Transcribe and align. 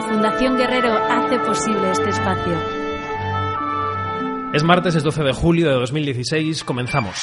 la 0.00 0.08
Fundación 0.08 0.56
Guerrero 0.56 0.94
hace 0.94 1.38
posible 1.40 1.90
este 1.90 2.10
espacio. 2.10 2.58
Es 4.52 4.62
martes, 4.62 4.94
es 4.94 5.02
12 5.02 5.22
de 5.24 5.32
julio 5.32 5.68
de 5.68 5.74
2016, 5.74 6.64
comenzamos. 6.64 7.16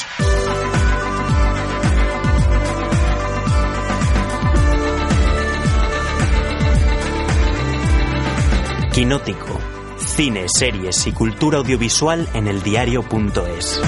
Quinótico. 8.93 9.59
Cine, 9.97 10.45
series 10.47 11.07
y 11.07 11.11
cultura 11.11 11.57
audiovisual 11.57 12.27
en 12.33 12.47
el 12.47 12.61
diario.es. 12.61 13.81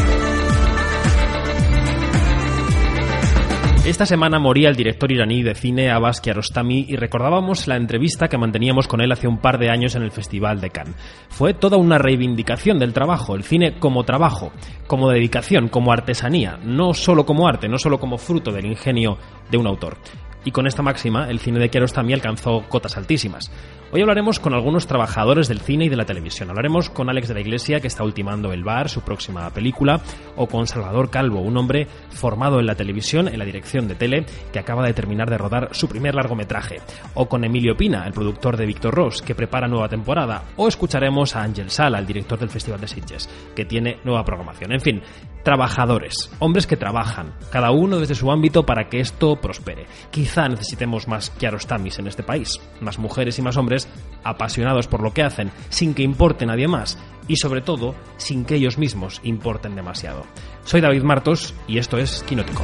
Esta 3.89 4.05
semana 4.05 4.37
moría 4.37 4.69
el 4.69 4.75
director 4.75 5.11
iraní 5.11 5.41
de 5.41 5.55
cine 5.55 5.89
Abbas 5.89 6.21
Kiarostami 6.21 6.85
y 6.87 6.95
recordábamos 6.95 7.67
la 7.67 7.75
entrevista 7.75 8.27
que 8.27 8.37
manteníamos 8.37 8.87
con 8.87 9.01
él 9.01 9.11
hace 9.11 9.27
un 9.27 9.39
par 9.39 9.57
de 9.57 9.71
años 9.71 9.95
en 9.95 10.03
el 10.03 10.11
Festival 10.11 10.61
de 10.61 10.69
Cannes. 10.69 10.95
Fue 11.29 11.55
toda 11.55 11.77
una 11.77 11.97
reivindicación 11.97 12.77
del 12.77 12.93
trabajo, 12.93 13.33
el 13.33 13.41
cine 13.41 13.79
como 13.79 14.03
trabajo, 14.03 14.51
como 14.85 15.09
dedicación, 15.09 15.69
como 15.69 15.91
artesanía, 15.91 16.59
no 16.63 16.93
solo 16.93 17.25
como 17.25 17.47
arte, 17.47 17.67
no 17.67 17.79
solo 17.79 17.99
como 17.99 18.19
fruto 18.19 18.51
del 18.51 18.67
ingenio 18.67 19.17
de 19.49 19.57
un 19.57 19.65
autor. 19.65 19.97
Y 20.45 20.51
con 20.51 20.67
esta 20.67 20.81
máxima, 20.81 21.29
el 21.29 21.39
cine 21.39 21.59
de 21.59 21.69
Kiarostami 21.69 22.13
alcanzó 22.13 22.63
cotas 22.69 22.95
altísimas. 22.97 23.51
Hoy 23.91 24.01
hablaremos 24.01 24.39
con 24.39 24.53
algunos 24.53 24.85
trabajadores 24.85 25.47
del 25.47 25.61
cine 25.61 25.85
y 25.85 25.89
de 25.89 25.95
la 25.95 26.05
televisión. 26.05 26.49
Hablaremos 26.49 26.91
con 26.91 27.09
Alex 27.09 27.27
de 27.27 27.33
la 27.33 27.39
Iglesia, 27.39 27.79
que 27.79 27.87
está 27.87 28.03
ultimando 28.03 28.53
El 28.53 28.63
Bar, 28.63 28.87
su 28.87 29.01
próxima 29.01 29.49
película, 29.49 29.99
o 30.35 30.47
con 30.47 30.67
Salvador 30.67 31.09
Calvo, 31.09 31.41
un 31.41 31.57
hombre 31.57 31.87
formado 32.11 32.59
en 32.59 32.67
la 32.67 32.75
televisión, 32.75 33.27
en 33.27 33.39
la 33.39 33.45
dirección 33.45 33.87
de 33.87 33.95
tele, 33.95 34.25
que 34.53 34.59
acaba 34.59 34.85
de 34.85 34.93
terminar 34.93 35.29
de 35.31 35.39
rodar 35.39 35.69
su 35.71 35.89
primer 35.89 36.13
largometraje, 36.13 36.81
o 37.15 37.27
con 37.27 37.43
Emilio 37.43 37.75
Pina, 37.75 38.05
el 38.05 38.13
productor 38.13 38.57
de 38.57 38.67
Víctor 38.67 38.93
Ross, 38.93 39.23
que 39.23 39.33
prepara 39.33 39.67
nueva 39.67 39.89
temporada, 39.89 40.43
o 40.55 40.67
escucharemos 40.67 41.35
a 41.35 41.41
Ángel 41.41 41.71
Sala, 41.71 41.97
el 41.97 42.05
director 42.05 42.37
del 42.37 42.49
Festival 42.49 42.79
de 42.79 42.87
Sitges, 42.87 43.27
que 43.55 43.65
tiene 43.65 43.97
nueva 44.03 44.23
programación. 44.23 44.71
En 44.71 44.81
fin, 44.81 45.01
trabajadores, 45.43 46.31
hombres 46.39 46.67
que 46.67 46.77
trabajan, 46.77 47.33
cada 47.51 47.71
uno 47.71 47.99
desde 47.99 48.15
su 48.15 48.31
ámbito 48.31 48.65
para 48.65 48.89
que 48.89 48.99
esto 48.99 49.35
prospere. 49.37 49.85
Quizá 50.11 50.47
necesitemos 50.47 51.07
más 51.07 51.29
Kiarostamis 51.31 51.99
en 51.99 52.07
este 52.07 52.23
país, 52.23 52.59
más 52.81 52.99
mujeres 52.99 53.39
y 53.39 53.41
más 53.41 53.57
hombres 53.57 53.87
apasionados 54.23 54.87
por 54.87 55.01
lo 55.01 55.13
que 55.13 55.23
hacen, 55.23 55.51
sin 55.69 55.93
que 55.93 56.03
importe 56.03 56.45
nadie 56.45 56.67
más 56.67 56.97
y 57.27 57.37
sobre 57.37 57.61
todo 57.61 57.95
sin 58.17 58.45
que 58.45 58.55
ellos 58.55 58.77
mismos 58.77 59.21
importen 59.23 59.75
demasiado. 59.75 60.23
Soy 60.65 60.81
David 60.81 61.03
Martos 61.03 61.53
y 61.67 61.77
esto 61.77 61.97
es 61.97 62.23
Quinótico. 62.23 62.63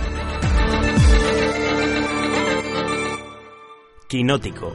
Quinótico. 4.07 4.71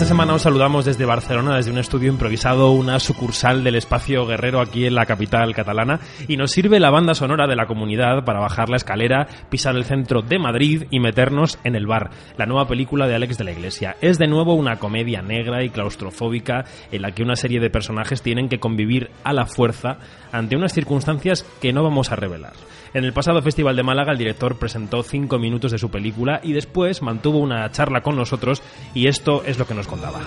Esta 0.00 0.08
semana 0.08 0.32
os 0.32 0.40
saludamos 0.40 0.86
desde 0.86 1.04
Barcelona, 1.04 1.56
desde 1.56 1.72
un 1.72 1.76
estudio 1.76 2.10
improvisado, 2.10 2.70
una 2.70 2.98
sucursal 2.98 3.62
del 3.62 3.74
espacio 3.74 4.24
guerrero 4.24 4.62
aquí 4.62 4.86
en 4.86 4.94
la 4.94 5.04
capital 5.04 5.54
catalana, 5.54 6.00
y 6.26 6.38
nos 6.38 6.52
sirve 6.52 6.80
la 6.80 6.88
banda 6.88 7.12
sonora 7.12 7.46
de 7.46 7.54
la 7.54 7.66
comunidad 7.66 8.24
para 8.24 8.40
bajar 8.40 8.70
la 8.70 8.78
escalera, 8.78 9.28
pisar 9.50 9.76
el 9.76 9.84
centro 9.84 10.22
de 10.22 10.38
Madrid 10.38 10.84
y 10.90 11.00
meternos 11.00 11.58
en 11.64 11.76
el 11.76 11.86
bar, 11.86 12.08
la 12.38 12.46
nueva 12.46 12.66
película 12.66 13.06
de 13.06 13.14
Alex 13.14 13.36
de 13.36 13.44
la 13.44 13.52
Iglesia. 13.52 13.96
Es 14.00 14.16
de 14.16 14.26
nuevo 14.26 14.54
una 14.54 14.78
comedia 14.78 15.20
negra 15.20 15.62
y 15.64 15.68
claustrofóbica 15.68 16.64
en 16.90 17.02
la 17.02 17.12
que 17.12 17.22
una 17.22 17.36
serie 17.36 17.60
de 17.60 17.68
personajes 17.68 18.22
tienen 18.22 18.48
que 18.48 18.58
convivir 18.58 19.10
a 19.22 19.34
la 19.34 19.44
fuerza 19.44 19.98
ante 20.32 20.56
unas 20.56 20.72
circunstancias 20.72 21.44
que 21.60 21.74
no 21.74 21.82
vamos 21.82 22.10
a 22.10 22.16
revelar. 22.16 22.54
En 22.92 23.04
el 23.04 23.12
pasado 23.12 23.40
Festival 23.40 23.76
de 23.76 23.84
Málaga 23.84 24.12
el 24.12 24.18
director 24.18 24.58
presentó 24.58 25.04
cinco 25.04 25.38
minutos 25.38 25.70
de 25.70 25.78
su 25.78 25.90
película 25.90 26.40
y 26.42 26.52
después 26.52 27.02
mantuvo 27.02 27.38
una 27.38 27.70
charla 27.70 28.00
con 28.00 28.16
nosotros 28.16 28.62
y 28.94 29.06
esto 29.06 29.44
es 29.44 29.58
lo 29.58 29.66
que 29.66 29.74
nos 29.74 29.86
contaba. 29.86 30.20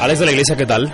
Alex 0.00 0.20
de 0.20 0.26
la 0.26 0.32
Iglesia, 0.32 0.56
¿qué 0.56 0.66
tal? 0.66 0.92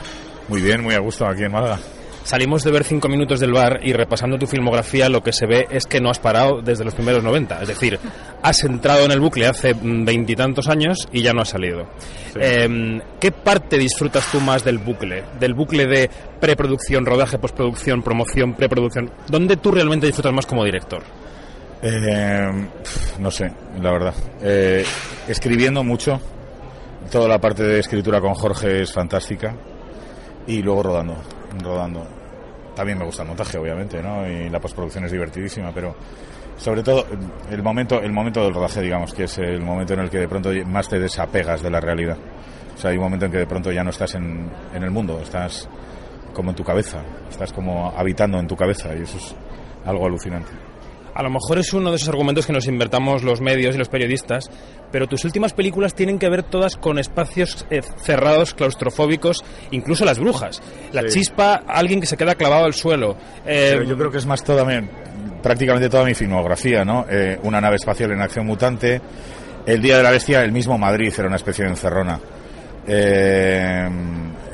Muy 0.49 0.63
bien, 0.63 0.83
muy 0.83 0.95
a 0.95 1.01
gusto 1.01 1.27
aquí 1.27 1.43
en 1.43 1.53
Málaga. 1.53 1.79
Salimos 2.25 2.63
de 2.63 2.71
ver 2.71 2.85
cinco 2.85 3.09
minutos 3.09 3.41
del 3.41 3.53
bar 3.53 3.81
y 3.83 3.93
repasando 3.93 4.39
tu 4.39 4.47
filmografía 4.47 5.09
lo 5.09 5.23
que 5.23 5.33
se 5.33 5.47
ve 5.47 5.67
es 5.71 5.87
que 5.87 6.01
no 6.01 6.11
has 6.11 6.19
parado 6.19 6.63
desde 6.63 6.85
los 6.85 6.95
primeros 6.95 7.23
90. 7.23 7.63
Es 7.63 7.69
decir, 7.69 7.99
has 8.43 8.63
entrado 8.65 9.05
en 9.05 9.11
el 9.11 9.21
bucle 9.21 9.47
hace 9.47 9.75
veintitantos 9.75 10.69
años 10.69 11.09
y 11.13 11.23
ya 11.23 11.33
no 11.33 11.43
has 11.43 11.51
salido. 11.51 11.87
Sí. 12.33 12.39
Eh, 12.41 13.01
¿Qué 13.19 13.33
parte 13.33 13.77
disfrutas 13.77 14.31
tú 14.31 14.41
más 14.41 14.65
del 14.65 14.79
bucle? 14.79 15.25
Del 15.41 15.55
bucle 15.55 15.87
de 15.87 16.09
preproducción, 16.41 17.05
rodaje, 17.05 17.39
postproducción, 17.39 18.03
promoción, 18.03 18.55
preproducción. 18.55 19.11
¿Dónde 19.29 19.57
tú 19.57 19.73
realmente 19.73 20.07
disfrutas 20.07 20.33
más 20.33 20.47
como 20.47 20.65
director? 20.65 21.03
Eh, 21.83 22.69
no 23.19 23.31
sé, 23.31 23.53
la 23.81 23.91
verdad. 23.91 24.15
Eh, 24.41 24.85
escribiendo 25.27 25.83
mucho. 25.83 26.21
Toda 27.11 27.29
la 27.29 27.41
parte 27.41 27.65
de 27.65 27.81
escritura 27.81 28.21
con 28.21 28.35
Jorge 28.35 28.83
es 28.83 28.93
fantástica. 28.93 29.55
Y 30.47 30.63
luego 30.63 30.85
rodando. 30.85 31.17
Rodando. 31.61 32.07
También 32.75 32.99
me 32.99 33.05
gusta 33.05 33.23
el 33.23 33.29
montaje, 33.29 33.59
obviamente, 33.59 34.03
¿no? 34.03 34.27
Y 34.27 34.49
la 34.49 34.61
postproducción 34.61 35.05
es 35.05 35.13
divertidísima, 35.13 35.73
pero 35.75 35.95
sobre 36.57 36.83
todo 36.83 37.05
el 37.51 37.63
momento, 37.63 38.01
el 38.01 38.13
momento 38.13 38.43
del 38.43 38.55
rodaje, 38.55 38.81
digamos, 38.81 39.13
que 39.13 39.25
es 39.25 39.39
el 39.39 39.61
momento 39.61 39.95
en 39.95 40.01
el 40.01 40.11
que 40.11 40.19
de 40.19 40.29
pronto 40.29 40.51
más 40.67 40.89
te 40.89 40.99
desapegas 40.99 41.63
de 41.63 41.71
la 41.71 41.81
realidad. 41.81 42.17
O 42.75 42.79
sea, 42.79 42.91
hay 42.91 42.97
un 42.97 43.03
momento 43.03 43.27
en 43.27 43.33
que 43.33 43.39
de 43.39 43.47
pronto 43.47 43.71
ya 43.71 43.85
no 43.85 43.91
estás 43.91 44.15
en, 44.15 44.51
en 44.75 44.83
el 44.83 44.91
mundo, 44.91 45.21
estás 45.21 45.69
como 46.33 46.51
en 46.51 46.57
tu 46.57 46.65
cabeza, 46.65 47.03
estás 47.29 47.53
como 47.53 47.93
habitando 47.97 48.39
en 48.39 48.47
tu 48.47 48.57
cabeza 48.57 48.95
y 48.97 49.03
eso 49.03 49.19
es 49.19 49.35
algo 49.85 50.07
alucinante. 50.07 50.51
A 51.15 51.23
lo 51.23 51.31
mejor 51.31 51.59
es 51.59 51.73
uno 51.75 51.91
de 51.91 51.97
esos 51.97 52.09
argumentos 52.09 52.47
que 52.47 52.55
nos 52.55 52.67
invertamos 52.67 53.23
los 53.23 53.43
medios 53.43 53.75
y 53.75 53.79
los 53.79 53.91
periodistas, 53.91 54.51
pero 54.93 55.09
tus 55.09 55.25
últimas 55.25 55.53
películas 55.53 55.95
tienen 55.95 56.19
que 56.21 56.29
ver 56.29 56.45
todas 56.45 56.77
con 56.77 56.99
espacios 57.01 57.67
eh, 57.71 57.81
cerrados, 58.03 58.55
claustrofóbicos, 58.55 59.43
incluso 59.73 60.05
las 60.05 60.19
brujas. 60.21 60.63
La 60.93 61.03
Sí. 61.03 61.19
chispa, 61.19 61.63
alguien 61.67 62.01
que 62.01 62.07
se 62.07 62.17
queda 62.17 62.37
clavado 62.37 62.67
al 62.67 62.75
suelo. 62.75 63.17
Eh, 63.45 63.71
Pero 63.73 63.85
yo 63.85 63.97
creo 63.99 64.11
que 64.13 64.19
es 64.19 64.27
más 64.27 64.45
toda 64.45 64.65
mi- 64.65 64.87
prácticamente 65.43 65.89
toda 65.89 66.05
mi 66.05 66.15
filmografía, 66.15 66.85
¿no? 66.85 67.05
Eh, 67.11 67.39
una 67.43 67.61
nave 67.61 67.77
espacial 67.77 68.13
en 68.13 68.21
acción 68.21 68.47
mutante, 68.47 69.01
El 69.67 69.81
Día 69.81 69.97
de 69.97 70.03
la 70.03 70.11
Bestia, 70.11 70.43
el 70.43 70.53
mismo 70.53 70.77
Madrid 70.79 71.13
era 71.17 71.27
una 71.27 71.37
especie 71.37 71.65
de 71.65 71.71
encerrona. 71.71 72.21
Eh, 72.87 73.89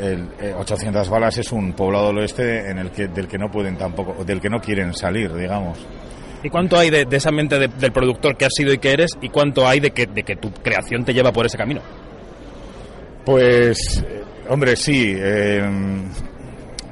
el, 0.00 0.28
eh, 0.40 0.54
800 0.56 1.08
balas 1.08 1.38
es 1.38 1.50
un 1.50 1.72
poblado 1.72 2.08
del 2.08 2.18
oeste 2.18 2.70
en 2.70 2.78
el 2.78 2.90
que 2.90 3.08
del 3.08 3.26
que 3.26 3.38
no 3.38 3.50
pueden 3.50 3.76
tampoco, 3.76 4.22
del 4.24 4.40
que 4.40 4.48
no 4.50 4.60
quieren 4.60 4.94
salir, 4.94 5.32
digamos. 5.34 5.78
¿Y 6.42 6.50
cuánto 6.50 6.78
hay 6.78 6.90
de, 6.90 7.04
de 7.04 7.16
esa 7.16 7.30
mente 7.32 7.58
de- 7.58 7.68
del 7.68 7.92
productor 7.92 8.36
que 8.36 8.44
has 8.44 8.52
sido 8.54 8.72
y 8.72 8.78
que 8.78 8.92
eres? 8.92 9.10
¿Y 9.20 9.28
cuánto 9.28 9.66
hay 9.66 9.80
de 9.80 9.90
que, 9.90 10.06
de 10.06 10.22
que 10.22 10.36
tu 10.36 10.52
creación 10.52 11.04
te 11.04 11.12
lleva 11.12 11.32
por 11.32 11.46
ese 11.46 11.58
camino? 11.58 11.80
Pues, 13.24 14.04
eh, 14.08 14.22
hombre, 14.48 14.76
sí. 14.76 15.12
eh, 15.16 15.62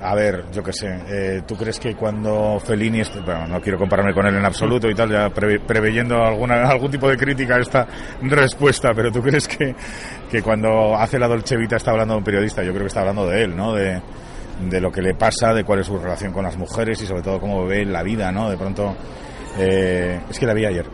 a 0.02 0.14
ver, 0.14 0.44
yo 0.52 0.62
qué 0.62 0.72
sé. 0.72 0.88
eh, 1.08 1.42
¿Tú 1.46 1.56
crees 1.56 1.78
que 1.80 1.94
cuando 1.94 2.60
Fellini... 2.60 3.02
Bueno, 3.24 3.46
no 3.46 3.60
quiero 3.60 3.78
compararme 3.78 4.12
con 4.12 4.26
él 4.26 4.36
en 4.36 4.44
absoluto 4.44 4.90
y 4.90 4.94
tal, 4.94 5.10
ya 5.10 5.28
preve- 5.30 5.60
preveyendo 5.60 6.22
alguna, 6.22 6.68
algún 6.68 6.90
tipo 6.90 7.08
de 7.08 7.16
crítica 7.16 7.56
a 7.56 7.60
esta 7.60 7.86
respuesta, 8.22 8.92
pero 8.94 9.10
¿tú 9.10 9.22
crees 9.22 9.48
que, 9.48 9.74
que 10.30 10.42
cuando 10.42 10.94
hace 10.96 11.18
la 11.18 11.28
Dolce 11.28 11.56
Vita 11.56 11.76
está 11.76 11.92
hablando 11.92 12.14
de 12.14 12.18
un 12.18 12.24
periodista? 12.24 12.62
Yo 12.62 12.70
creo 12.72 12.82
que 12.82 12.88
está 12.88 13.00
hablando 13.00 13.26
de 13.26 13.44
él, 13.44 13.56
¿no? 13.56 13.72
De, 13.72 14.00
de 14.68 14.80
lo 14.80 14.92
que 14.92 15.00
le 15.02 15.14
pasa, 15.14 15.54
de 15.54 15.64
cuál 15.64 15.80
es 15.80 15.86
su 15.86 15.96
relación 15.98 16.32
con 16.32 16.42
las 16.44 16.56
mujeres 16.56 17.00
y 17.00 17.06
sobre 17.06 17.22
todo 17.22 17.40
cómo 17.40 17.64
ve 17.66 17.84
la 17.86 18.02
vida, 18.02 18.30
¿no? 18.32 18.50
De 18.50 18.56
pronto... 18.56 18.94
eh, 19.58 20.20
es 20.30 20.38
que 20.38 20.46
la 20.46 20.54
vi 20.54 20.64
ayer. 20.66 20.86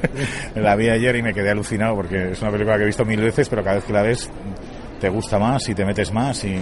la 0.56 0.76
vi 0.76 0.88
ayer 0.88 1.16
y 1.16 1.22
me 1.22 1.32
quedé 1.34 1.50
alucinado 1.50 1.94
porque 1.96 2.32
es 2.32 2.42
una 2.42 2.50
película 2.50 2.76
que 2.76 2.82
he 2.82 2.86
visto 2.86 3.04
mil 3.04 3.20
veces, 3.20 3.48
pero 3.48 3.62
cada 3.62 3.76
vez 3.76 3.84
que 3.84 3.92
la 3.92 4.02
ves 4.02 4.30
te 5.00 5.08
gusta 5.08 5.38
más 5.38 5.68
y 5.68 5.74
te 5.74 5.84
metes 5.84 6.12
más 6.12 6.44
y, 6.44 6.60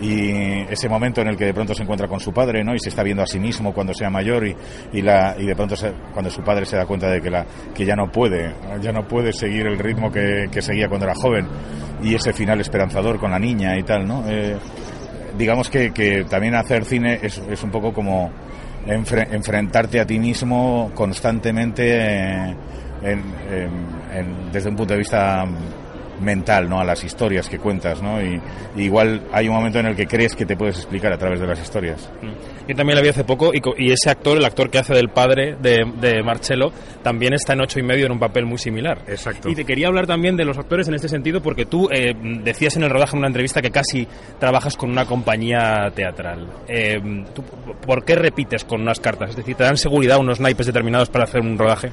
y 0.00 0.66
ese 0.70 0.88
momento 0.88 1.20
en 1.22 1.28
el 1.28 1.36
que 1.36 1.46
de 1.46 1.54
pronto 1.54 1.74
se 1.74 1.82
encuentra 1.82 2.08
con 2.08 2.20
su 2.20 2.32
padre 2.32 2.62
¿no? 2.64 2.74
y 2.74 2.78
se 2.80 2.88
está 2.90 3.02
viendo 3.02 3.22
a 3.22 3.26
sí 3.26 3.38
mismo 3.38 3.72
cuando 3.72 3.94
sea 3.94 4.10
mayor 4.10 4.46
y, 4.46 5.00
la, 5.00 5.34
y 5.38 5.46
de 5.46 5.54
pronto 5.56 5.76
se- 5.76 5.92
cuando 6.12 6.30
su 6.30 6.42
padre 6.42 6.66
se 6.66 6.76
da 6.76 6.84
cuenta 6.84 7.08
de 7.10 7.20
que, 7.22 7.30
la, 7.30 7.46
que 7.74 7.84
ya 7.86 7.96
no 7.96 8.10
puede 8.10 8.52
ya 8.82 8.92
no 8.92 9.06
puede 9.08 9.32
seguir 9.32 9.66
el 9.66 9.78
ritmo 9.78 10.10
que, 10.12 10.48
que 10.50 10.60
seguía 10.60 10.88
cuando 10.88 11.06
era 11.06 11.14
joven 11.14 11.46
y 12.02 12.14
ese 12.14 12.32
final 12.34 12.60
esperanzador 12.60 13.18
con 13.18 13.30
la 13.30 13.38
niña 13.38 13.78
y 13.78 13.82
tal 13.84 14.06
¿no? 14.06 14.24
Eh, 14.28 14.56
digamos 15.38 15.70
que, 15.70 15.92
que 15.92 16.24
también 16.28 16.54
hacer 16.54 16.84
cine 16.84 17.20
es, 17.22 17.38
es 17.38 17.62
un 17.62 17.70
poco 17.70 17.92
como 17.94 18.30
enfre- 18.86 19.28
enfrentarte 19.32 20.00
a 20.00 20.06
ti 20.06 20.18
mismo 20.18 20.90
constantemente 20.94 22.00
en- 22.00 22.56
en- 23.02 23.34
en- 24.12 24.52
desde 24.52 24.68
un 24.68 24.76
punto 24.76 24.92
de 24.94 24.98
vista 24.98 25.46
mental, 26.24 26.68
¿no? 26.68 26.80
A 26.80 26.84
las 26.84 27.04
historias 27.04 27.48
que 27.48 27.58
cuentas, 27.58 28.02
¿no? 28.02 28.20
Y, 28.22 28.40
y 28.76 28.82
igual 28.82 29.22
hay 29.32 29.48
un 29.48 29.54
momento 29.54 29.78
en 29.78 29.86
el 29.86 29.94
que 29.94 30.06
crees 30.06 30.34
que 30.34 30.46
te 30.46 30.56
puedes 30.56 30.76
explicar 30.76 31.12
a 31.12 31.18
través 31.18 31.38
de 31.40 31.46
las 31.46 31.60
historias. 31.60 32.10
Yo 32.66 32.74
también 32.74 32.96
la 32.96 33.02
vi 33.02 33.08
hace 33.10 33.24
poco 33.24 33.52
y, 33.54 33.60
co- 33.60 33.74
y 33.76 33.92
ese 33.92 34.08
actor, 34.10 34.38
el 34.38 34.44
actor 34.44 34.70
que 34.70 34.78
hace 34.78 34.94
del 34.94 35.10
padre 35.10 35.56
de, 35.60 35.84
de 36.00 36.22
Marcelo, 36.22 36.72
también 37.02 37.34
está 37.34 37.52
en 37.52 37.60
ocho 37.60 37.78
y 37.78 37.82
medio 37.82 38.06
en 38.06 38.12
un 38.12 38.18
papel 38.18 38.46
muy 38.46 38.58
similar. 38.58 39.02
Exacto. 39.06 39.48
Y 39.50 39.54
te 39.54 39.64
quería 39.66 39.88
hablar 39.88 40.06
también 40.06 40.36
de 40.36 40.44
los 40.46 40.56
actores 40.56 40.88
en 40.88 40.94
este 40.94 41.08
sentido 41.08 41.42
porque 41.42 41.66
tú 41.66 41.88
eh, 41.92 42.14
decías 42.42 42.76
en 42.76 42.84
el 42.84 42.90
rodaje 42.90 43.12
en 43.14 43.18
una 43.18 43.28
entrevista 43.28 43.60
que 43.60 43.70
casi 43.70 44.08
trabajas 44.40 44.76
con 44.76 44.90
una 44.90 45.04
compañía 45.04 45.90
teatral. 45.94 46.48
Eh, 46.66 46.98
¿tú 47.34 47.42
¿Por 47.86 48.04
qué 48.04 48.14
repites 48.14 48.64
con 48.64 48.80
unas 48.80 48.98
cartas? 48.98 49.30
Es 49.30 49.36
decir, 49.36 49.54
¿te 49.56 49.64
dan 49.64 49.76
seguridad 49.76 50.18
unos 50.18 50.40
naipes 50.40 50.66
determinados 50.66 51.10
para 51.10 51.24
hacer 51.24 51.42
un 51.42 51.58
rodaje? 51.58 51.90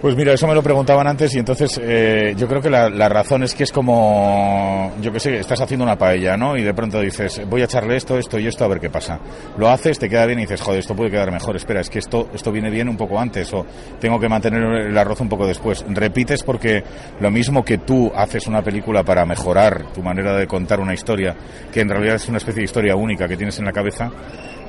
Pues 0.00 0.14
mira, 0.14 0.32
eso 0.32 0.46
me 0.46 0.54
lo 0.54 0.62
preguntaban 0.62 1.08
antes 1.08 1.34
y 1.34 1.40
entonces 1.40 1.80
eh, 1.82 2.32
yo 2.36 2.46
creo 2.46 2.62
que 2.62 2.70
la, 2.70 3.08
razón 3.08 3.42
es 3.42 3.52
que 3.52 3.64
es 3.64 3.72
como, 3.72 4.92
yo 5.02 5.10
que 5.10 5.18
sé, 5.18 5.36
estás 5.40 5.60
haciendo 5.60 5.82
una 5.82 5.98
paella, 5.98 6.36
¿no? 6.36 6.56
Y 6.56 6.62
de 6.62 6.72
pronto 6.72 7.00
dices, 7.00 7.42
voy 7.48 7.62
a 7.62 7.64
echarle 7.64 7.96
esto, 7.96 8.16
esto 8.16 8.38
y 8.38 8.46
esto 8.46 8.64
a 8.64 8.68
ver 8.68 8.78
qué 8.78 8.90
pasa. 8.90 9.18
Lo 9.56 9.68
haces, 9.68 9.98
te 9.98 10.08
queda 10.08 10.24
bien 10.26 10.38
y 10.38 10.42
dices, 10.42 10.60
joder, 10.60 10.78
esto 10.78 10.94
puede 10.94 11.10
quedar 11.10 11.32
mejor, 11.32 11.56
espera, 11.56 11.80
es 11.80 11.90
que 11.90 11.98
esto, 11.98 12.28
esto 12.32 12.52
viene 12.52 12.70
bien 12.70 12.88
un 12.88 12.96
poco 12.96 13.18
antes 13.18 13.52
o 13.52 13.66
tengo 13.98 14.20
que 14.20 14.28
mantener 14.28 14.62
el 14.62 14.96
arroz 14.96 15.20
un 15.20 15.28
poco 15.28 15.48
después. 15.48 15.84
Repites 15.88 16.44
porque 16.44 16.84
lo 17.18 17.32
mismo 17.32 17.64
que 17.64 17.78
tú 17.78 18.12
haces 18.14 18.46
una 18.46 18.62
película 18.62 19.02
para 19.02 19.26
mejorar 19.26 19.92
tu 19.92 20.00
manera 20.00 20.36
de 20.36 20.46
contar 20.46 20.78
una 20.78 20.94
historia, 20.94 21.34
que 21.72 21.80
en 21.80 21.88
realidad 21.88 22.14
es 22.14 22.28
una 22.28 22.38
especie 22.38 22.60
de 22.60 22.66
historia 22.66 22.94
única 22.94 23.26
que 23.26 23.36
tienes 23.36 23.58
en 23.58 23.64
la 23.64 23.72
cabeza, 23.72 24.12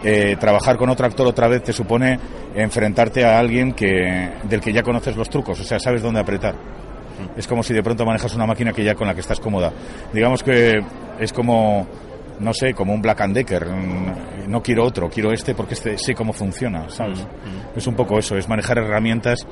eh, 0.04 0.36
trabajar 0.40 0.78
con 0.78 0.90
otro 0.90 1.06
actor 1.06 1.28
otra 1.28 1.48
vez 1.48 1.64
te 1.64 1.74
supone 1.74 2.20
enfrentarte 2.56 3.26
a 3.26 3.38
alguien 3.40 3.74
que 3.74 4.32
del 4.44 4.62
que 4.62 4.74
ya 4.74 4.84
conoces 4.84 5.16
los 5.16 5.30
trucos, 5.30 5.60
o 5.60 5.64
sea, 5.64 5.80
sabes 5.80 6.02
dónde 6.02 6.20
apretar. 6.20 6.56
Es 7.36 7.48
como 7.48 7.64
si 7.64 7.74
de 7.74 7.84
pronto 7.84 8.06
manejas 8.06 8.34
una 8.34 8.46
máquina 8.46 8.72
que 8.72 8.84
ya 8.84 8.96
con 8.96 9.06
la 9.08 9.14
que 9.14 9.20
estás 9.20 9.40
cómoda. 9.40 9.74
Digamos 10.14 10.42
que 10.42 10.80
es 11.20 11.34
como 11.34 11.86
no 12.40 12.54
sé, 12.54 12.74
como 12.74 12.94
un 12.94 13.02
Black 13.02 13.22
and 13.22 13.36
Decker. 13.36 13.66
Mm, 13.66 14.50
No 14.50 14.64
quiero 14.64 14.84
otro, 14.86 15.10
quiero 15.10 15.32
este 15.32 15.54
porque 15.54 15.76
este 15.76 15.98
sé 15.98 16.16
cómo 16.16 16.34
funciona, 16.34 16.90
¿sabes? 16.90 17.26
Es 17.76 17.86
un 17.86 17.96
poco 17.96 18.18
eso, 18.18 18.36
es 18.38 18.48
manejar 18.50 18.80
herramientas 18.80 19.46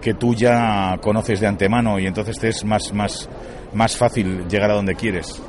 que 0.00 0.14
tú 0.14 0.34
ya 0.34 0.96
conoces 1.00 1.40
de 1.40 1.46
antemano 1.46 1.98
y 1.98 2.06
entonces 2.06 2.38
te 2.38 2.48
es 2.48 2.64
más, 2.64 2.92
más, 2.92 3.28
más 3.72 3.96
fácil 3.96 4.46
llegar 4.46 4.70
a 4.70 4.74
donde 4.74 4.94
quieres. 4.94 5.42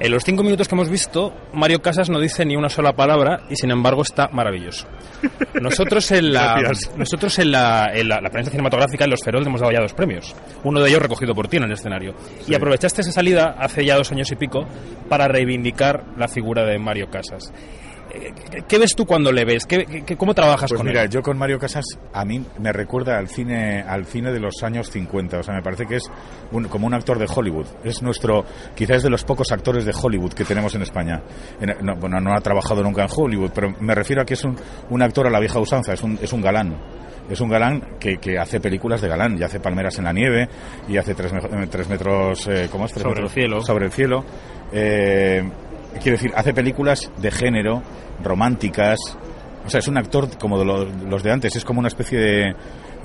En 0.00 0.12
los 0.12 0.24
cinco 0.24 0.42
minutos 0.42 0.66
que 0.66 0.74
hemos 0.74 0.88
visto, 0.88 1.34
Mario 1.52 1.82
Casas 1.82 2.08
no 2.08 2.18
dice 2.18 2.46
ni 2.46 2.56
una 2.56 2.70
sola 2.70 2.94
palabra 2.94 3.42
y 3.50 3.56
sin 3.56 3.70
embargo 3.70 4.00
está 4.00 4.28
maravilloso. 4.32 4.86
Nosotros 5.60 6.10
en 6.12 6.32
la, 6.32 6.58
Gracias. 6.58 6.96
nosotros 6.96 7.38
en 7.38 7.52
la, 7.52 7.90
en 7.92 8.08
la, 8.08 8.18
la 8.22 8.30
prensa 8.30 8.50
cinematográfica, 8.50 9.04
en 9.04 9.10
los 9.10 9.22
Feroz, 9.22 9.46
hemos 9.46 9.60
dado 9.60 9.72
ya 9.74 9.80
dos 9.80 9.92
premios. 9.92 10.34
Uno 10.64 10.80
de 10.80 10.88
ellos 10.88 11.02
recogido 11.02 11.34
por 11.34 11.48
ti 11.48 11.58
en 11.58 11.64
el 11.64 11.72
escenario. 11.72 12.14
Y 12.48 12.54
aprovechaste 12.54 13.02
esa 13.02 13.12
salida 13.12 13.56
hace 13.58 13.84
ya 13.84 13.96
dos 13.96 14.10
años 14.10 14.32
y 14.32 14.36
pico 14.36 14.66
para 15.10 15.28
reivindicar 15.28 16.02
la 16.16 16.28
figura 16.28 16.64
de 16.64 16.78
Mario 16.78 17.10
Casas. 17.10 17.52
Eh, 18.12 18.62
¿Qué, 18.66 18.78
ves 18.78 18.94
tú 18.96 19.06
cuando 19.06 19.30
le 19.32 19.44
ves? 19.44 19.64
¿Qué, 19.66 19.84
qué- 20.04 20.16
cómo 20.16 20.34
trabajas 20.34 20.68
Pues 20.70 20.78
con 20.78 20.86
mira, 20.86 21.02
él? 21.04 21.10
yo 21.10 21.22
con 21.22 21.38
Mario 21.38 21.58
Casas 21.58 21.84
a 22.12 22.24
mí 22.24 22.44
me 22.58 22.72
recuerda 22.72 23.18
al 23.18 23.28
cine 23.28 23.82
al 23.82 24.04
cine 24.06 24.32
de 24.32 24.40
los 24.40 24.62
años 24.62 24.90
50, 24.90 25.38
o 25.38 25.42
sea, 25.42 25.54
me 25.54 25.62
parece 25.62 25.86
que 25.86 25.96
es 25.96 26.10
un- 26.52 26.64
como 26.68 26.86
un 26.86 26.94
actor 26.94 27.18
de 27.18 27.26
Hollywood. 27.32 27.66
Es 27.84 28.02
nuestro, 28.02 28.44
quizás 28.74 28.98
es 28.98 29.02
de 29.04 29.10
los 29.10 29.24
pocos 29.24 29.52
actores 29.52 29.84
de 29.84 29.92
Hollywood 30.00 30.32
que 30.32 30.44
tenemos 30.44 30.74
en 30.74 30.82
España. 30.82 31.22
En- 31.60 31.76
no, 31.86 31.96
bueno, 31.96 32.20
no 32.20 32.34
ha 32.34 32.40
trabajado 32.40 32.82
nunca 32.82 33.02
en 33.02 33.08
Hollywood, 33.14 33.50
pero 33.54 33.74
me 33.80 33.94
refiero 33.94 34.22
a 34.22 34.24
que 34.24 34.34
es 34.34 34.44
un, 34.44 34.56
un 34.90 35.02
actor 35.02 35.26
a 35.26 35.30
la 35.30 35.38
vieja 35.40 35.58
usanza, 35.60 35.92
es 35.92 36.02
un, 36.02 36.18
es 36.20 36.32
un 36.32 36.40
galán. 36.42 36.76
Es 37.28 37.40
un 37.40 37.48
galán 37.48 37.96
que, 38.00 38.16
que 38.18 38.38
hace 38.40 38.58
películas 38.58 39.00
de 39.02 39.06
galán, 39.08 39.38
y 39.38 39.44
hace 39.44 39.60
Palmeras 39.60 39.96
en 39.98 40.04
la 40.04 40.12
nieve, 40.12 40.48
y 40.88 40.96
hace 40.96 41.14
tres, 41.14 41.32
tres 41.70 41.88
metros, 41.88 42.48
eh, 42.48 42.68
¿cómo 42.72 42.86
es? 42.86 42.92
Tres 42.92 43.04
Sobre 43.04 43.22
el 43.22 43.28
cielo. 43.28 43.60
Sobre 43.62 43.86
el 43.86 43.92
cielo. 43.92 44.24
Eh, 44.72 45.48
quiero 46.02 46.16
decir, 46.16 46.32
hace 46.34 46.52
películas 46.54 47.10
de 47.18 47.30
género, 47.30 47.82
románticas, 48.22 48.98
o 49.66 49.68
sea, 49.70 49.80
es 49.80 49.88
un 49.88 49.98
actor 49.98 50.28
como 50.38 50.58
de 50.58 50.64
lo- 50.64 50.84
los 50.84 51.22
de 51.22 51.32
antes, 51.32 51.54
es 51.56 51.64
como 51.64 51.80
una 51.80 51.88
especie 51.88 52.18
de, 52.18 52.48
eh, 52.50 52.54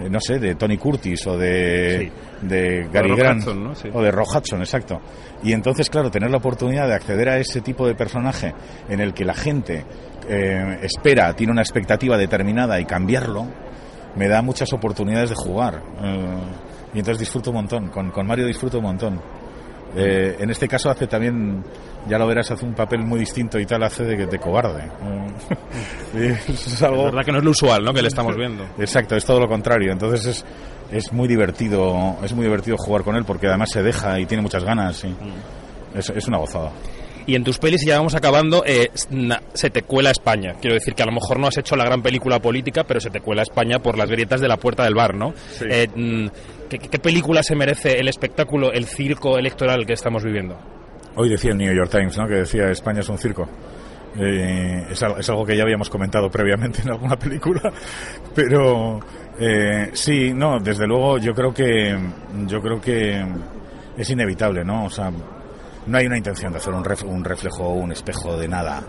no 0.09 0.19
sé, 0.19 0.39
de 0.39 0.55
Tony 0.55 0.77
Curtis 0.77 1.27
o 1.27 1.37
de, 1.37 2.11
de 2.41 2.87
Gary 2.91 3.09
Rock 3.09 3.19
Grant 3.19 3.41
Hudson, 3.41 3.63
¿no? 3.63 3.75
Sí. 3.75 3.89
o 3.93 4.01
de 4.01 4.11
Rock 4.11 4.35
Hudson, 4.35 4.59
exacto. 4.61 5.01
Y 5.43 5.51
entonces, 5.53 5.89
claro, 5.89 6.09
tener 6.11 6.31
la 6.31 6.37
oportunidad 6.37 6.87
de 6.87 6.93
acceder 6.95 7.29
a 7.29 7.37
ese 7.37 7.61
tipo 7.61 7.85
de 7.87 7.95
personaje 7.95 8.53
en 8.89 8.99
el 9.01 9.13
que 9.13 9.25
la 9.25 9.33
gente 9.33 9.85
eh, 10.29 10.79
espera, 10.81 11.33
tiene 11.35 11.51
una 11.51 11.61
expectativa 11.61 12.17
determinada 12.17 12.79
y 12.79 12.85
cambiarlo, 12.85 13.45
me 14.15 14.27
da 14.27 14.41
muchas 14.41 14.71
oportunidades 14.73 15.29
de 15.29 15.35
jugar. 15.35 15.81
Eh, 16.01 16.37
y 16.93 16.99
entonces 16.99 17.19
disfruto 17.19 17.49
un 17.51 17.57
montón, 17.57 17.89
con, 17.89 18.09
con 18.11 18.25
Mario 18.25 18.47
disfruto 18.47 18.77
un 18.77 18.85
montón. 18.85 19.21
Eh, 19.95 20.35
en 20.39 20.49
este 20.49 20.67
caso 20.67 20.89
hace 20.89 21.07
también, 21.07 21.63
ya 22.07 22.17
lo 22.17 22.27
verás, 22.27 22.51
hace 22.51 22.65
un 22.65 22.73
papel 22.73 22.99
muy 23.01 23.19
distinto 23.19 23.59
y 23.59 23.65
tal, 23.65 23.83
hace 23.83 24.03
de, 24.03 24.25
de 24.27 24.39
cobarde. 24.39 24.83
Eso 26.13 26.51
es 26.53 26.81
La 26.81 26.87
algo... 26.89 27.05
verdad 27.05 27.23
que 27.25 27.31
no 27.31 27.37
es 27.39 27.43
lo 27.43 27.51
usual, 27.51 27.83
¿no? 27.83 27.93
Que 27.93 28.01
le 28.01 28.07
estamos 28.07 28.35
viendo. 28.35 28.63
Exacto, 28.77 29.15
es 29.15 29.25
todo 29.25 29.39
lo 29.39 29.47
contrario. 29.47 29.91
Entonces 29.91 30.25
es, 30.25 30.45
es 30.91 31.13
muy 31.13 31.27
divertido, 31.27 32.17
es 32.23 32.33
muy 32.33 32.43
divertido 32.45 32.77
jugar 32.77 33.03
con 33.03 33.15
él 33.15 33.23
porque 33.25 33.47
además 33.47 33.69
se 33.71 33.83
deja 33.83 34.19
y 34.19 34.25
tiene 34.25 34.41
muchas 34.43 34.63
ganas. 34.63 35.03
y 35.03 35.15
es, 35.97 36.09
es 36.09 36.27
una 36.27 36.37
gozada. 36.37 36.71
Y 37.27 37.35
en 37.35 37.43
tus 37.43 37.57
pelis, 37.57 37.83
y 37.83 37.87
ya 37.87 37.97
vamos 37.97 38.15
acabando, 38.15 38.63
eh, 38.65 38.89
se 39.53 39.69
te 39.69 39.81
cuela 39.81 40.11
España. 40.11 40.53
Quiero 40.61 40.75
decir 40.75 40.93
que 40.93 41.03
a 41.03 41.05
lo 41.07 41.11
mejor 41.11 41.39
no 41.39 41.47
has 41.47 41.57
hecho 41.57 41.75
la 41.75 41.85
gran 41.85 42.01
película 42.01 42.39
política, 42.39 42.83
pero 42.83 42.99
se 42.99 43.09
te 43.09 43.21
cuela 43.21 43.41
España 43.41 43.79
por 43.79 43.97
las 43.97 44.09
grietas 44.09 44.41
de 44.41 44.47
la 44.47 44.57
puerta 44.57 44.83
del 44.83 44.93
bar, 44.93 45.15
¿no? 45.15 45.33
Eh, 45.61 45.87
mm, 45.93 46.27
¿qué, 46.69 46.79
qué 46.79 46.99
película 46.99 47.41
se 47.41 47.55
merece 47.55 47.99
el 47.99 48.07
espectáculo, 48.07 48.71
el 48.71 48.85
circo 48.85 49.37
electoral 49.37 49.85
que 49.85 49.93
estamos 49.93 50.23
viviendo? 50.23 50.57
Hoy 51.15 51.29
decía 51.29 51.51
el 51.51 51.57
New 51.57 51.73
York 51.73 51.89
Times, 51.89 52.17
¿no? 52.17 52.27
Que 52.27 52.35
decía 52.35 52.69
España 52.69 52.99
es 52.99 53.09
un 53.09 53.17
circo. 53.17 53.49
Eh, 54.17 54.85
es 54.91 55.29
algo 55.29 55.45
que 55.45 55.57
ya 55.57 55.63
habíamos 55.63 55.89
comentado 55.89 56.29
previamente 56.29 56.81
en 56.81 56.89
alguna 56.89 57.17
película, 57.17 57.73
pero 58.35 58.99
eh, 59.37 59.89
sí, 59.91 60.33
no, 60.33 60.59
desde 60.59 60.87
luego 60.87 61.17
yo 61.17 61.33
creo 61.33 61.53
que 61.53 61.97
yo 62.47 62.61
creo 62.61 62.79
que 62.79 63.25
es 63.97 64.09
inevitable, 64.09 64.63
¿no? 64.63 64.85
O 64.85 64.89
sea, 64.89 65.11
no 65.87 65.97
hay 65.97 66.05
una 66.05 66.17
intención 66.17 66.51
de 66.51 66.57
hacer 66.59 66.73
un, 66.73 66.83
ref- 66.83 67.03
un 67.03 67.23
reflejo 67.23 67.63
o 67.63 67.73
un 67.73 67.91
espejo 67.91 68.37
de 68.37 68.47
nada. 68.47 68.83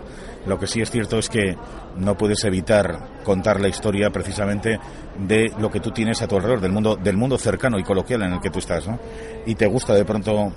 Lo 0.45 0.57
que 0.57 0.67
sí 0.67 0.81
es 0.81 0.89
cierto 0.89 1.17
es 1.19 1.29
que 1.29 1.57
no 1.97 2.15
puedes 2.17 2.43
evitar 2.45 3.21
contar 3.23 3.59
la 3.59 3.67
historia 3.67 4.09
precisamente 4.09 4.79
de 5.19 5.51
lo 5.59 5.69
que 5.69 5.79
tú 5.81 5.91
tienes 5.91 6.21
a 6.21 6.27
tu 6.27 6.35
alrededor, 6.37 6.61
del 6.61 6.71
mundo, 6.71 6.95
del 6.95 7.17
mundo 7.17 7.37
cercano 7.37 7.77
y 7.77 7.83
coloquial 7.83 8.21
en 8.23 8.33
el 8.33 8.39
que 8.39 8.49
tú 8.49 8.59
estás, 8.59 8.87
¿no? 8.87 8.97
Y 9.45 9.55
te 9.55 9.67
gusta 9.67 9.93
de 9.93 10.05
pronto 10.05 10.53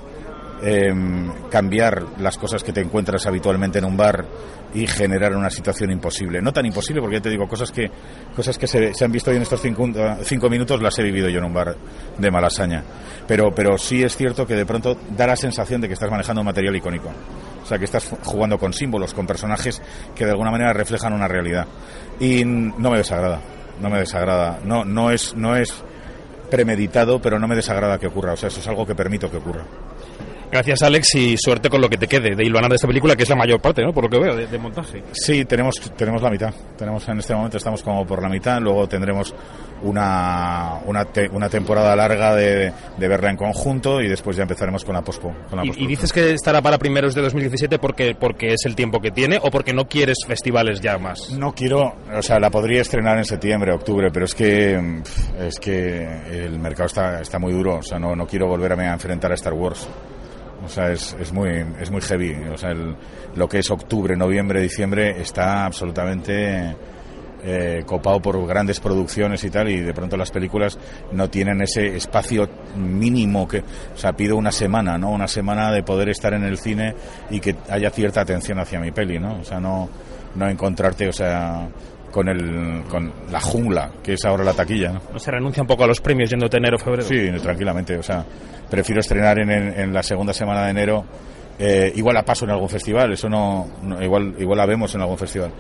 em, 0.63 1.33
cambiar 1.51 2.05
las 2.21 2.37
cosas 2.39 2.63
que 2.63 2.73
te 2.73 2.81
encuentras 2.81 3.27
habitualmente 3.27 3.79
en 3.79 3.85
un 3.87 3.97
bar 3.97 4.25
y 4.75 4.87
generar 4.87 5.35
una 5.35 5.51
situación 5.51 5.91
imposible. 5.91 6.41
No 6.41 6.53
tan 6.53 6.67
imposible, 6.67 7.01
porque 7.01 7.17
ya 7.17 7.23
te 7.23 7.31
digo, 7.31 7.49
cosas 7.49 7.71
que, 7.73 7.91
cosas 8.35 8.57
que 8.57 8.67
se, 8.67 8.95
se 8.95 9.05
han 9.05 9.13
visto 9.13 9.31
hoy 9.31 9.37
en 9.37 9.43
estos 9.43 9.61
cinco, 9.61 9.89
cinco 10.23 10.49
minutos 10.49 10.81
las 10.83 10.99
he 10.99 11.03
vivido 11.03 11.29
yo 11.29 11.39
en 11.39 11.45
un 11.45 11.55
bar 11.55 11.77
de 12.17 12.31
Malasaña. 12.31 12.83
Pero, 13.27 13.53
pero 13.55 13.79
sí 13.79 14.03
es 14.03 14.17
cierto 14.17 14.47
que 14.47 14.55
de 14.55 14.67
pronto 14.67 14.97
da 15.17 15.27
la 15.27 15.37
sensación 15.37 15.81
de 15.81 15.89
que 15.89 15.95
estás 15.95 16.11
manejando 16.11 16.45
material 16.45 16.77
icónico. 16.77 17.11
O 17.63 17.67
sea, 17.67 17.79
que 17.79 17.85
estás 17.85 18.09
jugando 18.25 18.59
con 18.59 18.73
símbolos, 18.73 19.15
con 19.15 19.27
personajes 19.27 19.81
que 20.15 20.25
de 20.25 20.31
alguna 20.31 20.51
manera 20.51 20.73
reflejan 20.73 21.13
una 21.13 21.29
realidad. 21.29 21.67
Y 22.19 22.45
no 22.45 22.91
me 22.91 22.99
desagrada, 22.99 23.41
no 23.81 23.91
me 23.91 23.99
desagrada. 23.99 24.61
No, 24.65 24.85
no 24.85 25.11
es, 25.11 25.35
no 25.35 25.57
es 25.57 25.83
premeditado, 26.51 27.21
pero 27.21 27.39
no 27.39 27.47
me 27.47 27.57
desagrada 27.57 27.99
que 27.99 28.09
ocurra. 28.09 28.33
O 28.33 28.37
sea, 28.37 28.49
eso 28.49 28.61
es 28.61 28.69
algo 28.69 28.87
que 28.87 28.95
permito 28.95 29.31
que 29.31 29.37
ocurra. 29.37 29.65
Gracias, 30.51 30.83
Alex, 30.83 31.15
y 31.15 31.37
suerte 31.37 31.69
con 31.71 31.81
lo 31.81 31.89
que 31.89 31.97
te 31.97 32.07
quede 32.09 32.35
de 32.35 32.45
hilvanar 32.45 32.69
de 32.71 32.77
esta 32.77 32.89
película, 32.89 33.15
que 33.15 33.23
es 33.23 33.29
la 33.29 33.37
mayor 33.37 33.61
parte, 33.61 33.83
¿no? 33.83 33.93
Por 33.93 34.05
lo 34.05 34.11
que 34.11 34.19
veo, 34.19 34.35
de, 34.37 34.47
de 34.47 34.59
montaje. 34.59 35.03
Sí, 35.13 35.45
tenemos, 35.45 35.77
tenemos 35.97 36.21
la 36.23 36.31
mitad. 36.31 36.53
Tenemos 36.77 37.09
en 37.09 37.19
este 37.21 37.35
momento 37.35 37.57
estamos 37.57 37.83
como 37.83 38.05
por 38.07 38.21
la 38.21 38.29
mitad. 38.29 38.61
Luego 38.61 38.89
tendremos 38.89 39.33
una, 39.83 40.81
una, 40.87 41.05
te- 41.05 41.29
una 41.29 41.49
temporada 41.49 41.95
larga 41.97 42.35
de, 42.35 42.73
de 42.99 43.09
verla 43.09 43.31
en 43.31 43.37
conjunto 43.37 44.01
y 44.01 44.09
después 44.09 44.37
ya 44.37 44.43
empezaremos 44.43 44.85
con 44.85 44.95
la 44.95 45.03
pospo. 45.03 45.33
Con 45.49 45.59
la 45.59 45.65
Y, 45.67 45.87
dices 45.87 46.13
que 46.13 46.33
estará 46.33 46.61
para 46.61 46.79
primeros 46.79 47.15
de 47.15 47.23
2017 47.23 47.79
porque, 47.79 48.15
porque 48.19 48.55
es 48.55 48.65
el 48.67 48.75
tiempo 48.75 49.01
que 49.01 49.11
tiene 49.11 49.39
o 49.43 49.51
porque 49.51 49.73
no 49.73 49.87
quieres 49.87 50.19
festivales 50.27 50.81
ya 50.81 50.99
más. 50.99 51.31
No 51.31 51.55
quiero, 51.55 51.95
o 52.13 52.23
sea, 52.23 52.41
la 52.41 52.51
podría 52.51 52.81
estrenar 52.83 53.19
en 53.19 53.25
septiembre, 53.25 53.73
octubre, 53.73 54.11
pero 54.13 54.25
es 54.25 54.35
que 54.35 55.01
es 55.41 55.59
que 55.61 56.05
el 56.45 56.59
mercado 56.59 56.87
está, 56.87 57.21
está 57.21 57.39
muy 57.39 57.53
duro. 57.53 57.77
O 57.77 57.83
sea, 57.83 57.99
no, 57.99 58.15
no 58.17 58.27
quiero 58.27 58.47
volverme 58.49 58.89
a 58.89 58.93
enfrentar 58.93 59.31
a 59.33 59.35
Star 59.35 59.53
Wars. 59.55 59.89
O 60.65 60.69
sea, 60.69 60.91
es, 60.93 61.17
es 61.21 61.33
muy 61.33 61.65
es 61.81 61.91
muy 61.91 62.01
heavy. 62.01 62.35
O 62.53 62.57
sea, 62.59 62.71
el- 62.71 62.95
lo 63.37 63.49
que 63.49 63.59
es 63.61 63.71
octubre, 63.71 64.17
noviembre, 64.17 64.61
diciembre 64.61 65.21
está 65.21 65.65
absolutamente 65.67 66.75
eh, 67.43 67.85
copado 67.87 68.21
por 68.21 68.47
grandes 68.47 68.81
producciones 68.81 69.43
y 69.45 69.51
tal, 69.51 69.71
y 69.71 69.81
de 69.81 69.95
pronto 69.95 70.17
las 70.19 70.31
películas 70.31 70.79
no 71.13 71.31
tienen 71.31 71.63
ese 71.63 71.97
espacio 71.97 72.47
mínimo 72.77 73.49
que, 73.49 73.61
o 73.61 73.97
sea, 73.97 74.13
pido 74.13 74.37
una 74.37 74.53
semana, 74.53 74.99
¿no? 74.99 75.11
Una 75.11 75.27
semana 75.27 75.73
de 75.73 75.83
poder 75.83 76.11
estar 76.11 76.35
en 76.35 76.45
el 76.45 76.59
cine 76.59 76.95
y 77.31 77.41
que 77.41 77.57
haya 77.71 77.89
cierta 77.91 78.21
atención 78.21 78.59
hacia 78.59 78.79
mi 78.79 78.91
peli, 78.91 79.19
¿no? 79.19 79.39
O 79.41 79.45
sea, 79.45 79.59
no, 79.59 79.89
no 80.35 80.49
encontrarte, 80.51 81.09
o 81.09 81.13
sea, 81.15 81.67
con, 82.11 82.29
el, 82.29 82.83
con 82.89 83.13
la 83.31 83.41
jungla 83.41 83.93
que 84.03 84.15
es 84.15 84.25
ahora 84.25 84.45
la 84.45 84.53
taquilla. 84.53 84.93
¿no? 84.93 85.19
Se 85.19 85.31
renuncia 85.31 85.63
un 85.63 85.67
poco 85.67 85.85
a 85.85 85.87
los 85.87 86.01
premios 86.01 86.31
yendo 86.31 86.49
de 86.49 86.59
enero 86.59 86.79
febrero. 86.79 87.03
Sí, 87.09 87.31
tranquilamente. 87.43 87.97
O 87.97 88.03
sea, 88.03 88.25
prefiero 88.69 89.01
estrenar 89.01 89.39
en, 89.39 89.51
en 89.51 89.93
la 89.93 90.03
segunda 90.03 90.33
semana 90.33 90.65
de 90.65 90.71
enero. 90.71 91.05
Eh, 91.63 91.93
igual 91.95 92.15
la 92.15 92.25
paso 92.25 92.47
en 92.47 92.53
algún 92.53 92.71
festival, 92.71 93.13
eso 93.13 93.29
no, 93.29 93.69
igual, 94.01 94.35
igual 94.39 94.57
la 94.57 94.65
vemos 94.65 94.95
en 94.95 95.03
algún 95.03 95.19
festival, 95.19 95.53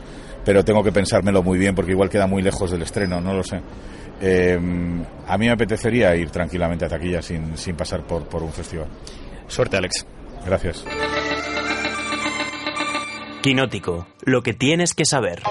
pero 0.42 0.64
tengo 0.64 0.82
que 0.82 0.92
pensármelo 0.92 1.42
muy 1.42 1.58
bien 1.58 1.74
porque 1.74 1.92
igual 1.92 2.08
queda 2.08 2.26
muy 2.26 2.40
lejos 2.40 2.70
del 2.70 2.80
estreno, 2.80 3.20
no 3.20 3.34
lo 3.34 3.42
sé. 3.42 3.60
Eh, 4.22 4.58
a 5.26 5.36
mí 5.36 5.44
me 5.46 5.52
apetecería 5.52 6.16
ir 6.16 6.30
tranquilamente 6.30 6.86
a 6.86 6.88
taquilla 6.88 7.20
sin, 7.20 7.54
sin 7.54 7.76
pasar 7.76 8.02
por, 8.06 8.26
por 8.26 8.42
un 8.42 8.50
festival. 8.50 8.86
Suerte, 9.46 9.76
Alex. 9.76 10.06
Gracias. 10.46 10.86
Quinótico, 13.42 14.06
lo 14.22 14.42
que 14.42 14.54
tienes 14.54 14.94
que 14.94 15.04
saber. 15.04 15.42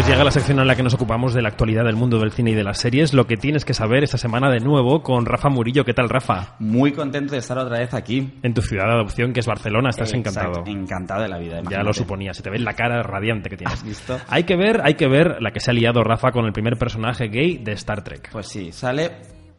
Pues 0.00 0.08
llega 0.08 0.24
la 0.24 0.30
sección 0.30 0.58
en 0.58 0.66
la 0.66 0.74
que 0.76 0.82
nos 0.82 0.94
ocupamos 0.94 1.34
de 1.34 1.42
la 1.42 1.50
actualidad 1.50 1.84
del 1.84 1.94
mundo 1.94 2.18
del 2.18 2.32
cine 2.32 2.52
y 2.52 2.54
de 2.54 2.64
las 2.64 2.78
series. 2.78 3.12
Lo 3.12 3.26
que 3.26 3.36
tienes 3.36 3.66
que 3.66 3.74
saber 3.74 4.02
esta 4.02 4.16
semana 4.16 4.50
de 4.50 4.58
nuevo 4.58 5.02
con 5.02 5.26
Rafa 5.26 5.50
Murillo. 5.50 5.84
¿Qué 5.84 5.92
tal, 5.92 6.08
Rafa? 6.08 6.54
Muy 6.58 6.92
contento 6.92 7.32
de 7.34 7.40
estar 7.40 7.58
otra 7.58 7.80
vez 7.80 7.92
aquí. 7.92 8.32
En 8.42 8.54
tu 8.54 8.62
ciudad 8.62 8.86
de 8.86 8.92
adopción, 8.92 9.34
que 9.34 9.40
es 9.40 9.46
Barcelona, 9.46 9.90
estás 9.90 10.14
Exacto, 10.14 10.30
encantado. 10.30 10.66
Encantado 10.66 11.22
de 11.24 11.28
la 11.28 11.36
vida. 11.36 11.60
Ya 11.68 11.82
lo 11.82 11.92
suponía, 11.92 12.32
se 12.32 12.42
te 12.42 12.48
ve 12.48 12.58
la 12.60 12.72
cara 12.72 13.02
radiante 13.02 13.50
que 13.50 13.58
tienes. 13.58 13.74
¿Has 13.78 13.84
visto? 13.84 14.18
Hay 14.28 14.44
que 14.44 14.56
ver, 14.56 14.80
hay 14.84 14.94
que 14.94 15.06
ver 15.06 15.36
la 15.42 15.50
que 15.50 15.60
se 15.60 15.70
ha 15.70 15.74
liado 15.74 16.02
Rafa 16.02 16.32
con 16.32 16.46
el 16.46 16.54
primer 16.54 16.78
personaje 16.78 17.28
gay 17.28 17.58
de 17.58 17.72
Star 17.72 18.02
Trek. 18.02 18.30
Pues 18.32 18.46
sí, 18.46 18.72
sale 18.72 19.10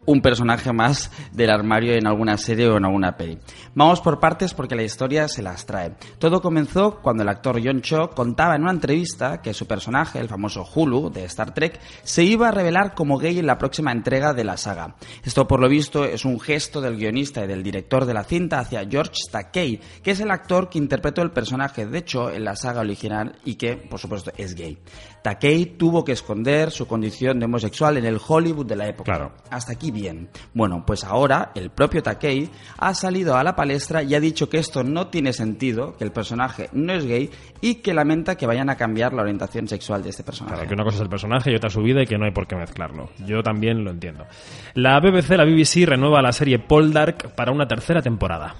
un 0.05 0.22
personaje 0.22 0.74
más 0.74 1.12
del 1.31 1.51
armario 1.51 1.93
en 1.93 2.08
alguna 2.08 2.38
serie 2.38 2.67
o 2.67 2.77
en 2.77 2.86
alguna 2.86 3.17
peli. 3.17 3.38
Vamos 3.75 4.01
por 4.01 4.20
partes 4.20 4.53
porque 4.53 4.75
la 4.75 4.84
historia 4.84 5.27
se 5.27 5.43
las 5.43 5.65
trae. 5.65 5.96
Todo 6.17 6.41
comenzó 6.41 7.00
cuando 7.01 7.24
el 7.24 7.29
actor 7.29 7.62
John 7.63 7.81
Cho 7.81 8.10
contaba 8.10 8.55
en 8.55 8.63
una 8.63 8.72
entrevista 8.72 9.41
que 9.41 9.53
su 9.53 9.67
personaje, 9.67 10.20
el 10.20 10.27
famoso 10.27 10.65
Hulu 10.74 11.12
de 11.12 11.25
Star 11.25 11.53
Trek, 11.53 11.79
se 12.03 12.24
iba 12.24 12.50
a 12.50 12.51
revelar 12.51 12.96
como 12.96 13.17
gay 13.17 13.38
en 13.39 13.46
la 13.46 13.58
próxima 13.58 13.91
entrega 13.91 14.34
de 14.34 14.43
la 14.43 14.58
saga. 14.58 14.96
Esto 15.24 15.48
por 15.48 15.60
lo 15.60 15.70
visto 15.70 16.03
es 16.05 16.25
un 16.25 16.39
gesto 16.39 16.81
del 16.81 16.98
guionista 16.98 17.43
y 17.43 17.48
del 17.48 17.63
director 17.63 18.05
de 18.05 18.13
la 18.13 18.24
cinta 18.24 18.60
hacia 18.60 18.88
George 18.89 19.22
Takei, 19.31 19.79
que 20.01 20.12
es 20.12 20.20
el 20.20 20.31
actor 20.31 20.70
que 20.70 20.79
interpretó 20.79 21.22
el 21.22 21.31
personaje 21.31 21.86
de 21.86 22.03
Cho 22.03 22.31
en 22.31 22.43
la 22.43 22.55
saga 22.55 22.81
original 22.81 23.38
y 23.46 23.55
que, 23.55 23.77
por 23.77 24.00
supuesto, 24.00 24.31
es 24.38 24.55
gay. 24.55 24.79
Takei 25.22 25.77
tuvo 25.77 26.03
que 26.03 26.13
esconder 26.13 26.72
su 26.72 26.88
condición 26.88 27.39
de 27.39 27.46
homosexual 27.46 27.98
en 27.98 28.05
el 28.05 28.20
Hollywood 28.25 28.65
de 28.65 28.75
la 28.75 28.88
época. 28.88 29.12
Claro. 29.12 29.34
Hasta 29.51 29.74
aquí 29.74 29.91
bien. 29.92 30.30
Bueno, 30.54 30.84
pues 30.86 31.04
ahora 31.04 31.52
el 31.56 31.70
propio 31.70 32.02
Takei 32.02 32.50
ha 32.78 32.94
salido 32.94 33.36
a 33.36 33.44
la 33.44 33.56
palestra 33.56 34.04
y 34.04 34.16
ha 34.16 34.20
dicho 34.20 34.50
que 34.50 34.58
esto 34.58 34.84
no 34.84 35.08
tiene 35.08 35.34
sentido, 35.34 35.96
que 35.98 36.04
el 36.04 36.12
personaje 36.12 36.70
no 36.74 36.94
es 36.94 37.06
gay 37.06 37.30
y 37.62 37.76
que 37.76 37.94
lamenta 37.94 38.36
que 38.36 38.48
vayan 38.48 38.70
a 38.70 38.76
cambiar 38.76 39.14
la 39.14 39.22
orientación 39.22 39.68
sexual 39.68 40.04
de 40.04 40.10
este 40.10 40.24
personaje. 40.24 40.56
Claro, 40.56 40.68
que 40.68 40.74
una 40.74 40.84
cosa 40.84 40.98
es 40.98 41.02
el 41.04 41.10
personaje 41.10 41.52
y 41.52 41.56
otra 41.56 41.70
su 41.70 41.82
vida 41.82 42.02
y 42.02 42.08
que 42.08 42.18
no 42.18 42.26
hay 42.26 42.32
por 42.32 42.48
qué 42.48 42.56
mezclarlo. 42.56 43.10
Yo 43.26 43.44
también 43.44 43.84
lo 43.84 43.92
entiendo. 43.92 44.26
La 44.74 45.00
BBC, 45.00 45.32
la 45.32 45.46
BBC, 45.46 45.86
renueva 45.86 46.22
la 46.22 46.32
serie 46.32 46.60
Paul 46.60 46.94
Dark 46.94 47.36
para 47.36 47.52
una 47.52 47.68
tercera 47.68 48.02
temporada. 48.02 48.56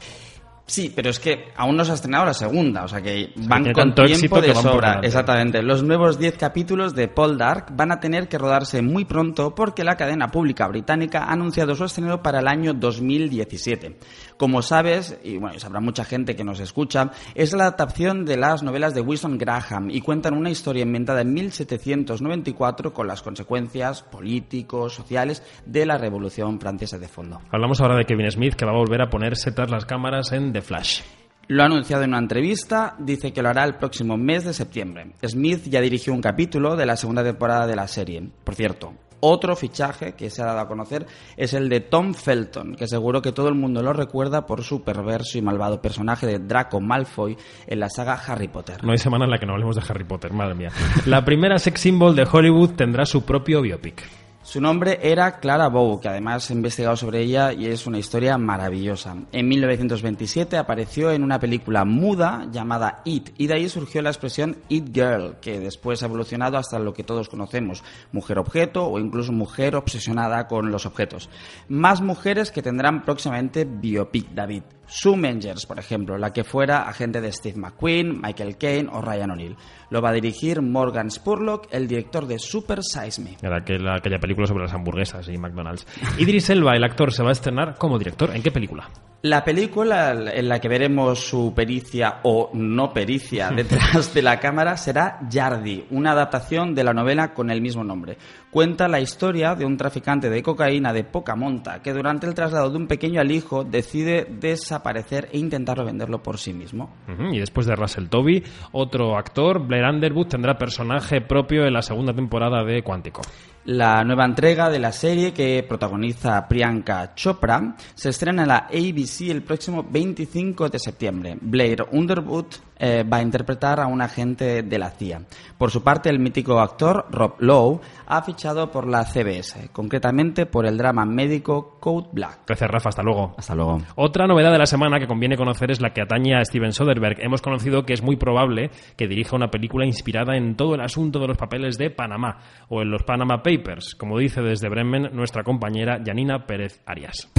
Sí, 0.72 0.90
pero 0.96 1.10
es 1.10 1.20
que 1.20 1.52
aún 1.58 1.76
no 1.76 1.84
se 1.84 1.92
ha 1.92 1.96
estrenado 1.96 2.24
la 2.24 2.34
segunda, 2.34 2.86
o 2.86 2.88
sea 2.88 3.02
que 3.02 3.34
van 3.36 3.74
con 3.74 3.94
tiempo 3.94 4.40
de 4.40 4.56
sobra. 4.56 5.02
Exactamente. 5.04 5.62
Los 5.62 5.84
nuevos 5.84 6.18
10 6.18 6.38
capítulos 6.38 6.96
de 6.96 7.10
Paul 7.10 7.38
Dark 7.38 7.76
van 7.76 7.92
a 7.92 8.00
tener 8.00 8.30
que 8.30 8.38
rodarse 8.38 8.82
muy 8.82 9.04
pronto 9.04 9.54
porque 9.54 9.84
la 9.84 9.98
cadena 9.98 10.30
pública 10.30 10.70
británica 10.70 11.26
ha 11.26 11.34
anunciado 11.34 11.76
su 11.76 11.84
estreno 11.84 12.24
para 12.24 12.40
el 12.40 12.48
año 12.48 12.74
2017. 12.74 13.98
Como 14.38 14.62
sabes, 14.62 15.20
y 15.26 15.38
bueno, 15.38 15.60
sabrá 15.60 15.82
mucha 15.82 16.06
gente 16.06 16.38
que 16.38 16.46
nos 16.46 16.62
escucha, 16.62 17.12
es 17.36 17.52
la 17.52 17.64
adaptación 17.64 18.24
de 18.24 18.38
las 18.38 18.64
novelas 18.64 18.96
de 18.96 19.02
Winston 19.02 19.38
Graham 19.38 19.90
y 19.92 20.00
cuentan 20.00 20.36
una 20.36 20.52
historia 20.52 20.84
inventada 20.84 21.20
en 21.20 21.34
1794 21.34 22.94
con 22.94 23.08
las 23.08 23.22
consecuencias 23.22 24.04
políticos, 24.04 24.96
sociales 24.96 25.44
de 25.66 25.86
la 25.86 25.98
Revolución 25.98 26.62
Francesa 26.62 26.98
de 26.98 27.10
fondo. 27.10 27.42
Hablamos 27.52 27.82
ahora 27.82 27.98
de 27.98 28.06
Kevin 28.06 28.32
Smith, 28.32 28.56
que 28.56 28.64
va 28.64 28.72
a 28.72 28.78
volver 28.78 29.02
a 29.02 29.10
ponerse 29.10 29.52
tras 29.52 29.70
las 29.70 29.86
cámaras 29.86 30.32
en 30.32 30.54
The 30.54 30.61
Flash. 30.62 31.02
Lo 31.48 31.64
ha 31.64 31.66
anunciado 31.66 32.04
en 32.04 32.12
una 32.12 32.20
entrevista, 32.20 32.96
dice 32.98 33.34
que 33.34 33.42
lo 33.42 33.50
hará 33.50 33.66
el 33.66 33.76
próximo 33.76 34.16
mes 34.16 34.46
de 34.46 34.54
septiembre. 34.54 35.12
Smith 35.28 35.64
ya 35.66 35.82
dirigió 35.82 36.14
un 36.14 36.22
capítulo 36.22 36.76
de 36.76 36.86
la 36.86 36.96
segunda 36.96 37.24
temporada 37.24 37.68
de 37.68 37.76
la 37.76 37.88
serie. 37.88 38.24
Por 38.44 38.56
cierto, 38.56 38.94
otro 39.22 39.56
fichaje 39.56 40.14
que 40.14 40.30
se 40.30 40.42
ha 40.42 40.46
dado 40.46 40.62
a 40.62 40.68
conocer 40.68 41.06
es 41.38 41.54
el 41.54 41.70
de 41.70 41.80
Tom 41.82 42.14
Felton, 42.14 42.76
que 42.76 42.88
seguro 42.88 43.22
que 43.22 43.32
todo 43.32 43.50
el 43.50 43.56
mundo 43.56 43.84
lo 43.84 43.94
recuerda 43.94 44.46
por 44.46 44.64
su 44.64 44.84
perverso 44.84 45.38
y 45.38 45.42
malvado 45.42 45.82
personaje 45.82 46.26
de 46.26 46.40
Draco 46.40 46.82
Malfoy 46.82 47.38
en 47.68 47.80
la 47.80 47.90
saga 47.90 48.14
Harry 48.14 48.48
Potter. 48.48 48.84
No 48.84 48.92
hay 48.92 48.98
semana 48.98 49.26
en 49.26 49.32
la 49.32 49.38
que 49.38 49.46
no 49.46 49.54
hablemos 49.54 49.76
de 49.76 49.84
Harry 49.88 50.06
Potter, 50.06 50.34
madre 50.34 50.56
mía. 50.56 50.70
La 51.06 51.24
primera 51.24 51.60
sex 51.60 51.82
symbol 51.82 52.16
de 52.16 52.28
Hollywood 52.32 52.72
tendrá 52.72 53.06
su 53.06 53.24
propio 53.24 53.62
biopic. 53.62 54.04
Su 54.44 54.60
nombre 54.60 55.00
era 55.04 55.40
Clara 55.40 55.70
Bow, 55.70 56.02
que 56.02 56.10
además 56.10 56.50
he 56.50 56.54
investigado 56.54 56.96
sobre 56.96 57.22
ella 57.22 57.54
y 57.54 57.68
es 57.68 57.86
una 57.86 58.00
historia 58.00 58.40
maravillosa. 58.40 59.16
En 59.32 59.48
1927 59.48 60.58
apareció 60.58 61.12
en 61.12 61.24
una 61.24 61.40
película 61.40 61.86
muda 61.86 62.48
llamada 62.52 63.04
It, 63.06 63.30
y 63.38 63.46
de 63.46 63.54
ahí 63.54 63.70
surgió 63.70 64.02
la 64.02 64.10
expresión 64.10 64.58
It 64.68 64.92
Girl, 64.92 65.36
que 65.40 65.60
después 65.60 66.02
ha 66.02 66.08
evolucionado 66.08 66.58
hasta 66.58 66.80
lo 66.80 66.92
que 66.92 67.04
todos 67.04 67.30
conocemos, 67.30 67.84
mujer 68.12 68.40
objeto 68.40 68.88
o 68.88 69.00
incluso 69.00 69.32
mujer 69.32 69.76
obsesionada 69.76 70.48
con 70.48 70.72
los 70.72 70.88
objetos. 70.88 71.30
Más 71.70 72.02
mujeres 72.02 72.52
que 72.52 72.64
tendrán 72.64 73.06
próximamente 73.06 73.66
biopic 73.66 74.32
David. 74.34 74.64
Sue 74.94 75.16
Mengers, 75.16 75.66
por 75.66 75.80
ejemplo, 75.80 76.18
la 76.18 76.34
que 76.34 76.44
fuera 76.44 76.90
agente 76.90 77.22
de 77.22 77.32
Steve 77.32 77.58
McQueen, 77.58 78.20
Michael 78.22 78.58
Caine 78.58 78.90
o 78.92 79.02
Ryan 79.02 79.32
O'Neill. 79.32 79.56
Lo 79.90 80.02
va 80.02 80.10
a 80.10 80.14
dirigir 80.14 80.62
Morgan 80.62 81.10
Spurlock, 81.10 81.70
el 81.72 81.88
director 81.88 82.28
de 82.28 82.38
Super 82.38 82.84
Size 82.84 83.22
Me. 83.22 83.38
Era 83.42 83.60
aquella, 83.60 83.96
aquella 83.96 84.20
película 84.20 84.48
sobre 84.48 84.64
las 84.64 84.74
hamburguesas 84.74 85.30
y 85.30 85.38
McDonald's. 85.38 85.88
Idris 86.18 86.50
Elba, 86.50 86.76
el 86.76 86.84
actor, 86.84 87.14
se 87.14 87.24
va 87.24 87.30
a 87.30 87.32
estrenar 87.32 87.78
como 87.78 87.98
director. 87.98 88.36
¿En 88.36 88.44
qué 88.44 88.52
película? 88.52 88.90
La 89.24 89.44
película 89.44 90.14
en 90.34 90.50
la 90.50 90.60
que 90.60 90.68
veremos 90.68 91.20
su 91.20 91.54
pericia 91.54 92.22
o 92.24 92.50
no 92.54 92.92
pericia 92.92 93.52
detrás 93.56 94.16
de 94.16 94.24
la 94.24 94.40
cámara 94.40 94.76
será 94.78 95.20
Yardi, 95.30 95.86
una 95.92 96.14
adaptación 96.14 96.74
de 96.74 96.84
la 96.84 96.92
novela 96.92 97.32
con 97.32 97.52
el 97.52 97.62
mismo 97.62 97.84
nombre. 97.84 98.18
Cuenta 98.50 98.88
la 98.88 99.00
historia 99.00 99.54
de 99.54 99.64
un 99.64 99.78
traficante 99.78 100.28
de 100.32 100.42
cocaína 100.42 100.92
de 100.92 101.04
poca 101.04 101.36
monta 101.36 101.84
que 101.84 101.94
durante 101.94 102.26
el 102.26 102.34
traslado 102.34 102.72
de 102.72 102.78
un 102.78 102.88
pequeño 102.88 103.22
al 103.22 103.32
hijo 103.32 103.64
decide 103.64 104.26
desaparecer 104.28 105.30
e 105.32 105.38
intentarlo 105.38 105.86
venderlo 105.86 106.24
por 106.24 106.40
sí 106.40 106.52
mismo. 106.52 106.90
Y 107.32 107.38
después 107.38 107.68
de 107.68 107.76
Russell 107.76 108.08
Toby, 108.08 108.44
otro 108.72 109.16
actor, 109.18 109.68
Blair 109.68 109.86
Underwood, 109.86 110.30
tendrá 110.30 110.58
personaje 110.58 111.22
propio 111.22 111.68
en 111.68 111.74
la 111.74 111.84
segunda 111.84 112.12
temporada 112.12 112.64
de 112.64 112.82
Cuántico. 112.82 113.22
La 113.66 114.04
nueva 114.04 114.26
entrega 114.26 114.72
de 114.72 114.80
la 114.80 114.92
serie 114.92 115.34
que 115.34 115.64
protagoniza 115.68 116.48
Priyanka 116.48 117.14
Chopra 117.14 117.76
se 117.94 118.10
estrena 118.10 118.42
en 118.42 118.48
la 118.48 118.58
ABC 118.68 119.30
el 119.30 119.44
próximo 119.44 119.86
25 119.88 120.68
de 120.70 120.80
septiembre. 120.80 121.38
Blair 121.40 121.86
Underwood 121.92 122.48
eh, 122.84 123.04
va 123.04 123.18
a 123.18 123.22
interpretar 123.22 123.80
a 123.80 123.86
un 123.86 124.02
agente 124.02 124.64
de 124.64 124.80
la 124.80 124.90
CIA. 124.90 125.22
Por 125.56 125.70
su 125.70 125.84
parte, 125.84 126.10
el 126.10 126.18
mítico 126.18 126.60
actor 126.60 127.06
Rob 127.12 127.36
Lowe 127.38 127.80
ha 128.08 128.24
fichado 128.24 128.72
por 128.72 128.88
la 128.88 129.06
CBS, 129.06 129.70
concretamente 129.72 130.48
por 130.48 130.66
el 130.66 130.78
drama 130.78 131.06
médico 131.06 131.78
Code 131.80 132.10
Black. 132.12 132.40
Gracias, 132.48 132.72
Rafa. 132.72 132.90
Hasta 132.90 133.04
luego. 133.04 133.36
Hasta 133.38 133.54
luego. 133.54 133.78
Otra 133.96 134.26
novedad 134.26 134.52
de 134.52 134.58
la 134.58 134.66
semana 134.66 135.00
que 135.00 135.06
conviene 135.06 135.38
conocer 135.38 135.70
es 135.70 135.80
la 135.80 135.94
que 135.94 136.02
atañe 136.02 136.36
a 136.36 136.44
Steven 136.44 136.74
Soderbergh. 136.74 137.20
Hemos 137.22 137.44
conocido 137.44 137.86
que 137.86 137.94
es 137.94 138.02
muy 138.02 138.16
probable 138.16 138.72
que 138.98 139.08
dirija 139.08 139.36
una 139.36 139.52
película 139.52 139.86
inspirada 139.86 140.36
en 140.36 140.56
todo 140.56 140.74
el 140.74 140.82
asunto 140.82 141.20
de 141.20 141.28
los 141.28 141.38
papeles 141.38 141.78
de 141.78 141.92
Panamá 141.92 142.40
o 142.68 142.82
en 142.82 142.90
los 142.90 143.04
Panama 143.04 143.44
Papers, 143.44 143.94
como 143.94 144.18
dice 144.18 144.42
desde 144.42 144.70
Bremen 144.70 145.12
nuestra 145.14 145.44
compañera 145.44 146.02
Janina 146.04 146.48
Pérez 146.48 146.82
Arias. 146.88 147.30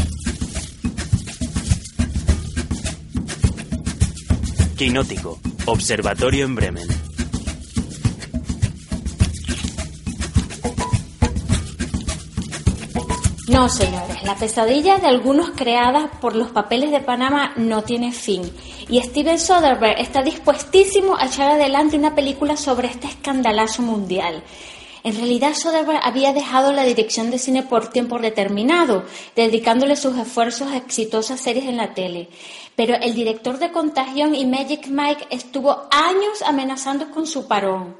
Quinótico, 4.76 5.38
Observatorio 5.67 6.45
en 6.45 6.55
Bremen. 6.55 6.88
No, 13.49 13.69
señores, 13.69 14.23
la 14.23 14.35
pesadilla 14.37 14.97
de 14.99 15.09
algunos 15.09 15.50
creada 15.50 16.11
por 16.21 16.35
los 16.35 16.50
papeles 16.50 16.91
de 16.91 17.00
Panamá 17.00 17.52
no 17.57 17.83
tiene 17.83 18.12
fin. 18.12 18.50
Y 18.88 19.00
Steven 19.02 19.38
Soderbergh 19.38 20.00
está 20.00 20.23
dispuestísimo 20.23 21.17
a 21.17 21.26
echar 21.26 21.50
adelante 21.52 21.97
una 21.97 22.14
película 22.14 22.57
sobre 22.57 22.88
este 22.88 23.09
escandalazo 23.09 23.83
mundial. 23.83 24.43
En 25.04 25.16
realidad, 25.16 25.54
Soderbergh 25.54 26.00
había 26.02 26.32
dejado 26.32 26.73
la 26.73 26.85
dirección 26.85 27.30
de 27.30 27.38
cine 27.38 27.64
por 27.64 27.88
tiempo 27.88 28.18
determinado, 28.18 29.04
dedicándole 29.35 29.97
sus 29.97 30.16
esfuerzos 30.16 30.71
a 30.71 30.76
exitosas 30.76 31.40
series 31.40 31.66
en 31.66 31.76
la 31.76 31.92
tele. 31.94 32.28
Pero 32.76 32.94
el 32.94 33.14
director 33.14 33.59
de 33.59 33.73
Contagion 33.73 34.35
y 34.35 34.47
Magic 34.47 34.87
Mike 34.87 35.26
estuvo 35.30 35.88
años 35.90 36.42
amenazando 36.47 37.11
con 37.11 37.26
su 37.26 37.49
parón. 37.49 37.97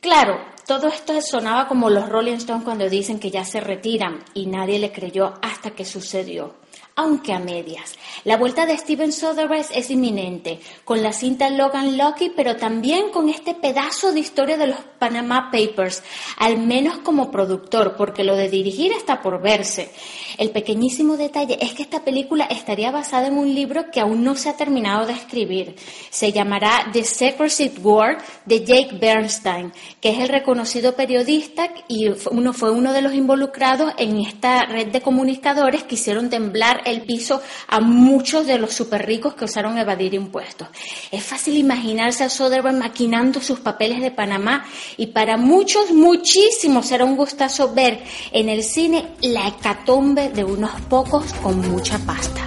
Claro, 0.00 0.38
todo 0.66 0.88
esto 0.88 1.20
sonaba 1.20 1.66
como 1.66 1.90
los 1.90 2.08
Rolling 2.08 2.34
Stones 2.34 2.64
cuando 2.64 2.88
dicen 2.88 3.18
que 3.18 3.30
ya 3.30 3.44
se 3.44 3.60
retiran 3.60 4.24
y 4.34 4.46
nadie 4.46 4.78
le 4.78 4.92
creyó 4.92 5.34
hasta 5.42 5.72
que 5.72 5.84
sucedió. 5.84 6.61
Aunque 6.94 7.32
a 7.32 7.38
medias. 7.38 7.96
La 8.24 8.36
vuelta 8.36 8.66
de 8.66 8.76
Steven 8.76 9.12
Soderbergh 9.12 9.66
es 9.74 9.90
inminente, 9.90 10.60
con 10.84 11.02
la 11.02 11.12
cinta 11.12 11.50
Logan 11.50 11.96
Lucky, 11.96 12.30
pero 12.36 12.56
también 12.56 13.10
con 13.10 13.28
este 13.28 13.54
pedazo 13.54 14.12
de 14.12 14.20
historia 14.20 14.56
de 14.56 14.68
los 14.68 14.78
Panama 14.98 15.50
Papers, 15.50 16.02
al 16.38 16.58
menos 16.58 16.98
como 16.98 17.30
productor, 17.30 17.96
porque 17.96 18.24
lo 18.24 18.36
de 18.36 18.48
dirigir 18.48 18.92
está 18.92 19.20
por 19.22 19.40
verse. 19.40 19.90
El 20.38 20.50
pequeñísimo 20.50 21.16
detalle 21.16 21.58
es 21.60 21.72
que 21.72 21.82
esta 21.82 22.04
película 22.04 22.44
estaría 22.44 22.90
basada 22.90 23.26
en 23.26 23.38
un 23.38 23.54
libro 23.54 23.90
que 23.90 24.00
aún 24.00 24.22
no 24.22 24.36
se 24.36 24.48
ha 24.48 24.56
terminado 24.56 25.06
de 25.06 25.12
escribir. 25.12 25.76
Se 26.10 26.32
llamará 26.32 26.88
The 26.92 27.04
Secrecy 27.04 27.72
War 27.82 28.18
de 28.44 28.64
Jake 28.64 28.98
Bernstein, 29.00 29.72
que 30.00 30.10
es 30.10 30.18
el 30.18 30.28
reconocido 30.28 30.94
periodista 30.94 31.68
y 31.88 32.08
uno 32.30 32.52
fue 32.52 32.70
uno 32.70 32.92
de 32.92 33.02
los 33.02 33.14
involucrados 33.14 33.92
en 33.98 34.18
esta 34.18 34.66
red 34.66 34.88
de 34.88 35.00
comunicadores 35.00 35.84
que 35.84 35.94
hicieron 35.94 36.30
temblar 36.30 36.81
el 36.84 37.02
piso 37.02 37.42
a 37.68 37.80
muchos 37.80 38.46
de 38.46 38.58
los 38.58 38.72
super 38.72 39.06
ricos 39.06 39.34
que 39.34 39.44
osaron 39.44 39.78
evadir 39.78 40.14
impuestos. 40.14 40.68
Es 41.10 41.24
fácil 41.24 41.56
imaginarse 41.56 42.24
a 42.24 42.28
Soderbergh 42.28 42.76
maquinando 42.76 43.40
sus 43.40 43.60
papeles 43.60 44.00
de 44.00 44.10
Panamá 44.10 44.64
y 44.96 45.08
para 45.08 45.36
muchos, 45.36 45.90
muchísimos 45.90 46.86
será 46.86 47.04
un 47.04 47.16
gustazo 47.16 47.72
ver 47.74 48.02
en 48.32 48.48
el 48.48 48.62
cine 48.62 49.14
la 49.20 49.48
hecatombe 49.48 50.30
de 50.30 50.44
unos 50.44 50.80
pocos 50.82 51.32
con 51.34 51.58
mucha 51.70 51.98
pasta. 51.98 52.46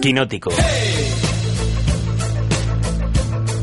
Quinótico. 0.00 0.50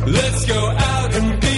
Let's 0.05 0.45
go 0.45 0.60
out 0.60 1.15
and 1.15 1.39
be 1.39 1.53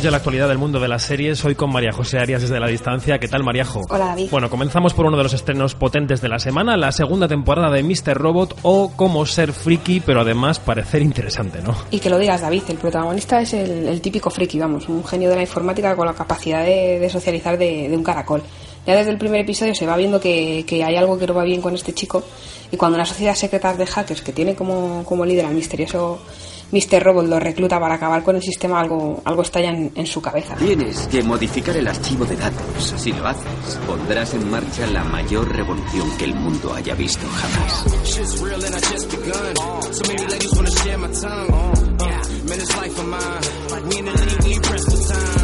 repasamos 0.00 0.02
ya 0.02 0.10
la 0.10 0.16
actualidad 0.18 0.48
del 0.48 0.58
mundo 0.58 0.80
de 0.80 0.88
las 0.88 1.02
series, 1.02 1.44
hoy 1.44 1.54
con 1.54 1.70
María 1.70 1.92
José 1.92 2.18
Arias 2.18 2.42
desde 2.42 2.58
la 2.58 2.68
distancia. 2.68 3.18
¿Qué 3.18 3.28
tal, 3.28 3.42
Mariajo? 3.42 3.82
Hola, 3.88 4.06
David. 4.06 4.28
Bueno, 4.30 4.48
comenzamos 4.48 4.94
por 4.94 5.06
uno 5.06 5.16
de 5.16 5.22
los 5.22 5.34
estrenos 5.34 5.74
potentes 5.74 6.20
de 6.20 6.28
la 6.28 6.38
semana, 6.38 6.76
la 6.76 6.92
segunda 6.92 7.28
temporada 7.28 7.70
de 7.70 7.82
Mr. 7.82 8.16
Robot 8.16 8.56
o 8.62 8.92
Cómo 8.96 9.26
ser 9.26 9.52
friki, 9.52 10.00
pero 10.00 10.20
además 10.20 10.58
parecer 10.58 11.02
interesante, 11.02 11.60
¿no? 11.62 11.74
Y 11.90 12.00
que 12.00 12.08
lo 12.08 12.18
digas, 12.18 12.40
David, 12.40 12.62
el 12.68 12.78
protagonista 12.78 13.40
es 13.40 13.52
el, 13.52 13.88
el 13.88 14.00
típico 14.00 14.30
friki, 14.30 14.58
vamos, 14.58 14.88
un 14.88 15.04
genio 15.04 15.28
de 15.28 15.36
la 15.36 15.42
informática 15.42 15.94
con 15.94 16.06
la 16.06 16.14
capacidad 16.14 16.64
de, 16.64 16.98
de 16.98 17.10
socializar 17.10 17.58
de, 17.58 17.88
de 17.88 17.96
un 17.96 18.04
caracol. 18.04 18.42
Ya 18.86 18.96
desde 18.96 19.10
el 19.10 19.18
primer 19.18 19.40
episodio 19.40 19.74
se 19.74 19.86
va 19.86 19.96
viendo 19.96 20.20
que, 20.20 20.64
que 20.66 20.82
hay 20.82 20.96
algo 20.96 21.18
que 21.18 21.26
no 21.26 21.34
va 21.34 21.44
bien 21.44 21.60
con 21.60 21.74
este 21.74 21.92
chico 21.92 22.22
y 22.72 22.76
cuando 22.76 22.96
una 22.96 23.04
sociedad 23.04 23.34
secreta 23.34 23.74
de 23.74 23.84
hackers 23.84 24.22
que 24.22 24.32
tiene 24.32 24.54
como, 24.54 25.04
como 25.04 25.26
líder 25.26 25.44
al 25.44 25.54
misterioso 25.54 26.20
Mr. 26.72 27.02
Robot 27.02 27.26
lo 27.26 27.40
recluta 27.40 27.80
para 27.80 27.94
acabar 27.94 28.22
con 28.22 28.36
el 28.36 28.42
sistema, 28.42 28.80
algo, 28.80 29.20
algo 29.24 29.42
estalla 29.42 29.70
en, 29.70 29.92
en 29.94 30.06
su 30.06 30.20
cabeza. 30.20 30.54
Tienes 30.56 31.08
que 31.08 31.22
modificar 31.22 31.76
el 31.76 31.88
archivo 31.88 32.24
de 32.24 32.36
datos. 32.36 32.94
Si 32.96 33.12
lo 33.12 33.26
haces, 33.26 33.78
pondrás 33.86 34.34
en 34.34 34.50
marcha 34.50 34.86
la 34.86 35.04
mayor 35.04 35.54
revolución 35.54 36.10
que 36.18 36.24
el 36.24 36.34
mundo 36.34 36.72
haya 36.74 36.94
visto 36.94 37.26
jamás. 37.28 37.84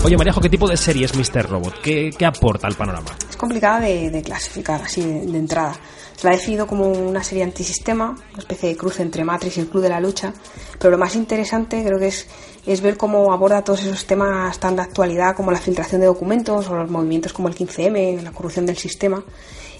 Oye, 0.04 0.16
Mariajo, 0.16 0.40
¿qué 0.40 0.48
tipo 0.48 0.68
de 0.68 0.76
serie 0.76 1.04
es 1.04 1.14
Mr. 1.14 1.48
Robot? 1.48 1.80
¿Qué, 1.82 2.12
aporta 2.24 2.66
al 2.66 2.74
panorama? 2.74 3.10
Es 3.28 3.36
complicada 3.36 3.80
de, 3.80 4.22
clasificar 4.24 4.82
así 4.82 5.02
de, 5.02 5.38
entrada. 5.38 5.74
Se 6.16 6.26
la 6.26 6.32
ha 6.32 6.36
definido 6.36 6.66
como 6.66 6.88
una 6.88 7.22
serie 7.22 7.42
antisistema, 7.42 8.10
una 8.10 8.38
especie 8.38 8.68
de 8.70 8.76
cruce 8.76 9.02
entre 9.02 9.24
Matrix 9.24 9.56
y 9.56 9.60
el 9.60 9.68
Club 9.68 9.82
de 9.82 9.88
la 9.88 10.00
Lucha, 10.00 10.32
pero 10.78 10.92
lo 10.92 10.98
más 10.98 11.16
interesante 11.16 11.82
creo 11.84 11.98
que 11.98 12.06
es, 12.08 12.26
es 12.66 12.80
ver 12.80 12.96
cómo 12.96 13.32
aborda 13.32 13.62
todos 13.62 13.82
esos 13.82 14.06
temas 14.06 14.58
tan 14.60 14.76
de 14.76 14.82
actualidad 14.82 15.34
como 15.34 15.50
la 15.50 15.58
filtración 15.58 16.00
de 16.00 16.06
documentos 16.06 16.68
o 16.68 16.76
los 16.76 16.90
movimientos 16.90 17.32
como 17.32 17.48
el 17.48 17.54
15M, 17.54 18.22
la 18.22 18.32
corrupción 18.32 18.64
del 18.64 18.76
sistema 18.76 19.22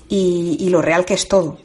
y, 0.09 0.57
y 0.61 0.69
lo 0.69 0.83
real 0.83 1.05
que 1.05 1.15
es 1.15 1.29
todo. 1.29 1.59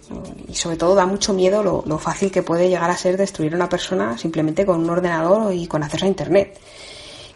Y 0.48 0.56
sobre 0.56 0.78
todo 0.78 0.96
da 0.96 1.06
mucho 1.06 1.34
miedo 1.34 1.64
lo, 1.64 1.84
lo 1.86 1.98
fácil 1.98 2.32
que 2.32 2.44
puede 2.44 2.70
llegar 2.70 2.90
a 2.90 2.98
ser 2.98 3.18
destruir 3.18 3.54
a 3.54 3.56
una 3.56 3.70
persona 3.70 4.18
simplemente 4.18 4.66
con 4.66 4.80
un 4.80 4.90
ordenador 4.90 5.54
y 5.54 5.68
con 5.68 5.84
acceso 5.84 6.06
a 6.06 6.08
Internet. 6.08 6.60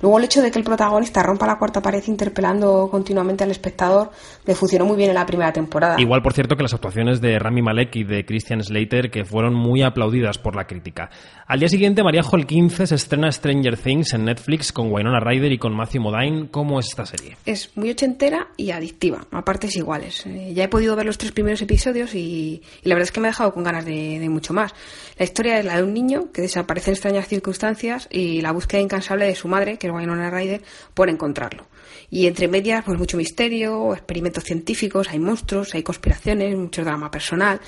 Luego 0.02 0.20
el 0.20 0.26
hecho 0.26 0.42
de 0.42 0.52
que 0.52 0.60
el 0.60 0.66
protagonista 0.66 1.24
rompa 1.24 1.48
la 1.48 1.58
cuarta 1.58 1.82
pared 1.82 2.04
interpelando 2.08 2.90
continuamente 2.90 3.44
al 3.44 3.52
espectador 3.52 4.12
le 4.46 4.56
funcionó 4.56 4.86
muy 4.86 4.98
bien 4.98 5.10
en 5.10 5.16
la 5.16 5.26
primera 5.26 5.52
temporada. 5.52 6.00
Igual, 6.00 6.22
por 6.22 6.34
cierto, 6.34 6.56
que 6.56 6.64
las 6.64 6.74
actuaciones 6.74 7.22
de 7.22 7.40
Rami 7.40 7.62
Malek 7.62 7.96
y 7.96 8.04
de 8.04 8.26
Christian 8.26 8.64
Slater, 8.64 9.10
que 9.10 9.26
fueron 9.26 9.54
muy 9.54 9.82
aplaudidas 9.82 10.38
por 10.38 10.56
la 10.56 10.66
crítica. 10.66 11.10
Al 11.48 11.60
día 11.60 11.70
siguiente, 11.70 12.04
Mariajo, 12.04 12.36
el 12.36 12.46
15, 12.46 12.88
se 12.88 12.96
estrena 12.96 13.32
Stranger 13.32 13.78
Things 13.78 14.14
en 14.14 14.26
Netflix 14.26 14.72
con 14.72 14.92
Winona 14.92 15.20
Ryder 15.20 15.52
y 15.52 15.58
con 15.58 15.76
Matthew 15.76 16.02
Modine. 16.02 16.50
¿Cómo 16.50 16.80
es 16.80 16.88
esta 16.88 17.06
serie? 17.06 17.38
Es 17.46 17.72
muy 17.76 17.92
ochentera 17.92 18.48
y 18.58 18.72
adictiva, 18.72 19.28
a 19.32 19.44
partes 19.44 19.76
iguales. 19.76 20.26
Eh, 20.26 20.54
ya 20.54 20.64
he 20.64 20.68
podido 20.68 20.96
ver 20.96 21.06
los 21.06 21.18
tres 21.18 21.32
primeros 21.32 21.62
episodios 21.62 22.16
y, 22.16 22.62
y 22.84 22.90
la 22.90 22.96
verdad 22.96 23.08
es 23.08 23.12
que 23.12 23.20
me 23.20 23.28
ha 23.28 23.32
dejado 23.32 23.54
con 23.54 23.64
ganas 23.64 23.86
de, 23.86 24.20
de 24.20 24.30
mucho 24.30 24.54
más. 24.54 24.74
La 25.18 25.26
historia 25.26 25.60
es 25.60 25.66
la 25.66 25.78
de 25.78 25.84
un 25.84 25.94
niño 25.94 26.32
que 26.32 26.42
desaparece 26.42 26.92
en 26.92 26.96
extrañas 26.96 27.28
circunstancias 27.28 28.08
y 28.12 28.42
la 28.42 28.52
búsqueda 28.52 28.82
incansable 28.82 29.26
de 29.26 29.36
su 29.36 29.48
madre, 29.48 29.78
que 29.78 29.85
es 29.86 29.94
Winona 29.94 30.30
Ryder, 30.30 30.62
por 30.94 31.10
encontrarlo. 31.10 31.66
Y 32.10 32.28
entre 32.28 32.48
medias, 32.48 32.84
pues 32.86 32.98
mucho 32.98 33.18
misterio, 33.18 33.94
experimentos 33.94 34.44
científicos, 34.44 35.10
hay 35.10 35.20
monstruos, 35.20 35.74
hay 35.74 35.84
conspiraciones, 35.84 36.56
mucho 36.56 36.84
drama 36.84 37.10
personal. 37.10 37.60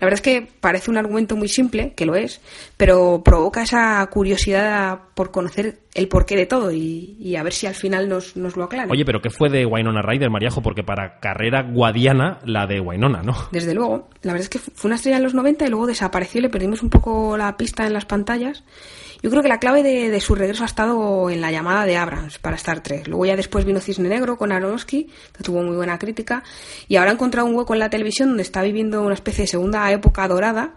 La 0.00 0.06
verdad 0.06 0.14
es 0.14 0.22
que 0.22 0.48
parece 0.60 0.90
un 0.90 0.96
argumento 0.96 1.36
muy 1.36 1.48
simple, 1.48 1.92
que 1.94 2.06
lo 2.06 2.14
es, 2.14 2.40
pero 2.76 3.22
provoca 3.24 3.62
esa 3.62 4.04
curiosidad 4.10 5.00
por 5.14 5.30
conocer 5.30 5.80
el 5.94 6.08
porqué 6.08 6.36
de 6.36 6.46
todo 6.46 6.72
y, 6.72 7.16
y 7.20 7.36
a 7.36 7.42
ver 7.42 7.52
si 7.52 7.66
al 7.66 7.74
final 7.74 8.08
nos, 8.08 8.36
nos 8.36 8.56
lo 8.56 8.64
aclara. 8.64 8.90
Oye, 8.90 9.04
pero 9.04 9.20
¿qué 9.20 9.30
fue 9.30 9.50
de 9.50 9.66
Winona 9.66 10.02
Ryder, 10.02 10.30
Mariajo? 10.30 10.62
Porque 10.62 10.82
para 10.82 11.20
carrera 11.20 11.62
guadiana, 11.62 12.38
la 12.44 12.66
de 12.66 12.80
Winona, 12.80 13.22
¿no? 13.22 13.34
Desde 13.52 13.74
luego, 13.74 14.08
la 14.22 14.32
verdad 14.32 14.44
es 14.44 14.48
que 14.48 14.58
fue 14.58 14.88
una 14.88 14.96
estrella 14.96 15.18
en 15.18 15.22
los 15.22 15.34
90 15.34 15.66
y 15.66 15.68
luego 15.68 15.86
desapareció 15.86 16.40
le 16.40 16.48
perdimos 16.48 16.82
un 16.82 16.90
poco 16.90 17.36
la 17.36 17.56
pista 17.56 17.86
en 17.86 17.92
las 17.92 18.06
pantallas. 18.06 18.64
Yo 19.22 19.30
creo 19.30 19.42
que 19.42 19.48
la 19.48 19.60
clave 19.60 19.84
de, 19.84 20.20
su 20.20 20.34
regreso 20.34 20.64
ha 20.64 20.66
estado 20.66 21.30
en 21.30 21.40
la 21.40 21.52
llamada 21.52 21.86
de 21.86 21.96
Abrams 21.96 22.38
para 22.38 22.56
Star 22.56 22.82
Trek. 22.82 23.06
Luego 23.06 23.24
ya 23.24 23.36
después 23.36 23.64
vino 23.64 23.80
Cisne 23.80 24.08
Negro 24.08 24.36
con 24.36 24.50
Aronofsky, 24.50 25.08
que 25.36 25.44
tuvo 25.44 25.62
muy 25.62 25.76
buena 25.76 25.96
crítica, 25.96 26.42
y 26.88 26.96
ahora 26.96 27.12
ha 27.12 27.14
encontrado 27.14 27.46
un 27.46 27.54
hueco 27.54 27.72
en 27.72 27.78
la 27.78 27.88
televisión 27.88 28.30
donde 28.30 28.42
está 28.42 28.62
viviendo 28.62 29.00
una 29.02 29.14
especie 29.14 29.42
de 29.42 29.48
segunda 29.48 29.88
época 29.92 30.26
dorada. 30.26 30.74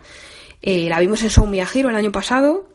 Eh, 0.62 0.88
la 0.90 1.00
vimos 1.00 1.24
en 1.24 1.30
Show 1.30 1.48
Miyajiro 1.48 1.90
el 1.90 1.96
año 1.96 2.12
pasado 2.12 2.68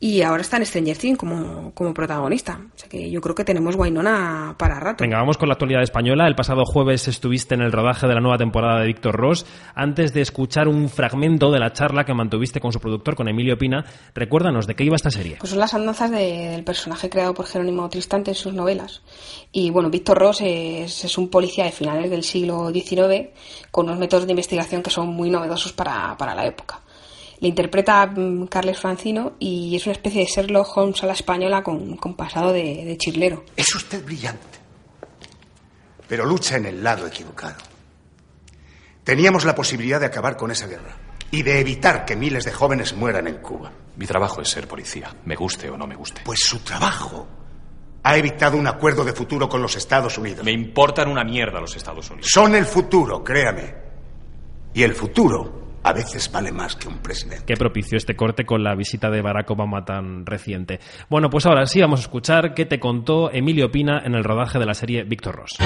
y 0.00 0.22
ahora 0.22 0.42
está 0.42 0.58
en 0.58 0.64
Stranger 0.66 0.96
Things 0.96 1.18
como, 1.18 1.72
como 1.74 1.92
protagonista. 1.92 2.60
O 2.74 2.78
sea 2.78 2.88
que 2.88 3.10
yo 3.10 3.20
creo 3.20 3.34
que 3.34 3.44
tenemos 3.44 3.74
Wainona 3.74 4.54
para 4.56 4.78
rato. 4.78 5.02
Venga, 5.02 5.18
vamos 5.18 5.36
con 5.36 5.48
la 5.48 5.54
actualidad 5.54 5.82
española. 5.82 6.28
El 6.28 6.36
pasado 6.36 6.62
jueves 6.64 7.08
estuviste 7.08 7.54
en 7.56 7.62
el 7.62 7.72
rodaje 7.72 8.06
de 8.06 8.14
la 8.14 8.20
nueva 8.20 8.38
temporada 8.38 8.80
de 8.80 8.86
Víctor 8.86 9.16
Ross. 9.16 9.44
Antes 9.74 10.14
de 10.14 10.20
escuchar 10.20 10.68
un 10.68 10.88
fragmento 10.88 11.50
de 11.50 11.58
la 11.58 11.72
charla 11.72 12.04
que 12.04 12.14
mantuviste 12.14 12.60
con 12.60 12.72
su 12.72 12.78
productor, 12.78 13.16
con 13.16 13.26
Emilio 13.28 13.58
Pina, 13.58 13.84
recuérdanos 14.14 14.68
de 14.68 14.76
qué 14.76 14.84
iba 14.84 14.94
esta 14.94 15.10
serie. 15.10 15.36
Pues 15.40 15.50
son 15.50 15.58
las 15.58 15.74
andanzas 15.74 16.12
de- 16.12 16.50
del 16.50 16.62
personaje 16.62 17.10
creado 17.10 17.34
por 17.34 17.46
Jerónimo 17.46 17.88
Tristante 17.88 18.30
en 18.30 18.36
sus 18.36 18.54
novelas. 18.54 19.02
Y 19.50 19.70
bueno, 19.70 19.90
Víctor 19.90 20.18
Ross 20.18 20.42
es, 20.42 21.04
es 21.04 21.18
un 21.18 21.28
policía 21.28 21.64
de 21.64 21.72
finales 21.72 22.08
del 22.08 22.22
siglo 22.22 22.70
XIX 22.70 23.30
con 23.72 23.86
unos 23.86 23.98
métodos 23.98 24.26
de 24.26 24.32
investigación 24.32 24.82
que 24.82 24.90
son 24.90 25.08
muy 25.08 25.28
novedosos 25.28 25.72
para, 25.72 26.16
para 26.16 26.36
la 26.36 26.46
época. 26.46 26.82
Le 27.40 27.48
interpreta 27.48 28.06
mm, 28.06 28.46
Carles 28.46 28.78
Francino 28.78 29.34
y 29.38 29.76
es 29.76 29.86
una 29.86 29.92
especie 29.92 30.22
de 30.22 30.26
Sherlock 30.26 30.76
Holmes 30.76 31.02
a 31.02 31.06
la 31.06 31.12
española 31.12 31.62
con, 31.62 31.96
con 31.96 32.14
pasado 32.14 32.52
de, 32.52 32.84
de 32.84 32.96
chirlero. 32.96 33.44
Es 33.56 33.74
usted 33.74 34.04
brillante, 34.04 34.58
pero 36.08 36.24
lucha 36.24 36.56
en 36.56 36.66
el 36.66 36.82
lado 36.82 37.06
equivocado. 37.06 37.56
Teníamos 39.04 39.44
la 39.44 39.54
posibilidad 39.54 40.00
de 40.00 40.06
acabar 40.06 40.36
con 40.36 40.50
esa 40.50 40.66
guerra 40.66 40.96
y 41.30 41.42
de 41.42 41.60
evitar 41.60 42.04
que 42.04 42.16
miles 42.16 42.44
de 42.44 42.52
jóvenes 42.52 42.94
mueran 42.94 43.26
en 43.26 43.36
Cuba. 43.36 43.72
Mi 43.96 44.06
trabajo 44.06 44.40
es 44.40 44.48
ser 44.48 44.66
policía, 44.66 45.14
me 45.24 45.36
guste 45.36 45.70
o 45.70 45.76
no 45.76 45.86
me 45.86 45.96
guste. 45.96 46.22
Pues 46.24 46.40
su 46.40 46.58
trabajo 46.60 47.26
ha 48.02 48.16
evitado 48.16 48.56
un 48.56 48.66
acuerdo 48.66 49.04
de 49.04 49.12
futuro 49.12 49.48
con 49.48 49.60
los 49.60 49.76
Estados 49.76 50.16
Unidos. 50.18 50.44
Me 50.44 50.52
importan 50.52 51.08
una 51.08 51.24
mierda 51.24 51.60
los 51.60 51.76
Estados 51.76 52.08
Unidos. 52.10 52.30
Son 52.32 52.54
el 52.54 52.64
futuro, 52.64 53.22
créame. 53.22 53.74
Y 54.74 54.82
el 54.82 54.94
futuro 54.94 55.67
a 55.82 55.92
veces 55.92 56.30
vale 56.32 56.52
más 56.52 56.76
que 56.76 56.88
un 56.88 56.98
presidente. 56.98 57.44
Qué 57.46 57.56
propicio 57.56 57.96
este 57.96 58.16
corte 58.16 58.44
con 58.44 58.62
la 58.62 58.74
visita 58.74 59.10
de 59.10 59.22
Barack 59.22 59.50
Obama 59.50 59.84
tan 59.84 60.26
reciente. 60.26 60.80
Bueno, 61.08 61.30
pues 61.30 61.46
ahora 61.46 61.66
sí 61.66 61.80
vamos 61.80 62.00
a 62.00 62.02
escuchar 62.02 62.54
qué 62.54 62.66
te 62.66 62.78
contó 62.80 63.30
Emilio 63.32 63.70
Pina 63.70 64.02
en 64.04 64.14
el 64.14 64.24
rodaje 64.24 64.58
de 64.58 64.66
la 64.66 64.74
serie 64.74 65.04
Víctor 65.04 65.36
Ross. 65.36 65.58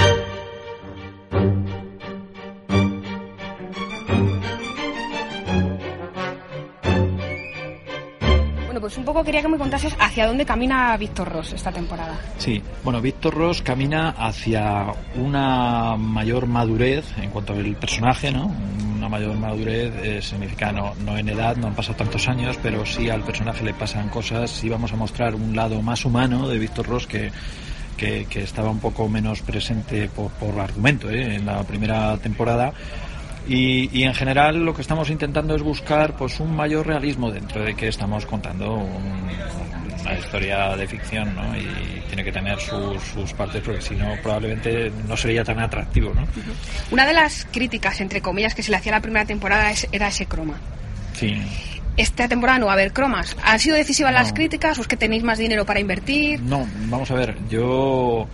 pues 8.82 8.98
un 8.98 9.04
poco 9.04 9.22
quería 9.22 9.40
que 9.40 9.48
me 9.48 9.58
contases 9.58 9.94
hacia 10.00 10.26
dónde 10.26 10.44
camina 10.44 10.96
Víctor 10.96 11.28
Ross 11.30 11.52
esta 11.52 11.70
temporada. 11.70 12.18
Sí, 12.38 12.60
bueno, 12.82 13.00
Víctor 13.00 13.32
Ross 13.32 13.62
camina 13.62 14.10
hacia 14.10 14.86
una 15.14 15.96
mayor 15.96 16.48
madurez 16.48 17.06
en 17.16 17.30
cuanto 17.30 17.52
al 17.52 17.76
personaje, 17.76 18.32
¿no? 18.32 18.52
Mayor 19.12 19.36
madurez 19.36 19.92
eh, 20.02 20.22
significa 20.22 20.72
no, 20.72 20.94
en 21.18 21.28
edad, 21.28 21.54
no 21.56 21.66
han 21.66 21.74
pasado 21.74 21.98
tantos 21.98 22.26
años, 22.28 22.58
pero 22.62 22.86
sí 22.86 23.10
al 23.10 23.22
personaje 23.22 23.62
le 23.62 23.74
pasan 23.74 24.08
cosas, 24.08 24.50
sí 24.50 24.70
vamos 24.70 24.90
a 24.90 24.96
mostrar 24.96 25.34
un 25.34 25.54
lado 25.54 25.82
más 25.82 26.06
humano 26.06 26.48
de 26.48 26.58
Víctor 26.58 26.86
Ross 26.86 27.06
que, 27.06 27.30
que, 27.98 28.26
estaba 28.42 28.70
un 28.70 28.80
poco 28.80 29.10
menos 29.10 29.42
presente 29.42 30.08
por, 30.08 30.30
por 30.32 30.58
argumento 30.58 31.10
¿eh? 31.10 31.34
en 31.34 31.44
la 31.44 31.62
primera 31.62 32.16
temporada. 32.16 32.72
Y, 33.48 33.90
y, 33.98 34.04
en 34.04 34.14
general 34.14 34.64
lo 34.64 34.72
que 34.74 34.82
estamos 34.82 35.10
intentando 35.10 35.56
es 35.56 35.62
buscar 35.62 36.16
pues 36.16 36.38
un 36.40 36.54
mayor 36.54 36.86
realismo 36.86 37.30
dentro 37.30 37.62
de 37.64 37.74
que 37.74 37.88
estamos 37.88 38.24
contando 38.24 38.74
un, 38.76 39.28
una 40.00 40.14
historia 40.18 40.76
de 40.76 40.86
ficción 40.86 41.34
¿no? 41.34 41.56
y 41.56 41.66
tiene 42.06 42.22
que 42.22 42.30
tener 42.32 42.58
sus, 42.60 43.02
sus 43.02 43.32
partes 43.32 43.60
porque 43.64 43.80
si 43.80 43.94
no 43.96 44.14
probablemente 44.22 44.92
no 45.08 45.16
sería 45.16 45.42
tan 45.42 45.58
atractivo 45.58 46.12
¿no? 46.14 46.26
Una 46.92 47.04
de 47.06 47.14
las 47.14 47.46
críticas, 47.50 48.00
entre 48.00 48.20
comillas, 48.20 48.54
que 48.54 48.62
se 48.62 48.70
le 48.70 48.76
hacía 48.76 48.92
a 48.92 48.96
la 48.96 49.02
primera 49.02 49.24
temporada 49.24 49.70
es- 49.72 49.88
era 49.92 50.08
ese 50.08 50.26
croma. 50.26 50.54
sí 51.14 51.34
Esta 51.96 52.28
temporada 52.28 52.58
no 52.58 52.66
va 52.66 52.72
a 52.72 52.74
haber 52.74 52.92
cromas. 52.92 53.36
¿Han 53.44 53.58
sido 53.58 53.76
decisivas 53.76 54.12
las 54.14 54.32
críticas 54.32 54.78
o 54.78 54.82
es 54.82 54.88
que 54.88 54.96
tenéis 54.96 55.24
más 55.24 55.38
dinero 55.38 55.66
para 55.66 55.80
invertir? 55.80 56.40
No, 56.40 56.66
vamos 56.88 57.10
a 57.10 57.14
ver, 57.14 57.36
yo 57.50 58.26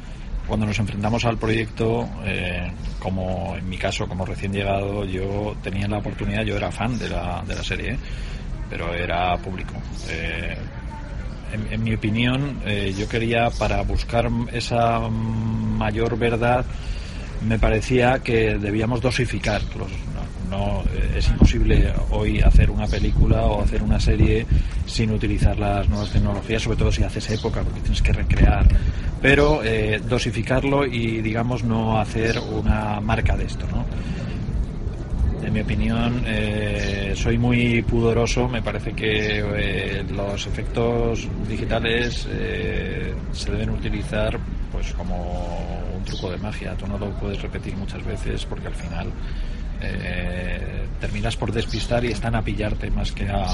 cuando 0.48 0.66
nos 0.66 0.78
enfrentamos 0.78 1.24
al 1.26 1.36
proyecto, 1.36 2.08
eh, 2.24 2.72
como 2.98 3.54
en 3.56 3.68
mi 3.68 3.76
caso, 3.76 4.08
como 4.08 4.24
recién 4.24 4.52
llegado, 4.52 5.04
yo 5.04 5.54
tenía 5.62 5.86
la 5.86 5.98
oportunidad, 5.98 6.42
yo 6.42 6.56
era 6.56 6.72
fan 6.72 6.98
de 6.98 7.10
la, 7.10 7.44
de 7.46 7.54
la 7.54 7.62
serie, 7.62 7.98
pero 8.70 8.92
era 8.94 9.36
público. 9.36 9.74
Eh, 10.08 10.56
en, 11.70 11.82
mi 11.82 11.94
opinión, 11.94 12.60
eh, 12.66 12.94
yo 12.98 13.08
quería, 13.08 13.50
para 13.50 13.82
buscar 13.82 14.28
esa 14.52 15.00
mayor 15.08 16.18
verdad, 16.18 16.64
me 17.46 17.58
parecía 17.58 18.18
que 18.18 18.58
debíamos 18.58 19.00
dosificar. 19.00 19.62
Los- 19.76 19.90
no, 20.48 20.82
es 21.14 21.28
imposible 21.28 21.92
hoy 22.10 22.40
hacer 22.40 22.70
una 22.70 22.86
película 22.86 23.42
o 23.42 23.62
hacer 23.62 23.82
una 23.82 24.00
serie 24.00 24.46
sin 24.86 25.10
utilizar 25.10 25.58
las 25.58 25.88
nuevas 25.88 26.10
tecnologías, 26.10 26.62
sobre 26.62 26.76
todo 26.76 26.92
si 26.92 27.02
haces 27.02 27.30
época, 27.30 27.62
porque 27.62 27.80
tienes 27.80 28.02
que 28.02 28.12
recrear. 28.12 28.66
Pero 29.20 29.62
eh, 29.64 30.00
dosificarlo 30.08 30.86
y, 30.86 31.20
digamos, 31.20 31.64
no 31.64 31.98
hacer 31.98 32.38
una 32.38 33.00
marca 33.00 33.36
de 33.36 33.44
esto, 33.44 33.66
¿no? 33.72 33.84
En 35.48 35.54
mi 35.54 35.60
opinión, 35.60 36.24
eh, 36.26 37.14
soy 37.16 37.38
muy 37.38 37.80
pudoroso. 37.80 38.48
Me 38.48 38.60
parece 38.60 38.92
que 38.92 39.42
eh, 39.42 40.04
los 40.10 40.46
efectos 40.46 41.26
digitales 41.48 42.28
eh, 42.30 43.14
se 43.32 43.50
deben 43.52 43.70
utilizar 43.70 44.38
pues 44.70 44.92
como 44.92 45.88
un 45.96 46.04
truco 46.04 46.30
de 46.30 46.36
magia. 46.36 46.74
Tú 46.74 46.86
no 46.86 46.98
lo 46.98 47.10
puedes 47.12 47.40
repetir 47.40 47.74
muchas 47.78 48.04
veces 48.04 48.44
porque 48.44 48.66
al 48.66 48.74
final 48.74 49.10
eh, 49.80 50.86
terminas 51.00 51.36
por 51.36 51.52
despistar 51.52 52.04
y 52.04 52.08
están 52.12 52.34
a 52.34 52.42
pillarte 52.42 52.90
más 52.90 53.12
que 53.12 53.28
a 53.28 53.46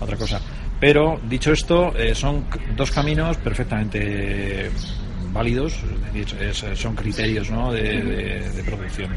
otra 0.00 0.16
cosa. 0.16 0.40
Pero 0.80 1.20
dicho 1.28 1.52
esto, 1.52 1.96
eh, 1.96 2.14
son 2.14 2.44
dos 2.76 2.90
caminos 2.90 3.36
perfectamente 3.36 4.70
válidos, 5.32 5.74
es 6.40 6.64
son 6.78 6.94
criterios 6.96 7.50
¿no? 7.50 7.72
de, 7.72 8.02
de- 8.02 8.50
de 8.50 8.62
producción. 8.64 9.10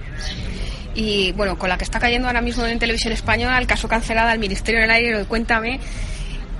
Y 0.94 1.32
bueno, 1.34 1.58
con 1.58 1.68
la 1.68 1.78
que 1.78 1.84
está 1.84 2.00
cayendo 2.00 2.28
ahora 2.28 2.40
mismo 2.42 2.66
en 2.66 2.80
televisión 2.80 3.12
española, 3.14 3.58
el 3.58 3.68
caso 3.68 3.88
cancelado 3.88 4.30
al 4.30 4.40
Ministerio 4.40 4.80
del 4.82 4.92
Aire, 4.92 5.26
cuéntame, 5.26 5.80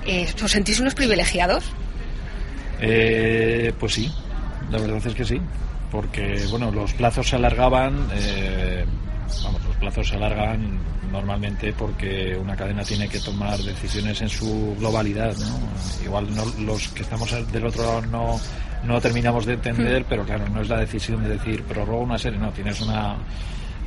eh, 0.06 0.26
¿os 0.42 0.50
sentís 0.50 0.78
unos 0.80 0.94
privilegiados? 0.94 1.64
Eh, 2.80 3.72
pues 3.78 3.94
sí, 3.94 4.10
la 4.70 4.78
verdad 4.78 5.00
es 5.06 5.14
que 5.14 5.24
sí, 5.24 5.40
porque 5.90 6.44
bueno, 6.50 6.70
los 6.70 6.92
plazos 6.92 7.28
se 7.28 7.36
alargaban, 7.36 8.08
eh, 8.14 8.65
vamos, 9.44 9.64
los 9.64 9.76
plazos 9.76 10.08
se 10.08 10.16
alargan 10.16 10.78
normalmente 11.10 11.72
porque 11.72 12.36
una 12.36 12.56
cadena 12.56 12.82
tiene 12.82 13.08
que 13.08 13.20
tomar 13.20 13.58
decisiones 13.58 14.20
en 14.22 14.28
su 14.28 14.76
globalidad, 14.78 15.36
¿no? 15.36 16.04
Igual 16.04 16.34
no, 16.34 16.44
los 16.64 16.88
que 16.88 17.02
estamos 17.02 17.30
del 17.52 17.66
otro 17.66 17.82
lado 17.82 18.02
no, 18.06 18.40
no 18.84 19.00
terminamos 19.00 19.46
de 19.46 19.54
entender, 19.54 20.04
pero 20.08 20.24
claro, 20.24 20.48
no 20.48 20.62
es 20.62 20.68
la 20.68 20.78
decisión 20.78 21.22
de 21.22 21.30
decir 21.30 21.62
prorroga 21.64 22.02
una 22.02 22.18
serie, 22.18 22.38
no, 22.38 22.50
tienes 22.50 22.80
una 22.80 23.16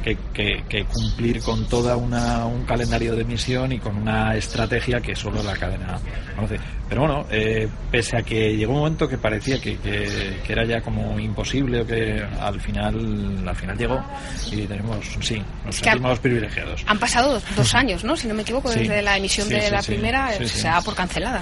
que, 0.04 0.18
que- 0.34 0.64
que 0.70 0.86
cumplir 0.86 1.42
con 1.42 1.66
toda 1.68 1.98
una, 1.98 2.46
un 2.46 2.64
calendario 2.66 3.16
de 3.16 3.22
emisión 3.24 3.72
y 3.72 3.80
con 3.80 3.98
una 3.98 4.36
estrategia 4.36 5.02
que 5.02 5.16
solo 5.16 5.44
la 5.44 5.54
cadena 5.58 6.00
conoce. 6.36 6.58
Pero 6.88 7.02
bueno, 7.02 7.26
eh, 7.30 7.68
pese 7.92 8.18
a 8.18 8.24
que 8.24 8.56
llegó 8.56 8.74
un 8.74 8.80
momento 8.80 9.08
que 9.08 9.18
parecía 9.18 9.60
que, 9.60 9.78
que- 9.78 10.40
que 10.46 10.54
era 10.54 10.64
ya 10.66 10.82
como 10.82 11.20
imposible 11.20 11.82
o 11.82 11.86
que 11.88 12.24
al 12.40 12.60
final 12.62 13.44
al 13.48 13.56
final 13.56 13.78
llegó 13.78 14.04
y 14.52 14.66
tenemos 14.66 14.98
sí 15.22 15.42
nos 15.66 15.76
sentimos 15.76 16.20
privilegiados. 16.20 16.84
Han 16.88 16.98
pasado 17.00 17.42
dos, 17.56 17.76
años, 17.76 18.04
¿no? 18.04 18.16
Si 18.16 18.28
no 18.28 18.34
me 18.34 18.42
equivoco, 18.44 18.72
Sí. 18.72 18.80
desde 18.80 19.02
la 19.02 19.18
emisión 19.18 19.48
Sí, 19.48 19.54
de 19.54 19.62
sí, 19.62 19.72
la 19.72 19.82
primera, 19.84 20.32
se 20.34 20.64
da 20.68 20.82
por 20.82 20.96
cancelada. 20.96 21.42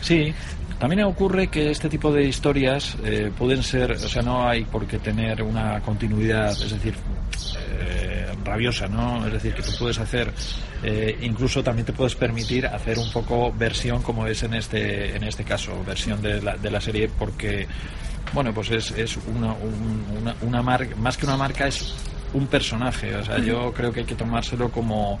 Sí, 0.00 0.32
también 0.78 1.02
ocurre 1.04 1.48
que 1.48 1.70
este 1.70 1.88
tipo 1.88 2.12
de 2.12 2.24
historias 2.24 2.96
eh, 3.04 3.30
pueden 3.36 3.62
ser, 3.62 3.92
o 3.92 4.08
sea, 4.08 4.22
no 4.22 4.48
hay 4.48 4.64
por 4.64 4.86
qué 4.86 4.98
tener 4.98 5.42
una 5.42 5.80
continuidad, 5.80 6.50
es 6.52 6.70
decir, 6.70 6.94
eh, 7.80 8.26
rabiosa, 8.44 8.86
¿no? 8.88 9.26
Es 9.26 9.32
decir, 9.32 9.54
que 9.54 9.62
tú 9.62 9.70
puedes 9.78 9.98
hacer, 9.98 10.32
eh, 10.82 11.18
incluso 11.22 11.62
también 11.62 11.86
te 11.86 11.92
puedes 11.92 12.14
permitir 12.14 12.66
hacer 12.66 12.98
un 12.98 13.10
poco 13.10 13.52
versión 13.52 14.02
como 14.02 14.26
es 14.26 14.42
en 14.42 14.54
este, 14.54 15.16
en 15.16 15.24
este 15.24 15.44
caso, 15.44 15.82
versión 15.84 16.20
de 16.22 16.40
la, 16.42 16.56
de 16.56 16.70
la 16.70 16.80
serie, 16.80 17.08
porque, 17.18 17.66
bueno, 18.32 18.52
pues 18.52 18.70
es, 18.70 18.90
es 18.92 19.16
una, 19.34 19.52
un- 19.54 20.04
una, 20.20 20.36
una 20.42 20.62
marca, 20.62 20.94
más 20.96 21.16
que 21.16 21.26
una 21.26 21.36
marca, 21.36 21.66
es 21.66 21.94
un 22.32 22.46
personaje. 22.46 23.14
O 23.14 23.24
sea, 23.24 23.38
yo 23.38 23.72
creo 23.72 23.92
que 23.92 24.00
hay 24.00 24.06
que 24.06 24.14
tomárselo 24.14 24.70
como 24.70 25.18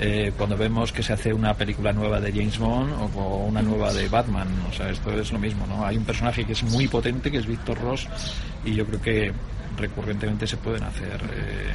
eh, 0.00 0.32
cuando 0.36 0.56
vemos 0.56 0.92
que 0.92 1.02
se 1.02 1.12
hace 1.12 1.32
una 1.32 1.54
película 1.54 1.92
nueva 1.92 2.20
de 2.20 2.32
James 2.32 2.58
Bond 2.58 2.92
o, 2.92 3.18
o 3.18 3.46
una 3.46 3.62
nueva 3.62 3.92
de 3.92 4.08
Batman. 4.08 4.48
O 4.70 4.72
sea, 4.72 4.90
esto 4.90 5.12
es 5.12 5.32
lo 5.32 5.38
mismo, 5.38 5.66
¿no? 5.66 5.84
Hay 5.84 5.96
un 5.96 6.04
personaje 6.04 6.44
que 6.44 6.52
es 6.52 6.62
muy 6.62 6.88
potente, 6.88 7.30
que 7.30 7.38
es 7.38 7.46
Víctor 7.46 7.80
Ross, 7.80 8.06
y 8.64 8.74
yo 8.74 8.86
creo 8.86 9.00
que 9.00 9.32
recurrentemente 9.76 10.46
se 10.46 10.56
pueden 10.56 10.82
hacer 10.82 11.20
eh, 11.32 11.72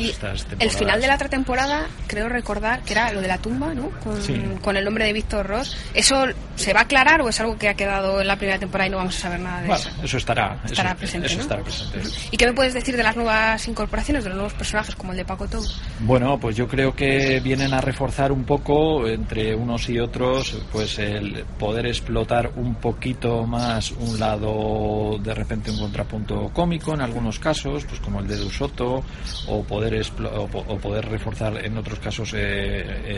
Y 0.00 0.10
estas 0.10 0.46
el 0.58 0.70
final 0.70 1.00
de 1.00 1.06
la 1.06 1.14
otra 1.16 1.28
temporada, 1.28 1.86
creo 2.06 2.28
recordar 2.28 2.82
que 2.82 2.92
era 2.92 3.12
lo 3.12 3.20
de 3.20 3.28
la 3.28 3.38
tumba, 3.38 3.74
¿no? 3.74 3.90
Con, 4.02 4.20
Sí. 4.22 4.40
con 4.62 4.76
el 4.76 4.84
nombre 4.84 5.04
de 5.04 5.12
Víctor 5.12 5.46
Ross. 5.46 5.76
¿Eso 5.94 6.24
se 6.56 6.72
va 6.72 6.80
a 6.80 6.82
aclarar 6.84 7.20
o 7.22 7.28
es 7.28 7.40
algo 7.40 7.56
que 7.58 7.68
ha 7.68 7.74
quedado 7.74 8.20
en 8.20 8.26
la 8.26 8.36
primera 8.36 8.58
temporada 8.58 8.88
y 8.88 8.90
no 8.90 8.98
vamos 8.98 9.16
a 9.16 9.20
saber 9.20 9.40
nada 9.40 9.60
de 9.62 9.66
Bueno, 9.68 9.82
eso? 9.82 9.90
eso 10.04 10.16
estará. 10.18 10.58
Estará 10.64 10.90
eso, 10.90 10.98
presente, 10.98 11.26
eso 11.26 11.36
¿no? 11.36 11.42
estará 11.42 11.62
presente. 11.62 12.00
¿Y 12.30 12.36
qué 12.36 12.46
me 12.46 12.52
puedes 12.52 12.74
decir 12.74 12.96
de 12.96 13.02
las 13.02 13.16
nuevas 13.16 13.66
incorporaciones, 13.68 14.24
de 14.24 14.30
los 14.30 14.36
nuevos 14.36 14.54
personajes 14.54 14.94
como 14.94 15.12
el 15.12 15.18
de 15.18 15.24
Paco 15.24 15.46
Tou? 15.48 15.62
Bueno, 16.00 16.38
pues 16.38 16.56
yo 16.56 16.68
creo 16.68 16.94
que 16.94 17.40
vienen 17.40 17.72
a 17.74 17.80
reforzar 17.80 18.32
un 18.32 18.44
poco 18.44 19.06
entre 19.08 19.54
unos 19.54 19.88
y 19.88 19.98
otros, 19.98 20.56
pues 20.72 20.98
el 20.98 21.44
poder 21.58 21.86
explotar 21.86 22.50
un 22.56 22.74
poquito 22.76 23.44
más 23.46 23.90
un 23.92 24.18
lado, 24.18 25.18
de 25.22 25.34
repente 25.34 25.70
un 25.70 25.78
contrapunto 25.78 26.50
cómico 26.52 26.94
en 26.94 27.00
algunos 27.00 27.38
casos, 27.38 27.84
pues 27.84 28.00
como 28.00 28.20
el 28.20 28.28
de 28.28 28.36
Dusoto, 28.36 29.02
o 29.48 29.62
poder 29.64 29.89
explo- 29.92 30.30
o, 30.34 30.46
po- 30.46 30.64
o 30.68 30.78
poder 30.78 31.06
reforzar 31.08 31.64
en 31.64 31.76
otros 31.76 31.98
casos 31.98 32.32
eh, 32.34 32.36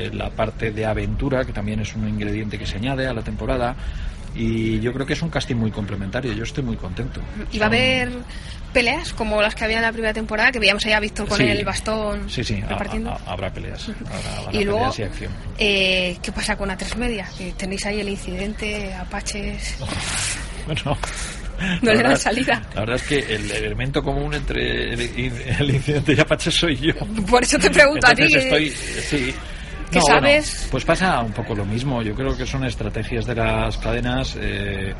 eh, 0.06 0.10
la 0.12 0.30
parte 0.30 0.70
de 0.70 0.86
aventura, 0.86 1.44
que 1.44 1.52
también 1.52 1.80
es 1.80 1.94
un 1.94 2.08
ingrediente 2.08 2.58
que 2.58 2.66
se 2.66 2.76
añade 2.76 3.06
a 3.06 3.12
la 3.12 3.22
temporada. 3.22 3.74
Y 4.34 4.80
yo 4.80 4.94
creo 4.94 5.04
que 5.04 5.12
es 5.12 5.20
un 5.20 5.28
casting 5.28 5.56
muy 5.56 5.70
complementario. 5.70 6.32
Yo 6.32 6.44
estoy 6.44 6.64
muy 6.64 6.76
contento. 6.76 7.20
¿Y 7.52 7.58
va 7.58 7.66
a 7.66 7.68
haber 7.68 8.10
peleas 8.72 9.12
como 9.12 9.42
las 9.42 9.54
que 9.54 9.64
había 9.64 9.76
en 9.76 9.82
la 9.82 9.92
primera 9.92 10.14
temporada, 10.14 10.50
que 10.50 10.58
veíamos 10.58 10.86
ahí 10.86 10.92
a 10.92 11.00
Víctor 11.00 11.28
con 11.28 11.36
Sí. 11.36 11.44
el 11.44 11.62
bastón 11.66 12.30
Sí, 12.30 12.42
sí, 12.42 12.58
repartiendo? 12.62 13.10
ha- 13.10 13.20
habrá 13.30 13.52
peleas. 13.52 13.90
Habrá, 13.90 14.38
habrá 14.46 14.58
Y 14.58 14.64
luego- 14.64 14.78
peleas 14.78 14.98
y 14.98 15.02
acción. 15.02 15.32
Eh, 15.58 16.16
¿Qué 16.22 16.32
pasa 16.32 16.56
con 16.56 16.70
A3 16.70 16.96
Media? 16.96 17.26
Que 17.36 17.52
tenéis 17.52 17.84
ahí 17.84 18.00
el 18.00 18.08
incidente, 18.08 18.94
Apaches. 18.94 19.76
Bueno, 20.64 20.96
No 21.82 21.92
la 21.92 21.94
le 21.94 22.02
dan 22.02 22.16
salida. 22.16 22.62
La 22.74 22.80
verdad 22.80 22.96
es 22.96 23.02
que 23.02 23.34
el 23.34 23.50
elemento 23.50 24.02
común 24.02 24.34
entre 24.34 24.92
el, 24.94 25.00
el 25.00 25.70
incidente 25.74 26.14
y 26.16 26.20
Apache 26.20 26.50
soy 26.50 26.76
yo. 26.76 26.94
Por 27.28 27.42
eso 27.42 27.58
te 27.58 27.70
pregunto 27.70 28.06
a 28.06 28.14
ti. 28.14 28.22
Estoy, 28.24 28.70
sí. 28.70 29.34
¿Qué 29.90 29.98
No, 29.98 30.04
bueno, 30.06 30.20
sabes? 30.20 30.68
pues 30.70 30.84
pasa 30.84 31.20
un 31.20 31.32
poco 31.32 31.54
lo 31.54 31.64
mismo. 31.66 32.02
Yo 32.02 32.14
creo 32.14 32.36
que 32.36 32.46
son 32.46 32.64
estrategias 32.64 33.26
de 33.26 33.34
las 33.34 33.76
cadenas. 33.78 34.36
eh, 34.40 34.94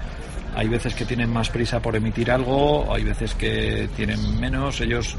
hay 0.54 0.68
veces 0.68 0.94
que 0.94 1.06
tienen 1.06 1.30
más 1.30 1.48
prisa 1.48 1.80
por 1.80 1.96
emitir 1.96 2.30
algo, 2.30 2.92
hay 2.94 3.04
veces 3.04 3.34
que 3.34 3.88
tienen 3.96 4.38
menos. 4.38 4.82
Ellos 4.82 5.16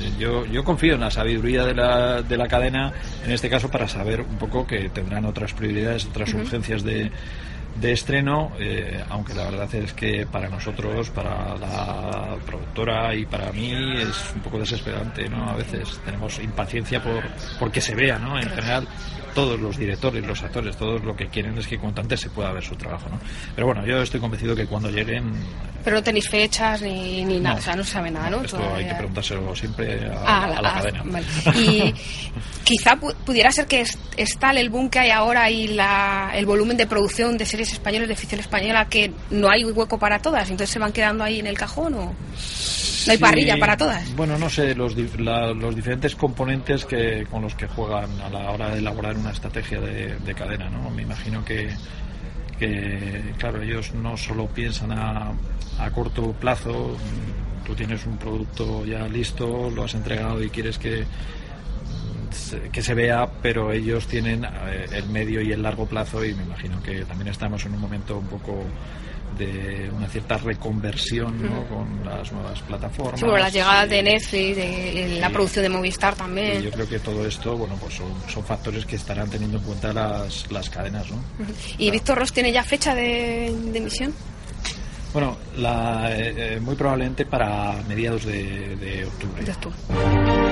eh, 0.00 0.10
yo, 0.18 0.44
yo 0.46 0.64
confío 0.64 0.94
en 0.94 1.00
la 1.00 1.12
sabiduría 1.12 1.64
de 1.64 1.74
la, 1.74 2.22
de 2.22 2.36
la 2.36 2.48
cadena, 2.48 2.92
en 3.24 3.30
este 3.30 3.48
caso 3.48 3.70
para 3.70 3.86
saber 3.86 4.20
un 4.20 4.36
poco 4.36 4.66
que 4.66 4.88
tendrán 4.88 5.24
otras 5.26 5.52
prioridades, 5.52 6.06
otras 6.06 6.34
urgencias 6.34 6.82
de, 6.82 7.10
de 7.80 7.92
estreno, 7.92 8.52
eh, 8.58 9.02
aunque 9.08 9.34
la 9.34 9.44
verdad 9.44 9.72
es 9.74 9.92
que 9.92 10.26
para 10.26 10.48
nosotros, 10.48 11.10
para 11.10 11.56
la 11.56 12.36
productora 12.44 13.14
y 13.14 13.26
para 13.26 13.52
mí 13.52 13.72
es 13.72 14.32
un 14.34 14.40
poco 14.40 14.58
desesperante, 14.58 15.28
¿no? 15.28 15.48
A 15.48 15.54
veces 15.54 16.00
tenemos 16.04 16.38
impaciencia 16.40 17.02
por, 17.02 17.22
por 17.58 17.70
que 17.70 17.80
se 17.80 17.94
vea, 17.94 18.18
¿no? 18.18 18.38
En 18.38 18.48
general, 18.48 18.88
todos 19.38 19.60
los 19.60 19.76
directores, 19.76 20.26
los 20.26 20.42
actores, 20.42 20.76
todos 20.76 21.04
lo 21.04 21.14
que 21.14 21.28
quieren 21.28 21.56
es 21.58 21.66
que 21.68 21.78
cuanto 21.78 22.00
antes 22.00 22.18
se 22.20 22.28
pueda 22.30 22.50
ver 22.52 22.64
su 22.64 22.74
trabajo, 22.74 23.08
¿no? 23.08 23.20
Pero 23.54 23.68
bueno, 23.68 23.86
yo 23.86 24.02
estoy 24.02 24.18
convencido 24.18 24.56
que 24.56 24.66
cuando 24.66 24.90
lleguen, 24.90 25.32
Pero 25.84 25.96
no 25.96 26.02
tenéis 26.02 26.28
fechas 26.28 26.82
ni, 26.82 27.24
ni 27.24 27.38
nada, 27.38 27.54
No. 27.54 27.60
o 27.60 27.62
sea, 27.62 27.76
no 27.76 27.84
sabe 27.84 28.10
nada, 28.10 28.30
¿no? 28.30 28.42
esto 28.42 28.58
hay 28.74 28.84
que 28.86 28.94
preguntárselo 28.94 29.54
siempre 29.54 30.06
a, 30.10 30.22
Ah, 30.26 30.44
a 30.44 30.62
la 30.62 30.68
ah, 30.70 30.74
cadena. 30.82 31.02
vale. 31.04 31.26
Y 31.54 31.94
quizá 32.64 32.96
pu- 32.96 33.14
pudiera 33.24 33.52
ser 33.52 33.66
que 33.66 33.82
es, 33.82 33.96
es 34.16 34.36
tal 34.38 34.58
el 34.58 34.70
boom 34.70 34.90
que 34.90 34.98
hay 34.98 35.10
ahora 35.10 35.48
y 35.50 35.68
la, 35.68 36.32
el 36.34 36.44
volumen 36.44 36.76
de 36.76 36.86
producción 36.88 37.38
de 37.38 37.46
series 37.46 37.72
españolas, 37.72 38.08
de 38.08 38.16
ficción 38.16 38.40
española, 38.40 38.86
que 38.88 39.12
no 39.30 39.48
hay 39.48 39.64
hueco 39.64 39.98
para 39.98 40.18
todas, 40.18 40.50
entonces 40.50 40.70
se 40.72 40.78
van 40.80 40.92
quedando 40.92 41.22
ahí 41.22 41.38
en 41.38 41.46
el 41.46 41.56
cajón 41.56 41.94
o 41.94 42.14
no 43.08 43.12
hay 43.12 43.18
parrilla 43.18 43.56
para 43.58 43.76
todas. 43.76 44.14
Bueno, 44.14 44.38
no 44.38 44.48
sé, 44.48 44.74
los, 44.74 44.96
la- 45.18 45.52
los 45.52 45.74
diferentes 45.74 46.14
componentes 46.14 46.84
que 46.84 47.26
con 47.30 47.42
los 47.42 47.54
que 47.54 47.66
juegan 47.66 48.08
a 48.20 48.28
la 48.30 48.50
hora 48.50 48.70
de 48.70 48.78
elaborar 48.78 49.16
una 49.16 49.30
estrategia 49.32 49.80
de, 49.80 50.16
de 50.18 50.34
cadena, 50.34 50.70
¿no? 50.70 50.88
Me 50.90 51.02
imagino 51.02 51.44
que, 51.44 51.68
que, 52.58 53.34
claro, 53.38 53.62
ellos 53.62 53.94
no 53.94 54.16
solo 54.16 54.46
piensan 54.46 54.92
a, 54.92 55.32
a 55.78 55.90
corto 55.90 56.32
plazo, 56.32 56.96
tú 57.64 57.74
tienes 57.74 58.04
un 58.06 58.16
producto 58.18 58.84
ya 58.84 59.06
listo, 59.08 59.70
lo 59.70 59.84
has 59.84 59.94
entregado 59.94 60.42
y 60.42 60.50
quieres 60.50 60.78
que 60.78 61.04
que 62.72 62.82
se 62.82 62.94
vea, 62.94 63.28
pero 63.42 63.72
ellos 63.72 64.06
tienen 64.06 64.44
eh, 64.44 64.86
el 64.92 65.08
medio 65.08 65.40
y 65.40 65.52
el 65.52 65.62
largo 65.62 65.86
plazo 65.86 66.24
y 66.24 66.34
me 66.34 66.42
imagino 66.44 66.82
que 66.82 67.04
también 67.04 67.28
estamos 67.28 67.64
en 67.66 67.74
un 67.74 67.80
momento 67.80 68.18
un 68.18 68.26
poco 68.26 68.64
de 69.36 69.88
una 69.94 70.08
cierta 70.08 70.36
reconversión 70.38 71.40
¿no? 71.40 71.62
con 71.68 72.04
las 72.04 72.32
nuevas 72.32 72.60
plataformas. 72.62 73.20
Sí, 73.20 73.26
bueno, 73.26 73.40
las 73.44 73.52
llegadas 73.52 73.88
de 73.88 74.02
Netflix, 74.02 74.56
de, 74.56 75.18
la 75.20 75.28
Sí. 75.28 75.32
producción 75.32 75.62
de 75.62 75.68
Movistar 75.68 76.14
también. 76.16 76.60
yo 76.62 76.70
creo 76.70 76.88
que 76.88 76.98
todo 76.98 77.24
esto, 77.26 77.56
bueno, 77.56 77.76
pues 77.80 77.94
son, 77.94 78.08
son 78.28 78.42
factores 78.44 78.84
que 78.84 78.96
estarán 78.96 79.30
teniendo 79.30 79.58
en 79.58 79.64
cuenta 79.64 79.92
las, 79.92 80.50
las 80.50 80.68
cadenas, 80.70 81.08
¿no? 81.10 81.18
¿Y 81.76 81.90
Víctor 81.90 82.18
Ross 82.18 82.32
tiene 82.32 82.50
ya 82.52 82.64
fecha 82.64 82.94
de, 82.96 83.54
de 83.72 83.78
emisión? 83.78 84.12
Bueno, 85.12 85.36
la, 85.56 86.10
eh, 86.16 86.56
eh, 86.56 86.60
muy 86.60 86.74
probablemente 86.74 87.24
para 87.24 87.74
mediados 87.88 88.24
de, 88.24 88.74
de 88.76 89.04
octubre. 89.06 89.44
De 89.44 89.52
octubre. 89.52 90.47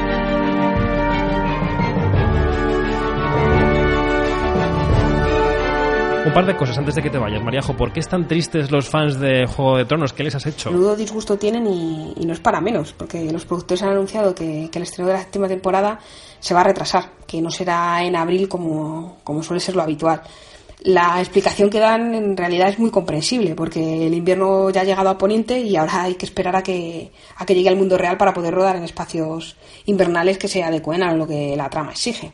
Un 6.26 6.34
par 6.34 6.44
de 6.44 6.56
cosas 6.56 6.76
antes 6.76 6.96
de 6.96 7.02
que 7.02 7.08
te 7.08 7.18
vayas, 7.18 7.40
Mariajo. 7.40 7.76
¿Por 7.76 7.92
qué 7.92 8.00
están 8.00 8.26
tristes 8.26 8.72
los 8.72 8.88
fans 8.88 9.20
de 9.20 9.46
Juego 9.46 9.76
de 9.76 9.84
Tronos? 9.84 10.12
¿Qué 10.12 10.24
les 10.24 10.34
has 10.34 10.44
hecho? 10.44 10.72
Menudo 10.72 10.96
disgusto 10.96 11.38
tienen 11.38 11.64
y, 11.68 12.26
no 12.26 12.32
es 12.32 12.40
para 12.40 12.60
menos, 12.60 12.92
porque 12.92 13.30
los 13.30 13.46
productores 13.46 13.84
han 13.84 13.90
anunciado 13.90 14.34
que, 14.34 14.68
que 14.72 14.78
el 14.80 14.82
estreno 14.82 15.06
de 15.06 15.14
la 15.14 15.20
séptima 15.20 15.46
temporada 15.46 16.00
se 16.40 16.52
va 16.52 16.62
a 16.62 16.64
retrasar, 16.64 17.12
que 17.28 17.40
no 17.40 17.48
será 17.52 18.02
en 18.02 18.16
abril 18.16 18.48
como, 18.48 19.18
como 19.22 19.40
suele 19.44 19.60
ser 19.60 19.76
lo 19.76 19.82
habitual. 19.82 20.20
La 20.80 21.20
explicación 21.20 21.70
que 21.70 21.78
dan 21.78 22.12
en 22.12 22.36
realidad 22.36 22.70
es 22.70 22.80
muy 22.80 22.90
comprensible, 22.90 23.54
porque 23.54 24.08
el 24.08 24.14
invierno 24.14 24.68
ya 24.70 24.80
ha 24.80 24.84
llegado 24.84 25.10
a 25.10 25.18
Poniente 25.18 25.60
y 25.60 25.76
ahora 25.76 26.02
hay 26.02 26.16
que 26.16 26.26
esperar 26.26 26.56
a 26.56 26.62
que, 26.64 27.12
a 27.36 27.46
que 27.46 27.54
llegue 27.54 27.68
al 27.68 27.76
mundo 27.76 27.96
real 27.96 28.16
para 28.16 28.34
poder 28.34 28.52
rodar 28.52 28.74
en 28.74 28.82
espacios 28.82 29.56
invernales 29.84 30.38
que 30.38 30.48
se 30.48 30.64
adecuen 30.64 31.04
a 31.04 31.14
lo 31.14 31.24
que 31.24 31.54
la 31.56 31.70
trama 31.70 31.92
exige. 31.92 32.32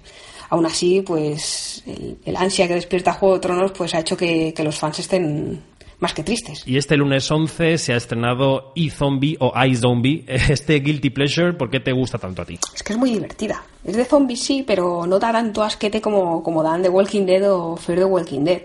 Aún 0.52 0.66
así, 0.66 1.00
pues 1.00 1.82
el, 1.86 2.18
el 2.26 2.36
ansia 2.36 2.68
que 2.68 2.74
despierta 2.74 3.14
Juego 3.14 3.36
de 3.36 3.40
Tronos 3.40 3.72
pues 3.72 3.94
ha 3.94 4.00
hecho 4.00 4.18
que, 4.18 4.52
que 4.54 4.62
los 4.62 4.76
fans 4.76 4.98
estén 4.98 5.62
más 5.98 6.12
que 6.12 6.22
tristes. 6.22 6.62
Y 6.66 6.76
este 6.76 6.94
lunes 6.98 7.30
11 7.30 7.78
se 7.78 7.94
ha 7.94 7.96
estrenado 7.96 8.74
E-Zombie 8.76 9.38
o 9.40 9.50
iZombie. 9.64 10.26
Este 10.28 10.80
Guilty 10.80 11.08
Pleasure, 11.08 11.54
¿por 11.54 11.70
qué 11.70 11.80
te 11.80 11.92
gusta 11.92 12.18
tanto 12.18 12.42
a 12.42 12.44
ti? 12.44 12.58
Es 12.74 12.82
que 12.82 12.92
es 12.92 12.98
muy 12.98 13.12
divertida. 13.12 13.64
Es 13.82 13.96
de 13.96 14.04
zombies, 14.04 14.42
sí, 14.42 14.62
pero 14.66 15.06
no 15.06 15.18
da 15.18 15.32
tanto 15.32 15.62
asquete 15.62 16.02
como, 16.02 16.42
como 16.42 16.62
dan 16.62 16.82
The 16.82 16.90
Walking 16.90 17.24
Dead 17.24 17.50
o 17.50 17.74
Fear 17.78 18.00
the 18.00 18.04
Walking 18.04 18.44
Dead. 18.44 18.60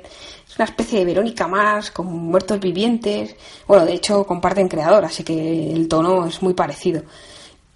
Es 0.46 0.58
una 0.58 0.66
especie 0.66 1.00
de 1.00 1.06
Verónica 1.06 1.48
más, 1.48 1.92
con 1.92 2.08
muertos 2.08 2.60
vivientes. 2.60 3.34
Bueno, 3.66 3.86
de 3.86 3.94
hecho 3.94 4.26
comparten 4.26 4.68
creador, 4.68 5.06
así 5.06 5.24
que 5.24 5.72
el 5.72 5.88
tono 5.88 6.28
es 6.28 6.42
muy 6.42 6.54
parecido. 6.54 7.04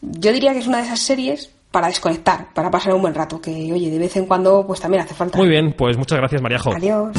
Yo 0.01 0.33
diría 0.33 0.51
que 0.51 0.59
es 0.59 0.67
una 0.67 0.79
de 0.79 0.83
esas 0.83 0.99
series 0.99 1.49
para 1.71 1.87
desconectar, 1.87 2.53
para 2.53 2.69
pasar 2.69 2.93
un 2.93 3.01
buen 3.01 3.13
rato, 3.13 3.39
que 3.41 3.71
oye, 3.73 3.89
de 3.89 3.97
vez 3.99 4.15
en 4.17 4.25
cuando 4.25 4.65
pues 4.67 4.79
también 4.79 5.03
hace 5.03 5.15
falta. 5.15 5.37
Muy 5.37 5.47
bien, 5.47 5.73
pues 5.77 5.97
muchas 5.97 6.17
gracias, 6.17 6.41
Mariajo. 6.41 6.73
Adiós. 6.73 7.11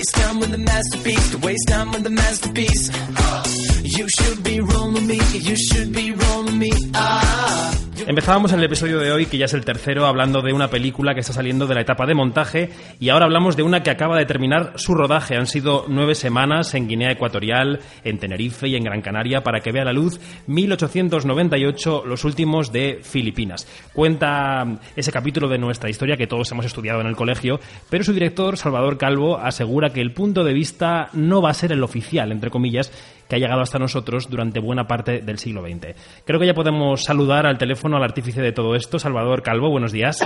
Waste 0.00 0.14
time 0.14 0.40
with 0.40 0.50
the 0.50 0.56
masterpiece, 0.56 1.30
to 1.30 1.38
waste 1.38 1.68
time 1.68 1.92
with 1.92 2.02
the 2.04 2.10
masterpiece. 2.10 2.90
Ah, 3.18 3.44
you 3.82 4.08
should 4.08 4.42
be 4.42 4.58
rolling 4.58 5.06
me, 5.06 5.20
you 5.34 5.54
should 5.56 5.92
be 5.92 6.12
rolling 6.12 6.58
me. 6.58 6.70
Ah. 6.94 7.89
Empezábamos 8.06 8.52
en 8.52 8.58
el 8.58 8.64
episodio 8.64 8.98
de 8.98 9.12
hoy, 9.12 9.26
que 9.26 9.38
ya 9.38 9.44
es 9.44 9.54
el 9.54 9.64
tercero, 9.64 10.06
hablando 10.06 10.42
de 10.42 10.52
una 10.52 10.68
película 10.68 11.14
que 11.14 11.20
está 11.20 11.32
saliendo 11.32 11.66
de 11.66 11.74
la 11.74 11.82
etapa 11.82 12.06
de 12.06 12.14
montaje 12.14 12.70
y 12.98 13.10
ahora 13.10 13.26
hablamos 13.26 13.56
de 13.56 13.62
una 13.62 13.82
que 13.82 13.90
acaba 13.90 14.18
de 14.18 14.26
terminar 14.26 14.72
su 14.76 14.94
rodaje. 14.94 15.36
Han 15.36 15.46
sido 15.46 15.84
nueve 15.88 16.14
semanas 16.14 16.74
en 16.74 16.88
Guinea 16.88 17.12
Ecuatorial, 17.12 17.80
en 18.02 18.18
Tenerife 18.18 18.68
y 18.68 18.76
en 18.76 18.84
Gran 18.84 19.02
Canaria 19.02 19.42
para 19.42 19.60
que 19.60 19.72
vea 19.72 19.84
la 19.84 19.92
luz 19.92 20.18
1898, 20.46 22.04
los 22.06 22.24
últimos 22.24 22.72
de 22.72 23.00
Filipinas. 23.02 23.68
Cuenta 23.92 24.78
ese 24.96 25.12
capítulo 25.12 25.48
de 25.48 25.58
nuestra 25.58 25.90
historia 25.90 26.16
que 26.16 26.26
todos 26.26 26.50
hemos 26.52 26.66
estudiado 26.66 27.00
en 27.00 27.06
el 27.06 27.16
colegio, 27.16 27.60
pero 27.88 28.04
su 28.04 28.12
director, 28.12 28.56
Salvador 28.56 28.98
Calvo, 28.98 29.38
asegura 29.38 29.90
que 29.90 30.00
el 30.00 30.12
punto 30.12 30.42
de 30.42 30.54
vista 30.54 31.08
no 31.12 31.42
va 31.42 31.50
a 31.50 31.54
ser 31.54 31.72
el 31.72 31.82
oficial, 31.82 32.32
entre 32.32 32.50
comillas, 32.50 32.92
que 33.30 33.36
ha 33.36 33.38
llegado 33.38 33.62
hasta 33.62 33.78
nosotros 33.78 34.28
durante 34.28 34.58
buena 34.58 34.88
parte 34.88 35.20
del 35.20 35.38
siglo 35.38 35.62
XX. 35.62 36.22
Creo 36.26 36.40
que 36.40 36.46
ya 36.46 36.54
podemos 36.54 37.04
saludar 37.04 37.46
al 37.46 37.58
teléfono 37.58 37.96
al 37.96 38.02
artífice 38.02 38.42
de 38.42 38.50
todo 38.50 38.74
esto, 38.74 38.98
Salvador 38.98 39.42
Calvo. 39.42 39.70
Buenos 39.70 39.92
días. 39.92 40.18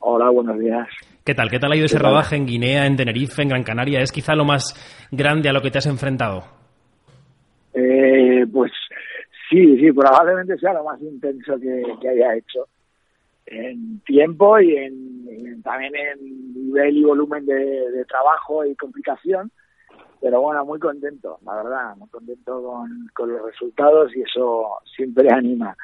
Hola, 0.00 0.28
buenos 0.30 0.58
días. 0.58 0.88
¿Qué 1.24 1.34
tal? 1.34 1.48
¿Qué 1.48 1.60
tal 1.60 1.72
ha 1.72 1.76
ido 1.76 1.86
ese 1.86 1.98
rodaje 1.98 2.34
en 2.34 2.46
Guinea, 2.46 2.86
en 2.86 2.96
Tenerife, 2.96 3.40
en 3.42 3.48
Gran 3.48 3.62
Canaria? 3.62 4.00
¿Es 4.00 4.10
quizá 4.10 4.34
lo 4.34 4.44
más 4.44 4.74
grande 5.12 5.48
a 5.48 5.52
lo 5.52 5.62
que 5.62 5.70
te 5.70 5.78
has 5.78 5.86
enfrentado? 5.86 6.42
Eh, 7.72 8.44
pues 8.52 8.72
sí, 9.48 9.78
sí, 9.78 9.92
probablemente 9.92 10.58
sea 10.58 10.72
lo 10.72 10.82
más 10.82 11.00
intenso 11.00 11.58
que, 11.60 11.82
que 12.00 12.08
haya 12.08 12.34
hecho 12.34 12.66
en 13.46 14.00
tiempo 14.00 14.58
y 14.58 14.76
en, 14.76 15.62
también 15.62 15.92
en 15.94 16.66
nivel 16.66 16.96
y 16.96 17.04
volumen 17.04 17.46
de, 17.46 17.54
de 17.54 18.04
trabajo 18.06 18.64
y 18.64 18.74
complicación. 18.74 19.52
Pero 20.20 20.40
bueno, 20.40 20.64
muy 20.64 20.78
contento, 20.78 21.38
la 21.44 21.56
verdad, 21.56 21.96
muy 21.96 22.08
contento 22.08 22.62
con, 22.62 23.08
con 23.14 23.32
los 23.32 23.42
resultados 23.44 24.14
y 24.16 24.22
eso 24.22 24.78
siempre 24.96 25.28
anima. 25.32 25.76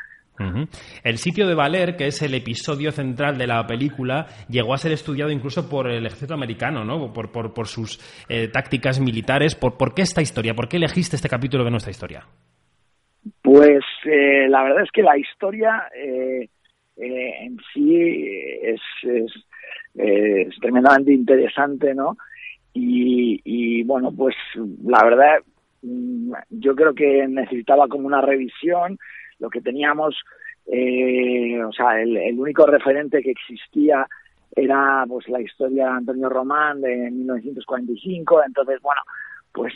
El 1.04 1.18
sitio 1.18 1.46
de 1.46 1.54
Valer, 1.54 1.94
que 1.94 2.06
es 2.08 2.20
el 2.22 2.34
episodio 2.34 2.90
central 2.90 3.38
de 3.38 3.46
la 3.46 3.64
película, 3.64 4.26
llegó 4.48 4.74
a 4.74 4.78
ser 4.78 4.90
estudiado 4.90 5.30
incluso 5.30 5.68
por 5.68 5.88
el 5.88 6.04
ejército 6.04 6.34
americano, 6.34 6.84
¿no? 6.84 7.12
Por, 7.12 7.30
por, 7.30 7.54
por 7.54 7.68
sus 7.68 8.00
eh, 8.28 8.48
tácticas 8.48 8.98
militares. 8.98 9.54
¿Por, 9.54 9.76
¿Por 9.76 9.94
qué 9.94 10.02
esta 10.02 10.20
historia? 10.20 10.54
¿Por 10.54 10.68
qué 10.68 10.78
elegiste 10.78 11.14
este 11.14 11.28
capítulo 11.28 11.62
de 11.62 11.70
nuestra 11.70 11.92
historia? 11.92 12.26
Pues 13.40 13.84
eh, 14.04 14.48
la 14.48 14.64
verdad 14.64 14.82
es 14.82 14.90
que 14.90 15.02
la 15.02 15.16
historia 15.16 15.84
eh, 15.94 16.48
eh, 16.96 17.34
en 17.44 17.56
sí 17.72 18.28
es, 18.62 18.80
es, 19.02 19.32
eh, 19.94 20.42
es 20.48 20.56
tremendamente 20.60 21.12
interesante, 21.12 21.94
¿no? 21.94 22.16
Y, 22.74 23.40
y 23.44 23.82
bueno, 23.84 24.12
pues 24.16 24.34
la 24.84 25.04
verdad 25.04 25.36
mm, 25.82 26.32
yo 26.50 26.74
creo 26.74 26.94
que 26.94 27.26
necesitaba 27.28 27.88
como 27.88 28.06
una 28.06 28.20
revisión. 28.20 28.98
Lo 29.38 29.50
que 29.50 29.60
teníamos, 29.60 30.16
eh, 30.66 31.62
o 31.62 31.72
sea, 31.72 32.00
el, 32.00 32.16
el 32.16 32.38
único 32.38 32.64
referente 32.66 33.22
que 33.22 33.32
existía 33.32 34.06
era 34.54 35.04
pues 35.08 35.28
la 35.28 35.40
historia 35.40 35.84
de 35.86 35.90
Antonio 35.90 36.28
Román 36.28 36.80
de 36.80 37.10
1945. 37.10 38.42
Entonces, 38.46 38.80
bueno, 38.82 39.00
pues 39.52 39.72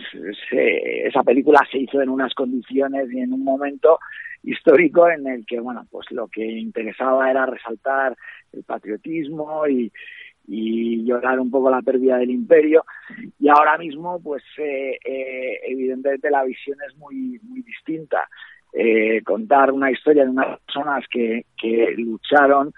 se- 0.51 1.07
esa 1.07 1.23
película 1.23 1.61
se 1.71 1.79
hizo 1.79 2.01
en 2.01 2.09
unas 2.09 2.35
condiciones 2.35 3.13
y 3.13 3.21
en 3.21 3.33
un 3.33 3.45
momento 3.45 3.99
histórico 4.43 5.09
en 5.11 5.27
el 5.27 5.45
que 5.45 5.59
bueno 5.59 5.85
pues 5.91 6.07
lo 6.13 6.29
que 6.29 6.45
interesaba 6.47 7.29
era 7.31 7.47
resaltar 7.47 8.17
el 8.53 8.63
patriotismo 8.63 9.67
y, 9.67 9.91
y 10.49 11.05
llorar 11.05 11.41
un 11.41 11.51
poco 11.51 11.71
la 11.71 11.83
pérdida 11.83 12.19
del 12.19 12.31
imperio. 12.31 12.85
Y 13.39 13.49
ahora 13.49 13.77
mismo 13.79 14.21
pues 14.23 14.43
eh, 14.59 14.99
eh, 15.05 15.59
evidentemente 15.69 16.31
la 16.31 16.45
visión 16.45 16.77
es 16.89 16.97
muy 16.97 17.41
muy 17.43 17.63
distinta. 17.63 18.29
Eh, 18.73 19.23
contar 19.23 19.73
una 19.73 19.91
historia 19.91 20.25
de 20.25 20.31
unas 20.31 20.59
personas 20.61 21.05
que, 21.11 21.47
que 21.57 21.95
lucharon 21.97 22.73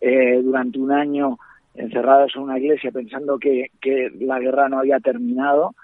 eh, 0.00 0.40
durante 0.42 0.78
un 0.78 0.92
año 0.92 1.38
encerrados 1.74 2.32
en 2.36 2.42
una 2.42 2.58
iglesia 2.58 2.90
pensando 2.92 3.38
que, 3.38 3.70
que 3.80 4.10
la 4.20 4.38
guerra 4.38 4.68
no 4.68 4.78
había 4.78 5.00
terminado 5.00 5.74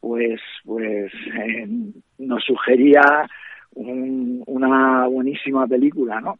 pues 0.00 0.40
pues 0.64 1.12
eh, 1.36 1.66
nos 2.18 2.44
sugería 2.44 3.02
un- 3.74 4.42
una 4.46 5.06
buenísima 5.08 5.66
película 5.66 6.20
no 6.20 6.38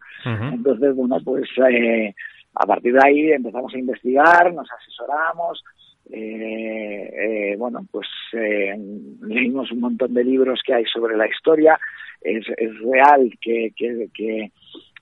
entonces, 0.55 0.95
bueno, 0.95 1.17
pues 1.25 1.49
eh, 1.71 2.15
a 2.61 2.66
partir 2.66 2.92
de 2.92 3.01
ahí 3.03 3.31
empezamos 3.31 3.73
a 3.73 3.79
investigar, 3.79 4.53
nos 4.53 4.68
asesoramos, 4.71 5.62
eh, 6.11 7.11
eh, 7.53 7.57
bueno, 7.57 7.87
pues 7.90 8.09
eh, 8.33 8.75
leímos 9.23 9.71
un 9.71 9.81
montón 9.81 10.12
de 10.12 10.25
libros 10.25 10.61
que 10.66 10.75
hay 10.75 10.85
sobre 10.87 11.16
la 11.16 11.29
historia. 11.29 11.79
Es, 12.21 12.44
real 12.81 13.31
que, 13.40 13.73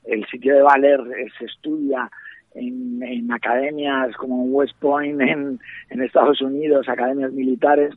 el 0.05 0.27
sitio 0.27 0.55
de 0.55 0.63
Valer 0.63 1.01
se 1.39 1.47
estudia 1.47 2.11
en, 2.55 3.33
academias 3.33 4.15
como 4.17 4.45
West 4.45 4.79
Point 4.79 5.21
en, 5.23 5.59
en 5.89 6.03
Estados 6.03 6.43
Unidos, 6.43 6.91
academias 6.91 7.33
militares, 7.33 7.95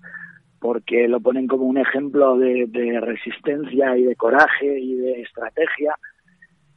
porque 0.62 1.10
lo 1.10 1.20
ponen 1.20 1.48
como 1.48 1.66
un 1.66 1.78
ejemplo 1.78 2.38
de, 2.38 2.66
de 2.68 3.02
resistencia 3.02 3.98
y 3.98 4.04
de 4.04 4.16
coraje 4.16 4.80
y 4.80 4.96
de 4.96 5.22
estrategia. 5.22 5.96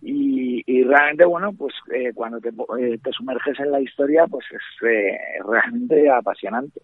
Y, 0.05 0.65
y 0.67 0.83
realmente, 0.83 1.25
bueno, 1.25 1.53
pues 1.57 1.73
eh, 1.95 2.11
cuando 2.12 2.41
te, 2.41 2.49
eh, 2.49 2.99
te 3.03 3.12
sumerges 3.12 3.59
en 3.61 3.71
la 3.71 3.81
historia, 3.81 4.25
pues 4.29 4.45
es 4.51 4.88
eh, 4.88 5.17
realmente 5.49 6.11
apasionante. 6.11 6.81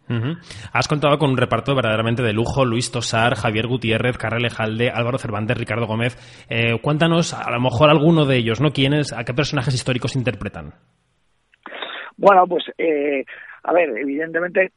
Has 0.73 0.87
contado 0.87 1.19
con 1.19 1.31
un 1.31 1.37
reparto 1.37 1.75
verdaderamente 1.75 2.23
de 2.23 2.33
lujo, 2.33 2.65
Luis 2.65 2.93
Tosar, 2.93 3.35
Javier 3.35 3.67
Gutiérrez, 3.67 4.17
Carrel 4.19 4.45
Ejalde, 4.45 4.91
Álvaro 4.91 5.19
Cervantes, 5.19 5.59
Ricardo 5.59 5.87
Gómez. 5.87 6.17
Eh, 6.49 6.79
cuéntanos, 6.81 7.35
a 7.35 7.51
lo 7.51 7.61
mejor 7.61 7.91
alguno 7.91 8.25
de 8.25 8.37
ellos, 8.37 8.61
¿no? 8.61 8.71
¿Quiénes, 8.71 9.13
a 9.13 9.25
qué 9.25 9.35
personajes 9.35 9.75
históricos 9.75 10.15
interpretan? 10.15 10.75
Bueno, 12.17 12.45
pues, 12.47 12.65
eh, 12.79 13.25
a 13.65 13.73
ver, 13.73 13.91
evidentemente, 13.99 14.71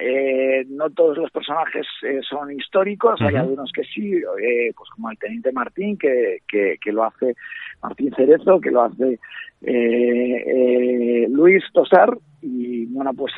eh, 0.00 0.64
no 0.68 0.90
todos 0.90 1.18
los 1.18 1.30
personajes 1.30 1.86
eh, 2.02 2.20
son 2.28 2.50
históricos, 2.52 3.20
hay 3.20 3.36
algunos 3.36 3.70
que 3.72 3.84
sí, 3.84 4.14
eh, 4.14 4.72
pues 4.76 4.88
como 4.90 5.10
el 5.10 5.18
Teniente 5.18 5.52
Martín, 5.52 5.98
que, 5.98 6.38
que, 6.48 6.78
que 6.82 6.92
lo 6.92 7.04
hace 7.04 7.34
Martín 7.82 8.12
Cerezo, 8.16 8.60
que 8.60 8.70
lo 8.70 8.82
hace 8.82 9.18
eh, 9.62 10.44
eh, 10.46 11.26
Luis 11.28 11.62
Tosar, 11.72 12.16
y 12.40 12.86
bueno, 12.86 13.12
pues 13.14 13.32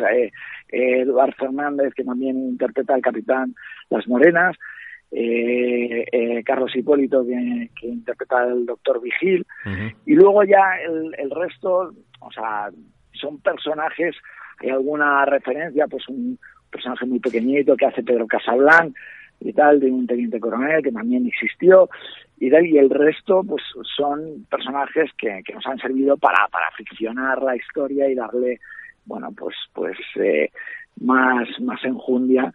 Eduardo 0.69 1.35
Fernández, 1.39 1.93
que 1.95 2.05
también 2.05 2.37
interpreta 2.37 2.95
al 2.95 3.03
capitán 3.03 3.55
Las 3.91 4.07
Morenas, 4.09 4.57
Carlos 6.45 6.75
Hipólito, 6.75 7.25
que, 7.27 7.71
que 7.79 7.87
interpreta 7.89 8.43
al 8.43 8.67
doctor 8.67 9.03
Vigil, 9.03 9.47
y 10.07 10.15
luego 10.15 10.43
ya 10.45 10.79
el, 10.87 11.15
el 11.19 11.31
resto, 11.31 11.93
o 12.21 12.33
sea, 12.33 12.71
son 13.13 13.41
personajes, 13.41 14.17
alguna 14.71 15.25
referencia, 15.25 15.87
pues 15.87 16.09
un 16.09 16.39
personaje 16.71 17.07
muy 17.07 17.21
pequeñito 17.21 17.77
que 17.77 17.87
hace 17.87 18.03
Pedro 18.03 18.27
Casablanc 18.27 18.95
y 19.41 19.53
tal, 19.53 19.81
de 19.81 19.91
un 19.91 20.07
teniente 20.07 20.41
coronel 20.41 20.83
que 20.83 20.93
también 20.93 21.27
existió, 21.27 21.89
y 22.39 22.51
tal, 22.51 22.67
y 22.67 22.79
el 22.79 22.91
resto, 22.91 23.43
pues 23.45 23.63
son 23.97 24.47
personajes 24.51 25.11
que, 25.17 25.43
que 25.45 25.55
nos 25.55 25.67
han 25.67 25.79
servido 25.79 26.17
para, 26.17 26.49
para 26.49 26.71
ficcionar 26.73 27.43
la 27.43 27.57
historia 27.57 28.09
y 28.09 28.15
darle, 28.15 28.61
bueno, 29.05 29.31
pues, 29.37 29.55
pues 29.73 29.97
eh, 30.17 30.51
más, 31.01 31.49
más 31.61 31.83
enjundia. 31.85 32.53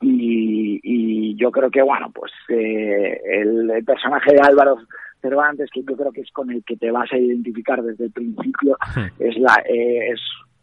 Y, 0.00 0.80
y 0.82 1.36
yo 1.36 1.52
creo 1.52 1.70
que 1.70 1.80
bueno 1.80 2.10
pues 2.12 2.32
eh, 2.48 3.20
el, 3.24 3.70
el 3.70 3.84
personaje 3.84 4.32
de 4.32 4.40
Álvaro 4.42 4.78
Cervantes 5.20 5.70
que 5.72 5.84
yo 5.88 5.96
creo 5.96 6.10
que 6.10 6.22
es 6.22 6.30
con 6.32 6.50
el 6.50 6.64
que 6.64 6.76
te 6.76 6.90
vas 6.90 7.12
a 7.12 7.18
identificar 7.18 7.80
desde 7.80 8.06
el 8.06 8.10
principio 8.10 8.76
es 9.20 9.36
la 9.36 9.62
eh, 9.64 10.10
es 10.10 10.20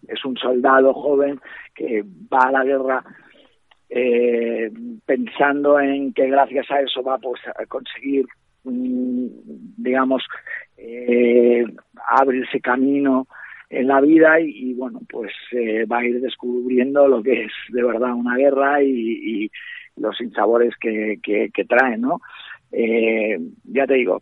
es 0.08 0.24
un 0.26 0.38
soldado 0.38 0.94
joven 0.94 1.40
que 1.76 2.04
va 2.32 2.48
a 2.48 2.52
la 2.52 2.64
guerra 2.64 3.04
eh, 3.90 4.72
pensando 5.06 5.80
en 5.80 6.14
que 6.14 6.28
gracias 6.28 6.70
a 6.72 6.82
eso 6.82 7.02
va 7.04 7.18
pues, 7.18 7.42
a 7.48 7.66
conseguir 7.66 8.26
mm, 8.64 9.28
digamos 9.78 10.24
eh, 10.78 11.66
abrirse 12.10 12.62
camino 12.62 13.28
en 13.70 13.88
la 13.88 14.02
vida 14.02 14.40
y, 14.40 14.74
bueno 14.74 15.02
pues 15.10 15.32
eh, 15.52 15.86
va 15.86 16.00
a 16.00 16.06
ir 16.06 16.22
descubriendo 16.22 17.08
lo 17.08 17.22
que 17.22 17.46
es 17.46 17.52
de 17.70 17.84
verdad 17.84 18.14
una 18.14 18.36
guerra 18.36 18.82
y, 18.84 19.46
y 19.46 19.52
los 19.98 20.16
sinsabores 20.18 20.76
que, 20.80 21.20
que, 21.22 21.50
que 21.54 21.66
trae 21.66 21.98
no 21.98 22.22
Eh, 22.72 23.40
ya 23.64 23.88
te 23.88 23.96
digo 23.96 24.22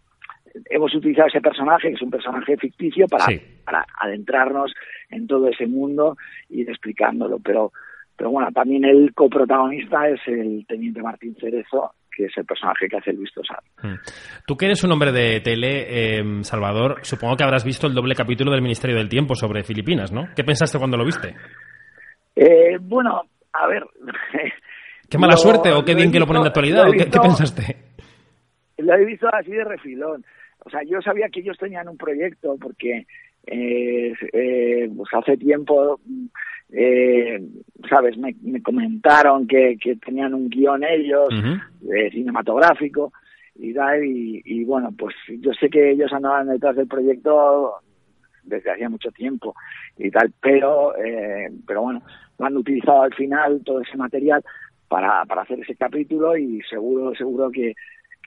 hemos 0.69 0.93
utilizado 0.95 1.27
ese 1.27 1.41
personaje 1.41 1.89
que 1.89 1.95
es 1.95 2.01
un 2.01 2.11
personaje 2.11 2.57
ficticio 2.57 3.07
para, 3.07 3.25
para 3.65 3.85
adentrarnos 4.01 4.73
en 5.09 5.27
todo 5.27 5.47
ese 5.49 5.67
mundo 5.67 6.15
y 6.49 6.61
ir 6.61 6.69
explicándolo 6.69 7.39
pero 7.43 7.71
pero 8.15 8.31
bueno 8.31 8.49
también 8.51 8.85
el 8.85 9.13
coprotagonista 9.13 10.07
es 10.09 10.19
el 10.27 10.65
teniente 10.67 11.01
Martín 11.01 11.35
Cerezo 11.39 11.93
que 12.15 12.25
es 12.25 12.37
el 12.37 12.45
personaje 12.45 12.87
que 12.89 12.97
hace 12.97 13.13
Luis 13.13 13.31
Tosar 13.31 13.59
Tú 14.47 14.57
que 14.57 14.65
eres 14.65 14.83
un 14.83 14.91
hombre 14.91 15.11
de 15.11 15.39
tele, 15.41 15.85
eh, 16.19 16.23
Salvador, 16.41 16.97
supongo 17.03 17.35
que 17.37 17.43
habrás 17.43 17.63
visto 17.63 17.85
el 17.85 17.93
doble 17.93 18.15
capítulo 18.15 18.51
del 18.51 18.63
Ministerio 18.63 18.97
del 18.97 19.07
Tiempo 19.07 19.35
sobre 19.35 19.63
Filipinas, 19.63 20.11
¿no? 20.11 20.27
¿Qué 20.35 20.43
pensaste 20.43 20.79
cuando 20.79 20.97
lo 20.97 21.05
viste? 21.05 21.35
Eh, 22.35 22.77
bueno, 22.81 23.21
a 23.53 23.67
ver. 23.67 23.83
¿Qué 25.09 25.17
mala 25.17 25.33
lo- 25.33 25.37
suerte 25.37 25.71
o 25.71 25.85
qué 25.85 25.93
bien 25.95 26.11
que 26.11 26.19
lo 26.19 26.25
ponen 26.25 26.41
de 26.41 26.47
actualidad? 26.49 26.87
¿o 26.89 26.91
qué, 26.91 27.05
pensaste? 27.05 27.77
Lo 28.79 28.93
he 28.95 29.05
visto 29.05 29.27
así 29.31 29.51
de 29.51 29.63
refilón. 29.63 30.23
O 30.67 30.69
sea, 30.69 30.83
yo 30.83 31.01
sabía 31.01 31.29
que 31.29 31.39
ellos 31.39 31.57
tenían 31.57 31.87
un 31.87 31.95
proyecto 31.95 32.57
porque, 32.59 33.07
eh, 33.45 34.13
eh, 34.33 34.89
pues 34.93 35.09
hace 35.13 35.37
tiempo, 35.37 35.97
eh, 36.73 37.41
¿sabes? 37.89 38.17
Me, 38.17 38.35
me 38.41 38.61
comentaron 38.61 39.47
que, 39.47 39.77
que 39.81 39.95
tenían 39.95 40.33
un 40.33 40.49
guion 40.49 40.83
ellos, 40.83 41.29
eh, 41.89 42.11
cinematográfico 42.11 43.13
y 43.55 43.73
tal, 43.73 44.03
y, 44.03 44.41
y 44.43 44.65
bueno, 44.65 44.91
pues 44.97 45.15
yo 45.39 45.53
sé 45.53 45.69
que 45.69 45.91
ellos 45.91 46.11
andaban 46.11 46.49
detrás 46.49 46.75
del 46.75 46.87
proyecto 46.87 47.75
desde 48.43 48.69
hacía 48.69 48.89
mucho 48.89 49.09
tiempo 49.11 49.55
y 49.97 50.11
tal, 50.11 50.33
pero 50.41 50.97
eh, 50.97 51.49
pero 51.65 51.81
bueno, 51.83 52.01
lo 52.39 52.45
han 52.45 52.57
utilizado 52.57 53.03
al 53.03 53.13
final 53.13 53.61
todo 53.63 53.79
ese 53.79 53.95
material 53.95 54.43
para, 54.89 55.23
para 55.25 55.43
hacer 55.43 55.61
ese 55.61 55.75
capítulo 55.75 56.35
y 56.35 56.61
seguro 56.69 57.15
seguro 57.15 57.49
que, 57.51 57.73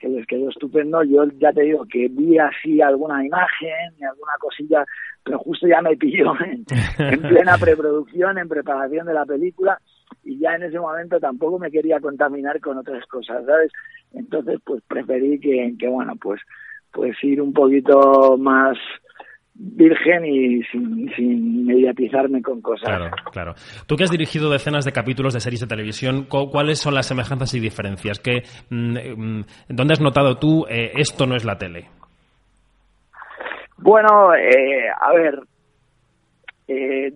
que 0.01 0.09
les 0.09 0.25
quedó 0.25 0.49
estupendo. 0.49 1.03
Yo 1.03 1.23
ya 1.39 1.53
te 1.53 1.61
digo 1.61 1.85
que 1.85 2.07
vi 2.09 2.37
así 2.39 2.81
alguna 2.81 3.23
imagen 3.23 3.93
y 3.99 4.03
alguna 4.03 4.33
cosilla, 4.39 4.83
pero 5.23 5.37
justo 5.39 5.67
ya 5.67 5.81
me 5.81 5.95
pilló 5.95 6.33
en, 6.43 6.65
en 6.97 7.21
plena 7.21 7.57
preproducción, 7.57 8.39
en 8.39 8.49
preparación 8.49 9.05
de 9.05 9.13
la 9.13 9.25
película 9.25 9.79
y 10.23 10.39
ya 10.39 10.55
en 10.55 10.63
ese 10.63 10.79
momento 10.79 11.19
tampoco 11.19 11.59
me 11.59 11.71
quería 11.71 11.99
contaminar 11.99 12.59
con 12.59 12.77
otras 12.77 13.05
cosas, 13.05 13.45
¿sabes? 13.45 13.71
Entonces 14.13 14.59
pues 14.65 14.81
preferí 14.87 15.39
que, 15.39 15.73
que 15.79 15.87
bueno, 15.87 16.15
pues 16.19 16.41
pues 16.91 17.15
ir 17.23 17.41
un 17.41 17.53
poquito 17.53 18.37
más 18.37 18.77
virgen 19.63 20.25
y 20.25 20.63
sin, 20.63 21.11
sin 21.15 21.65
mediatizarme 21.65 22.41
con 22.41 22.61
cosas. 22.61 22.87
Claro, 22.89 23.11
claro. 23.31 23.53
Tú 23.87 23.95
que 23.95 24.03
has 24.05 24.09
dirigido 24.11 24.49
decenas 24.49 24.85
de 24.85 24.91
capítulos 24.91 25.33
de 25.33 25.39
series 25.39 25.61
de 25.61 25.67
televisión, 25.67 26.23
cu- 26.23 26.49
¿cuáles 26.49 26.79
son 26.79 26.95
las 26.95 27.07
semejanzas 27.07 27.53
y 27.53 27.59
diferencias? 27.59 28.19
¿Qué, 28.19 28.43
mm, 28.69 28.97
mm, 29.39 29.45
¿Dónde 29.69 29.93
has 29.93 30.01
notado 30.01 30.37
tú 30.37 30.65
eh, 30.67 30.91
esto 30.95 31.27
no 31.27 31.35
es 31.35 31.45
la 31.45 31.57
tele? 31.57 31.85
Bueno, 33.77 34.33
eh, 34.35 34.89
a 34.99 35.13
ver, 35.13 35.39
eh, 36.67 37.13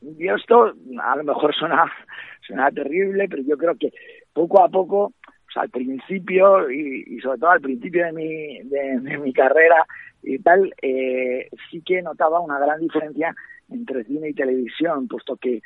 yo 0.00 0.34
esto 0.36 0.72
a 1.02 1.16
lo 1.16 1.24
mejor 1.24 1.54
suena, 1.54 1.84
suena 2.46 2.70
terrible, 2.70 3.28
pero 3.28 3.42
yo 3.42 3.56
creo 3.56 3.74
que 3.78 3.92
poco 4.32 4.62
a 4.62 4.68
poco, 4.68 5.04
o 5.06 5.50
sea, 5.52 5.62
al 5.62 5.70
principio 5.70 6.70
y, 6.70 7.04
y 7.16 7.18
sobre 7.20 7.38
todo 7.38 7.50
al 7.50 7.60
principio 7.60 8.04
de 8.06 8.12
mi, 8.12 8.58
de, 8.68 9.00
de 9.00 9.18
mi 9.18 9.32
carrera 9.32 9.84
y 10.26 10.40
tal, 10.40 10.74
eh, 10.82 11.48
sí 11.70 11.82
que 11.82 12.02
notaba 12.02 12.40
una 12.40 12.58
gran 12.58 12.80
diferencia 12.80 13.34
entre 13.70 14.04
cine 14.04 14.30
y 14.30 14.34
televisión, 14.34 15.06
puesto 15.06 15.36
que 15.36 15.62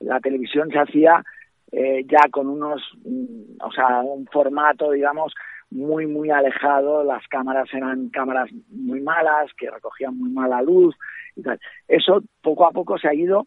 la 0.00 0.20
televisión 0.20 0.70
se 0.70 0.78
hacía 0.78 1.24
eh, 1.72 2.04
ya 2.06 2.28
con 2.30 2.48
unos, 2.48 2.82
mm, 3.04 3.62
o 3.62 3.72
sea, 3.72 4.02
un 4.02 4.26
formato, 4.26 4.90
digamos, 4.90 5.32
muy, 5.70 6.06
muy 6.06 6.30
alejado. 6.30 7.02
Las 7.02 7.26
cámaras 7.28 7.72
eran 7.72 8.10
cámaras 8.10 8.50
muy 8.68 9.00
malas, 9.00 9.50
que 9.56 9.70
recogían 9.70 10.18
muy 10.18 10.30
mala 10.30 10.60
luz 10.60 10.94
y 11.34 11.42
tal. 11.42 11.58
Eso 11.88 12.22
poco 12.42 12.66
a 12.66 12.72
poco 12.72 12.98
se 12.98 13.08
ha 13.08 13.14
ido 13.14 13.46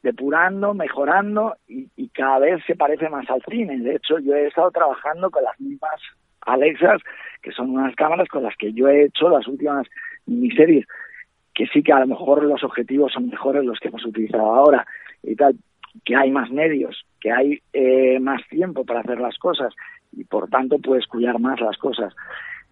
depurando, 0.00 0.74
mejorando 0.74 1.56
y, 1.66 1.90
y 1.96 2.08
cada 2.10 2.38
vez 2.38 2.62
se 2.68 2.76
parece 2.76 3.08
más 3.08 3.28
al 3.28 3.42
cine. 3.50 3.80
De 3.80 3.96
hecho, 3.96 4.20
yo 4.20 4.36
he 4.36 4.46
estado 4.46 4.70
trabajando 4.70 5.28
con 5.32 5.42
las 5.42 5.58
mismas 5.60 6.00
Alexas, 6.48 7.00
que 7.42 7.52
son 7.52 7.70
unas 7.70 7.94
cámaras 7.94 8.28
con 8.28 8.42
las 8.42 8.56
que 8.56 8.72
yo 8.72 8.88
he 8.88 9.04
hecho 9.04 9.28
las 9.28 9.46
últimas 9.46 9.86
miniseries 10.26 10.86
que 11.58 11.66
sí 11.66 11.82
que 11.82 11.92
a 11.92 11.98
lo 11.98 12.06
mejor 12.06 12.44
los 12.44 12.62
objetivos 12.62 13.12
son 13.12 13.28
mejores 13.28 13.64
los 13.64 13.80
que 13.80 13.88
hemos 13.88 14.06
utilizado 14.06 14.54
ahora 14.54 14.86
y 15.24 15.34
tal, 15.34 15.56
que 16.04 16.14
hay 16.14 16.30
más 16.30 16.50
medios, 16.50 17.04
que 17.20 17.32
hay 17.32 17.60
eh, 17.72 18.20
más 18.20 18.40
tiempo 18.48 18.84
para 18.84 19.00
hacer 19.00 19.18
las 19.18 19.36
cosas 19.38 19.74
y 20.12 20.22
por 20.22 20.48
tanto 20.48 20.78
puedes 20.78 21.08
cuidar 21.08 21.40
más 21.40 21.60
las 21.60 21.76
cosas, 21.76 22.14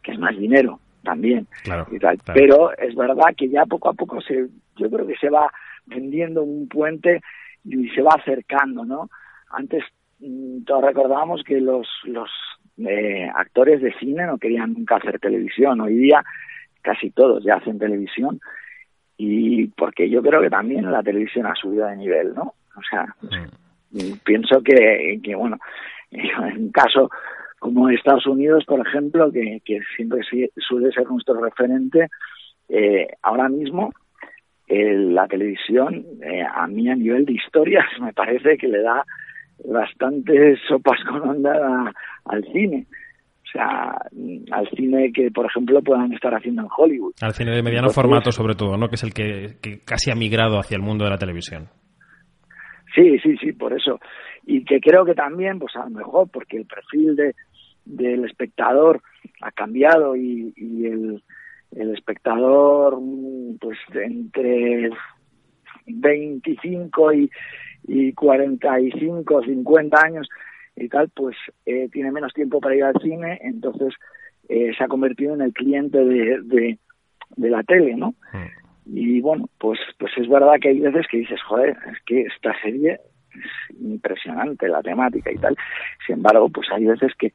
que 0.05 0.13
es 0.13 0.19
más 0.21 0.39
dinero 0.39 0.79
también 1.03 1.49
Claro, 1.65 1.85
y 1.91 1.99
tal. 1.99 2.17
claro. 2.19 2.41
Pero 2.41 2.79
es 2.79 2.95
verdad 2.95 3.35
que 3.37 3.49
ya 3.49 3.67
poco 3.67 3.89
a 3.89 3.95
poco 3.95 4.21
se, 4.21 4.47
yo 4.77 4.89
creo 4.89 5.05
que 5.05 5.17
se 5.17 5.31
va 5.31 5.53
vendiendo 5.87 6.45
un 6.45 6.69
puente 6.69 7.21
y 7.65 7.89
se 7.89 8.03
va 8.03 8.13
acercando, 8.15 8.85
¿no? 8.85 9.11
Antes 9.51 9.83
mm, 10.21 10.63
todos 10.63 10.85
recordábamos 10.85 11.43
que 11.43 11.61
los, 11.61 11.89
los 12.05 12.31
eh, 12.79 13.31
actores 13.35 13.81
de 13.81 13.93
cine 13.95 14.27
no 14.27 14.39
querían 14.39 14.75
nunca 14.75 14.97
hacer 14.97 15.19
televisión. 15.19 15.81
Hoy 15.81 15.95
día 15.95 16.23
casi 16.83 17.11
todos 17.11 17.43
ya 17.45 17.57
hacen 17.57 17.79
televisión 17.79 18.41
y 19.17 19.67
porque 19.69 20.09
yo 20.09 20.23
creo 20.23 20.41
que 20.41 20.51
también 20.51 20.91
la 20.91 21.03
televisión 21.03 21.47
ha 21.47 21.55
subido 21.55 21.87
de 21.87 21.97
nivel, 21.97 22.35
¿no? 22.35 22.55
O 22.77 22.83
sea, 22.89 23.07
y 23.93 24.13
pienso 24.25 24.63
que, 24.63 25.19
que 25.23 25.35
bueno, 25.35 25.59
en 26.11 26.59
un 26.59 26.71
caso 26.71 27.11
como 27.59 27.89
Estados 27.89 28.27
Unidos, 28.27 28.65
por 28.67 28.87
ejemplo, 28.87 29.33
que, 29.33 29.61
que 29.65 29.81
siempre 29.97 30.21
suele 30.57 30.93
ser 30.93 31.09
nuestro 31.09 31.41
referente, 31.41 32.09
eh, 32.69 33.09
ahora 33.23 33.49
mismo 33.49 33.93
eh, 34.69 34.95
la 34.95 35.27
televisión, 35.27 36.05
eh, 36.23 36.43
a 36.43 36.67
mí 36.67 36.89
a 36.89 36.95
nivel 36.95 37.25
de 37.25 37.35
historias, 37.35 37.87
me 38.01 38.13
parece 38.13 38.57
que 38.57 38.69
le 38.69 38.83
da 38.83 39.05
bastantes 39.65 40.59
sopas 40.69 40.99
con 41.09 41.29
onda 41.29 41.93
al 42.25 42.45
cine. 42.53 42.87
O 43.45 43.49
sea, 43.53 43.97
al 44.51 44.69
cine 44.77 45.13
que, 45.13 45.31
por 45.31 45.47
ejemplo, 45.47 45.81
puedan 45.83 46.13
estar 46.13 46.35
haciendo 46.35 46.63
en 46.63 46.69
Hollywood. 46.77 47.15
Al 47.23 47.33
cine 47.33 47.53
de 47.53 47.63
mediano 47.63 47.87
Entonces- 47.87 48.03
formato, 48.03 48.33
sobre 48.33 48.55
todo, 48.55 48.77
¿no? 48.77 48.89
Que 48.89 48.97
es 48.97 49.03
el 49.05 49.15
que, 49.15 49.57
que 49.63 49.79
casi 49.85 50.11
ha 50.11 50.15
migrado 50.15 50.59
hacia 50.59 50.77
el 50.77 50.83
mundo 50.83 51.05
de 51.05 51.11
la 51.11 51.19
televisión. 51.19 51.69
Sí, 52.95 53.19
sí, 53.21 53.37
sí, 53.39 53.53
por 53.53 53.73
eso. 53.73 54.01
Y 54.45 54.65
que 54.65 54.81
creo 54.81 55.05
que 55.05 55.15
también, 55.15 55.59
pues 55.59 55.75
a 55.77 55.85
lo 55.85 55.91
mejor, 55.91 56.29
porque 56.33 56.57
el 56.57 56.67
perfil 56.67 57.15
de, 57.17 57.35
del 57.85 58.25
espectador 58.25 59.01
ha 59.43 59.53
cambiado 59.53 60.17
y, 60.17 60.53
y 60.57 60.87
el, 60.87 61.23
el 61.77 61.95
espectador, 61.95 62.99
mm, 63.01 63.59
pues 63.61 63.79
entre 63.95 64.91
25 65.87 67.13
y, 67.13 67.31
y 67.87 68.13
45, 68.13 69.43
50 69.43 70.01
años 70.01 70.29
y 70.77 70.89
tal, 70.89 71.09
pues 71.15 71.37
eh, 71.65 71.89
tiene 71.93 72.13
menos 72.13 72.33
tiempo 72.35 72.61
para 72.61 72.75
ir 72.75 72.85
al 72.85 73.01
cine, 73.01 73.39
entonces 73.43 73.95
eh, 74.49 74.73
se 74.77 74.85
ha 74.85 74.89
convertido 74.89 75.35
en 75.35 75.41
el 75.41 75.53
cliente 75.53 75.99
de, 75.99 76.41
de, 76.43 76.79
de 77.37 77.51
la 77.51 77.63
tele, 77.63 77.97
¿no? 77.97 78.15
Y 78.85 79.21
bueno, 79.21 79.49
pues, 79.59 79.81
pues 79.99 80.13
es 80.17 80.29
verdad 80.29 80.55
que 80.61 80.69
hay 80.69 80.79
veces 80.79 81.07
que 81.11 81.19
dices, 81.19 81.43
joder, 81.43 81.77
es 81.91 81.99
que 82.05 82.23
esta 82.23 82.55
serie 82.63 83.01
es 83.33 83.81
impresionante 83.81 84.69
la 84.69 84.83
temática 84.83 85.33
y 85.33 85.39
tal. 85.39 85.57
Sin 86.07 86.17
embargo, 86.17 86.49
pues 86.49 86.69
hay 86.71 86.85
veces 86.85 87.13
que, 87.19 87.33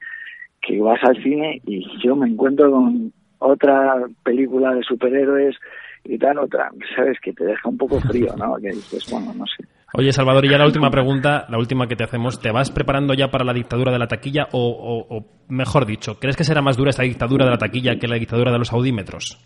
que 0.61 0.79
vas 0.79 1.03
al 1.03 1.21
cine 1.21 1.61
y 1.65 1.85
yo 2.01 2.15
me 2.15 2.27
encuentro 2.27 2.71
con 2.71 3.11
otra 3.39 3.95
película 4.23 4.73
de 4.73 4.83
superhéroes 4.83 5.57
y 6.03 6.17
tal, 6.17 6.39
otra, 6.39 6.71
sabes, 6.95 7.19
que 7.19 7.33
te 7.33 7.43
deja 7.43 7.67
un 7.67 7.77
poco 7.77 7.99
frío, 7.99 8.33
¿no? 8.37 8.55
Que 8.55 8.69
dices, 8.69 9.11
bueno, 9.11 9.33
no 9.33 9.45
sé. 9.45 9.65
Oye, 9.93 10.13
Salvador, 10.13 10.45
y 10.45 10.49
ya 10.49 10.57
la 10.57 10.65
última 10.65 10.89
pregunta, 10.89 11.45
la 11.49 11.57
última 11.57 11.85
que 11.87 11.95
te 11.97 12.05
hacemos, 12.05 12.39
¿te 12.41 12.51
vas 12.51 12.71
preparando 12.71 13.13
ya 13.13 13.29
para 13.29 13.43
la 13.43 13.53
dictadura 13.53 13.91
de 13.91 13.99
la 13.99 14.07
taquilla 14.07 14.47
o, 14.53 14.59
o- 14.69 15.17
o, 15.17 15.25
mejor 15.49 15.85
dicho, 15.85 16.17
crees 16.17 16.37
que 16.37 16.45
será 16.45 16.61
más 16.61 16.77
dura 16.77 16.91
esta 16.91 17.03
dictadura 17.03 17.43
de 17.45 17.51
la 17.51 17.57
taquilla 17.57 17.97
que 17.99 18.07
la 18.07 18.15
dictadura 18.15 18.51
de 18.53 18.59
los 18.59 18.71
audímetros? 18.71 19.37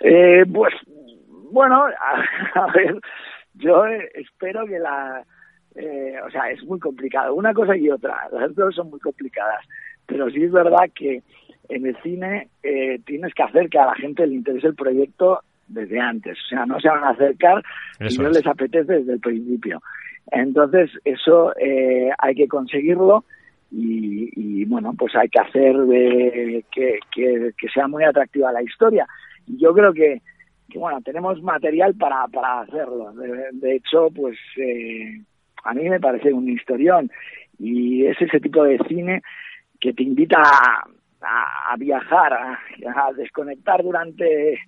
Eh, 0.00 0.44
pues, 0.52 0.74
bueno, 1.52 1.84
a, 1.86 2.60
a 2.60 2.72
ver, 2.72 2.98
yo 3.54 3.84
espero 4.14 4.66
que 4.66 4.78
la... 4.78 5.24
eh, 5.74 6.16
o 6.26 6.30
sea, 6.30 6.50
es 6.50 6.62
muy 6.64 6.78
complicado. 6.78 7.34
Una 7.34 7.54
cosa 7.54 7.74
y 7.76 7.88
otra, 7.88 8.28
las 8.30 8.54
dos 8.54 8.74
son 8.74 8.90
muy 8.90 9.00
complicadas. 9.00 9.64
Pero 10.04 10.28
sí 10.30 10.42
es 10.42 10.52
verdad 10.52 10.90
que 10.94 11.22
en 11.70 11.86
el 11.86 11.96
cine 12.02 12.48
eh, 12.62 12.98
tienes 13.06 13.32
que 13.32 13.42
hacer 13.42 13.70
que 13.70 13.78
a 13.78 13.86
la 13.86 13.94
gente 13.94 14.26
le 14.26 14.34
interese 14.34 14.66
el 14.66 14.74
proyecto 14.74 15.40
desde 15.68 16.00
antes. 16.00 16.38
O 16.44 16.48
sea, 16.48 16.66
no 16.66 16.78
se 16.80 16.88
van 16.88 17.04
a 17.04 17.10
acercar 17.10 17.62
si 18.08 18.18
no 18.18 18.28
es. 18.28 18.36
les 18.36 18.46
apetece 18.46 18.92
desde 18.94 19.12
el 19.14 19.20
principio. 19.20 19.80
Entonces, 20.30 20.90
eso 21.04 21.52
eh, 21.58 22.10
hay 22.18 22.34
que 22.34 22.48
conseguirlo 22.48 23.24
y, 23.70 24.30
y, 24.36 24.64
bueno, 24.66 24.94
pues 24.96 25.14
hay 25.16 25.28
que 25.28 25.40
hacer 25.40 25.76
de- 25.76 26.64
que, 26.70 26.98
que, 27.14 27.50
que 27.56 27.68
sea 27.68 27.88
muy 27.88 28.04
atractiva 28.04 28.52
la 28.52 28.62
historia. 28.62 29.06
Y 29.46 29.58
yo 29.58 29.72
creo 29.74 29.92
que, 29.92 30.20
que 30.70 30.78
bueno, 30.78 31.00
tenemos 31.02 31.42
material 31.42 31.94
para, 31.94 32.26
para 32.28 32.60
hacerlo. 32.60 33.12
De, 33.14 33.48
de 33.52 33.76
hecho, 33.76 34.08
pues 34.14 34.36
eh, 34.58 35.20
a 35.64 35.74
mí 35.74 35.88
me 35.88 36.00
parece 36.00 36.32
un 36.32 36.48
historión 36.48 37.10
y 37.58 38.06
es 38.06 38.20
ese 38.20 38.40
tipo 38.40 38.62
de 38.64 38.78
cine 38.88 39.22
que 39.80 39.92
te 39.92 40.02
invita 40.02 40.38
a, 40.40 40.84
a- 41.22 41.72
a 41.72 41.76
viajar, 41.76 42.32
a, 42.32 42.52
a 42.94 43.12
desconectar 43.14 43.82
durante 43.82 44.58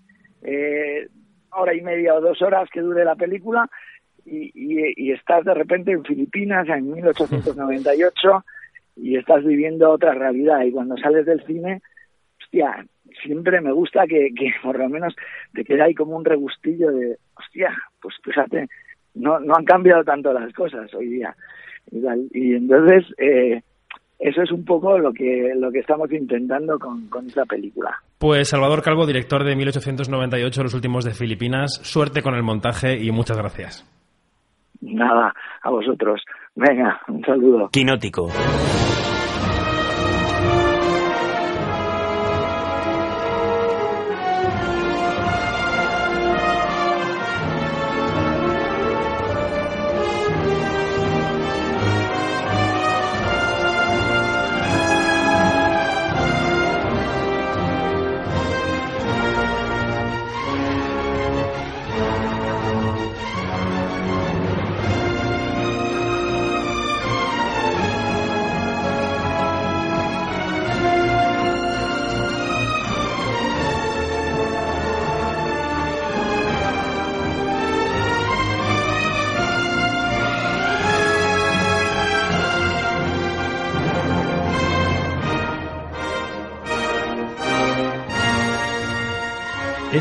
eh, 0.45 1.09
hora 1.53 1.75
y 1.75 1.81
media 1.81 2.15
o 2.15 2.21
dos 2.21 2.41
horas 2.43 2.69
que 2.71 2.81
dure 2.81 3.05
la 3.05 3.17
película 3.17 3.69
y, 4.27 5.11
estás 5.13 5.45
de 5.45 5.55
repente 5.55 5.93
en 5.93 6.05
Filipinas 6.05 6.69
en 6.69 6.91
1898 6.93 8.45
y 8.97 9.17
estás 9.17 9.45
viviendo 9.45 9.91
otra 9.91 10.15
realidad 10.15 10.63
y 10.63 10.73
cuando 10.73 10.97
sales 10.97 11.27
del 11.27 11.45
cine, 11.45 11.83
hostia, 12.41 12.87
siempre 13.23 13.61
me 13.61 13.73
gusta 13.73 14.07
que, 14.07 14.33
que 14.35 14.53
por 14.63 14.79
lo 14.79 14.89
menos 14.89 15.15
te 15.53 15.65
quede 15.65 15.83
ahí 15.83 15.95
como 15.95 16.17
un 16.17 16.25
regustillo 16.25 16.91
de, 16.91 17.19
hostia, 17.37 17.77
pues 18.01 18.15
fíjate, 18.23 18.69
no, 19.15 19.41
no 19.41 19.55
han 19.57 19.65
cambiado 19.65 20.05
tanto 20.05 20.33
las 20.33 20.53
cosas 20.53 20.93
hoy 20.95 21.09
día. 21.09 21.37
Y. 21.91 21.99
Y 22.33 22.55
entonces, 22.55 23.05
eh, 23.19 23.63
eso 24.19 24.43
es 24.43 24.51
un 24.53 24.65
poco 24.65 24.99
lo 24.99 25.13
que, 25.13 25.53
lo 25.57 25.71
que 25.71 25.81
estamos 25.81 26.11
intentando 26.13 26.79
con, 26.79 27.09
con 27.09 27.27
esta 27.27 27.45
película. 27.45 27.97
Pues 28.19 28.49
Salvador 28.49 28.83
Calvo, 28.83 29.07
director 29.07 29.45
de 29.45 29.57
1898, 29.57 30.63
Los 30.63 30.75
últimos 30.75 31.05
de 31.05 31.13
Filipinas, 31.13 31.81
suerte 31.83 32.23
con 32.23 32.35
el 32.35 32.43
montaje 32.43 32.97
y 33.03 33.11
muchas 33.11 33.37
gracias. 33.37 33.91
Nada, 34.81 35.35
a 35.63 35.71
vosotros. 35.71 36.23
Venga, 36.55 37.01
un 37.09 37.25
saludo. 37.25 37.69
Quinótico. 37.71 38.29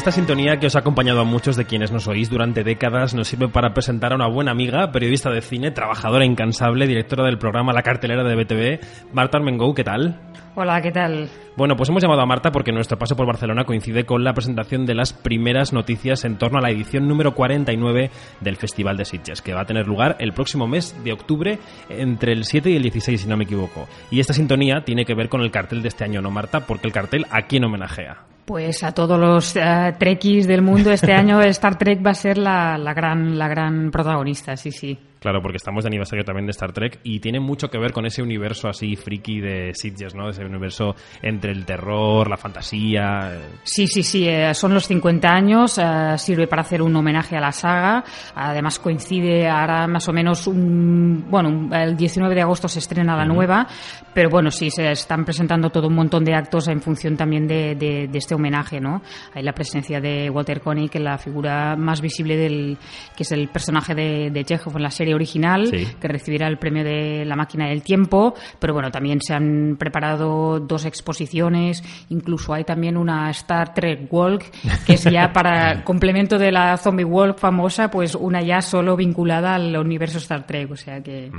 Esta 0.04 0.12
sintonía 0.12 0.60
que 0.60 0.68
os 0.68 0.76
ha 0.76 0.80
acompañado 0.80 1.22
a 1.22 1.24
muchos 1.24 1.56
de 1.56 1.64
quienes 1.64 1.94
nos 1.94 2.10
oís 2.10 2.30
durante 2.30 2.66
décadas 2.66 3.14
nos 3.14 3.26
sirve 3.30 3.48
para 3.48 3.74
presentar 3.74 4.12
a 4.12 4.16
una 4.16 4.28
buena 4.28 4.52
amiga, 4.52 4.92
periodista 4.92 5.30
de 5.30 5.40
cine, 5.40 5.72
trabajadora 5.72 6.26
incansable, 6.26 6.88
directora 6.88 7.24
del 7.24 7.38
programa 7.38 7.72
La 7.72 7.84
Cartelera 7.84 8.22
de 8.22 8.36
BTV, 8.36 9.14
Marta 9.14 9.38
Armengou, 9.38 9.74
¿qué 9.74 9.86
tal? 9.86 10.20
Hola, 10.56 10.82
¿qué 10.82 10.92
tal? 10.92 11.30
Bueno, 11.56 11.78
pues 11.78 11.88
hemos 11.88 12.04
llamado 12.04 12.20
a 12.20 12.26
Marta 12.26 12.52
porque 12.52 12.74
nuestro 12.74 13.00
paso 13.00 13.16
por 13.16 13.26
Barcelona 13.26 13.64
coincide 13.64 14.06
con 14.06 14.26
la 14.26 14.34
presentación 14.34 14.86
de 14.86 14.94
las 14.94 15.14
primeras 15.14 15.72
noticias 15.72 16.26
en 16.26 16.38
torno 16.38 16.58
a 16.58 16.62
la 16.62 16.72
edición 16.72 17.08
número 17.08 17.34
49 17.34 18.12
del 18.42 18.58
Festival 18.58 18.98
de 18.98 19.06
Sitges, 19.06 19.42
que 19.42 19.54
va 19.54 19.62
a 19.62 19.66
tener 19.66 19.88
lugar 19.88 20.18
el 20.20 20.34
próximo 20.34 20.68
mes 20.68 21.02
de 21.02 21.14
octubre 21.14 21.60
entre 21.88 22.34
el 22.34 22.44
7 22.44 22.70
y 22.72 22.76
el 22.76 22.84
16, 22.84 23.22
si 23.22 23.28
no 23.30 23.38
me 23.38 23.46
equivoco. 23.46 23.88
Y 24.12 24.20
esta 24.20 24.34
sintonía 24.34 24.84
tiene 24.84 25.06
que 25.06 25.16
ver 25.16 25.30
con 25.30 25.40
el 25.40 25.52
cartel 25.52 25.82
de 25.82 25.88
este 25.88 26.04
año, 26.04 26.22
¿no, 26.22 26.30
Marta? 26.30 26.60
Porque 26.68 26.88
el 26.88 26.94
cartel 26.94 27.26
a 27.32 27.44
quién 27.44 27.64
homenajea. 27.64 28.33
Pues 28.46 28.84
a 28.84 28.92
todos 28.92 29.20
los 29.20 29.56
eh, 29.56 29.96
trekkies 29.98 30.48
del 30.48 30.62
mundo 30.62 30.92
este 30.92 31.14
año 31.14 31.42
Star 31.42 31.78
Trek 31.78 32.06
va 32.06 32.12
a 32.12 32.16
ser 32.16 32.38
la, 32.38 32.78
la 32.78 32.94
gran 32.94 33.38
la 33.38 33.48
gran 33.48 33.90
protagonista, 33.90 34.58
sí, 34.58 34.72
sí. 34.72 34.98
Claro, 35.24 35.42
porque 35.42 35.56
estamos 35.56 35.86
de 35.86 35.88
aniversario 35.88 36.26
también 36.26 36.46
de 36.48 36.52
Star 36.52 36.74
Trek 36.74 37.00
y 37.02 37.22
tiene 37.22 37.40
mucho 37.40 37.70
que 37.70 37.78
ver 37.78 37.94
con 37.94 38.06
ese 38.06 38.22
universo 38.22 38.68
así 38.68 38.98
friki 38.98 39.40
de 39.40 39.72
Sitges, 39.74 40.14
¿no? 40.16 40.28
Ese 40.28 40.44
universo 40.44 40.96
entre 41.22 41.54
el 41.54 41.66
terror, 41.66 42.30
la 42.30 42.36
fantasía. 42.36 43.32
eh. 43.34 43.40
Sí, 43.64 43.88
sí, 43.88 44.04
sí, 44.04 44.28
eh, 44.28 44.54
son 44.54 44.74
los 44.74 44.86
50 44.86 45.30
años, 45.30 45.78
eh, 45.78 46.16
sirve 46.18 46.48
para 46.48 46.64
hacer 46.64 46.82
un 46.82 46.94
homenaje 46.94 47.38
a 47.38 47.40
la 47.40 47.54
saga, 47.54 48.04
además 48.36 48.80
coincide 48.80 49.48
ahora 49.48 49.88
más 49.88 50.10
o 50.10 50.12
menos, 50.12 50.46
un, 50.46 51.26
bueno, 51.30 51.70
el 51.74 51.96
19 51.96 52.36
de 52.36 52.42
agosto 52.42 52.68
se 52.68 52.80
estrena 52.80 53.16
la 53.16 53.24
nueva, 53.26 53.66
pero 54.14 54.30
bueno, 54.30 54.52
sí, 54.52 54.70
se 54.72 54.92
están 54.92 55.24
presentando 55.24 55.70
todo 55.70 55.88
un 55.88 55.96
montón 55.96 56.26
de 56.26 56.36
actos 56.36 56.68
en 56.68 56.82
función 56.82 57.16
también 57.16 57.48
de, 57.48 57.76
de- 57.76 58.10
de 58.10 58.18
este 58.18 58.36
homenaje, 58.36 58.82
¿no? 58.82 59.02
Hay 59.34 59.44
la 59.44 59.54
presencia 59.54 60.02
de 60.02 60.30
Walter 60.30 60.60
Koenig, 60.60 60.92
que 60.92 60.98
es 60.98 61.04
la 61.06 61.18
figura 61.18 61.78
más 61.78 62.02
visible 62.02 62.36
del, 62.36 62.78
que 63.16 63.24
es 63.24 63.32
el 63.32 63.48
personaje 63.48 63.96
de, 63.96 64.30
de 64.30 64.44
Chekhov 64.44 64.76
en 64.76 64.84
la 64.84 64.92
serie 64.92 65.13
original, 65.14 65.68
Sí. 65.68 65.88
que 66.00 66.08
recibirá 66.08 66.48
el 66.48 66.58
premio 66.58 66.84
de 66.84 67.26
la 67.26 67.36
máquina 67.36 67.68
del 67.68 67.82
tiempo, 67.84 68.34
pero 68.60 68.74
bueno, 68.74 68.92
también 68.92 69.22
se 69.22 69.34
han 69.34 69.76
preparado 69.80 70.60
dos 70.60 70.86
exposiciones, 70.86 71.84
incluso 72.10 72.54
hay 72.54 72.64
también 72.64 72.98
una 72.98 73.30
Star 73.32 73.74
Trek 73.74 74.12
Walk, 74.12 74.44
que 74.86 74.94
es 74.94 75.04
ya 75.04 75.32
para 75.34 75.84
complemento 75.84 76.38
de 76.38 76.52
la 76.52 76.78
Zombie 76.78 77.06
Walk 77.06 77.38
famosa, 77.40 77.90
pues 77.90 78.16
una 78.16 78.42
ya 78.42 78.62
solo 78.62 78.96
vinculada 78.96 79.56
al 79.56 79.76
universo 79.78 80.18
Star 80.18 80.46
Trek, 80.46 80.72
o 80.72 80.76
sea 80.76 81.02
que... 81.02 81.32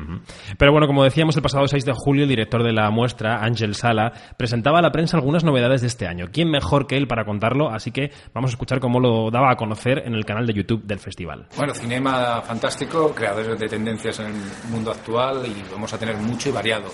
Pero 0.59 0.73
bueno, 0.73 0.87
como 0.87 1.05
decíamos, 1.05 1.37
el 1.37 1.43
pasado 1.43 1.67
6 1.67 1.85
de 1.85 1.93
julio 1.95 2.23
el 2.25 2.29
director 2.29 2.63
de 2.63 2.73
la 2.73 2.91
muestra, 2.91 3.43
Ángel 3.45 3.75
Sala, 3.75 4.13
presentaba 4.37 4.79
a 4.79 4.83
la 4.83 4.91
prensa 4.93 5.17
algunas 5.17 5.45
novedades 5.45 5.81
de 5.81 5.87
este 5.89 6.07
año. 6.07 6.27
¿Quién 6.33 6.51
mejor 6.51 6.87
que 6.87 6.97
él 6.97 7.07
para 7.07 7.25
contarlo? 7.25 7.71
Así 7.71 7.91
que 7.91 8.11
vamos 8.33 8.51
a 8.51 8.53
escuchar 8.55 8.81
cómo 8.81 9.01
lo 9.01 9.31
daba 9.31 9.51
a 9.51 9.57
conocer 9.57 10.03
en 10.07 10.15
el 10.15 10.25
canal 10.25 10.47
de 10.47 10.53
YouTube 10.55 10.85
del 10.85 10.99
festival. 10.99 11.47
Bueno, 11.57 11.75
cinema 11.75 12.41
fantástico, 12.43 13.13
creadores 13.15 13.59
de 13.59 13.64
tendencias 13.69 14.19
en 14.21 14.27
el 14.27 14.35
mundo 14.71 14.91
actual 14.91 15.47
y 15.47 15.65
vamos 15.71 15.93
a 15.93 15.99
tener 15.99 16.17
mucho 16.17 16.49
y 16.49 16.53
variado. 16.53 16.93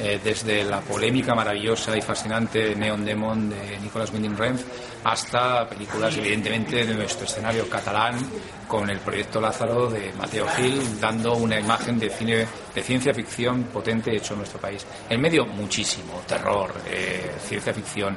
Eh, 0.00 0.20
desde 0.22 0.62
la 0.62 0.80
polémica 0.80 1.34
maravillosa 1.34 1.96
y 1.96 2.00
fascinante 2.00 2.72
Neon 2.76 3.04
Demon 3.04 3.50
de 3.50 3.80
Nicolas 3.80 4.12
Winding 4.12 4.36
Refn 4.36 4.64
hasta 5.02 5.68
películas 5.68 6.16
evidentemente 6.16 6.86
de 6.86 6.94
nuestro 6.94 7.26
escenario 7.26 7.68
catalán 7.68 8.14
con 8.68 8.88
el 8.88 9.00
proyecto 9.00 9.40
Lázaro 9.40 9.90
de 9.90 10.12
Mateo 10.12 10.46
Gil 10.50 11.00
dando 11.00 11.34
una 11.34 11.58
imagen 11.58 11.98
de 11.98 12.10
cine 12.10 12.46
de 12.72 12.82
ciencia 12.82 13.12
ficción 13.12 13.64
potente 13.64 14.14
hecho 14.14 14.34
en 14.34 14.38
nuestro 14.38 14.60
país. 14.60 14.86
En 15.10 15.20
medio 15.20 15.44
muchísimo, 15.46 16.22
terror, 16.28 16.72
eh, 16.86 17.34
ciencia 17.44 17.74
ficción, 17.74 18.16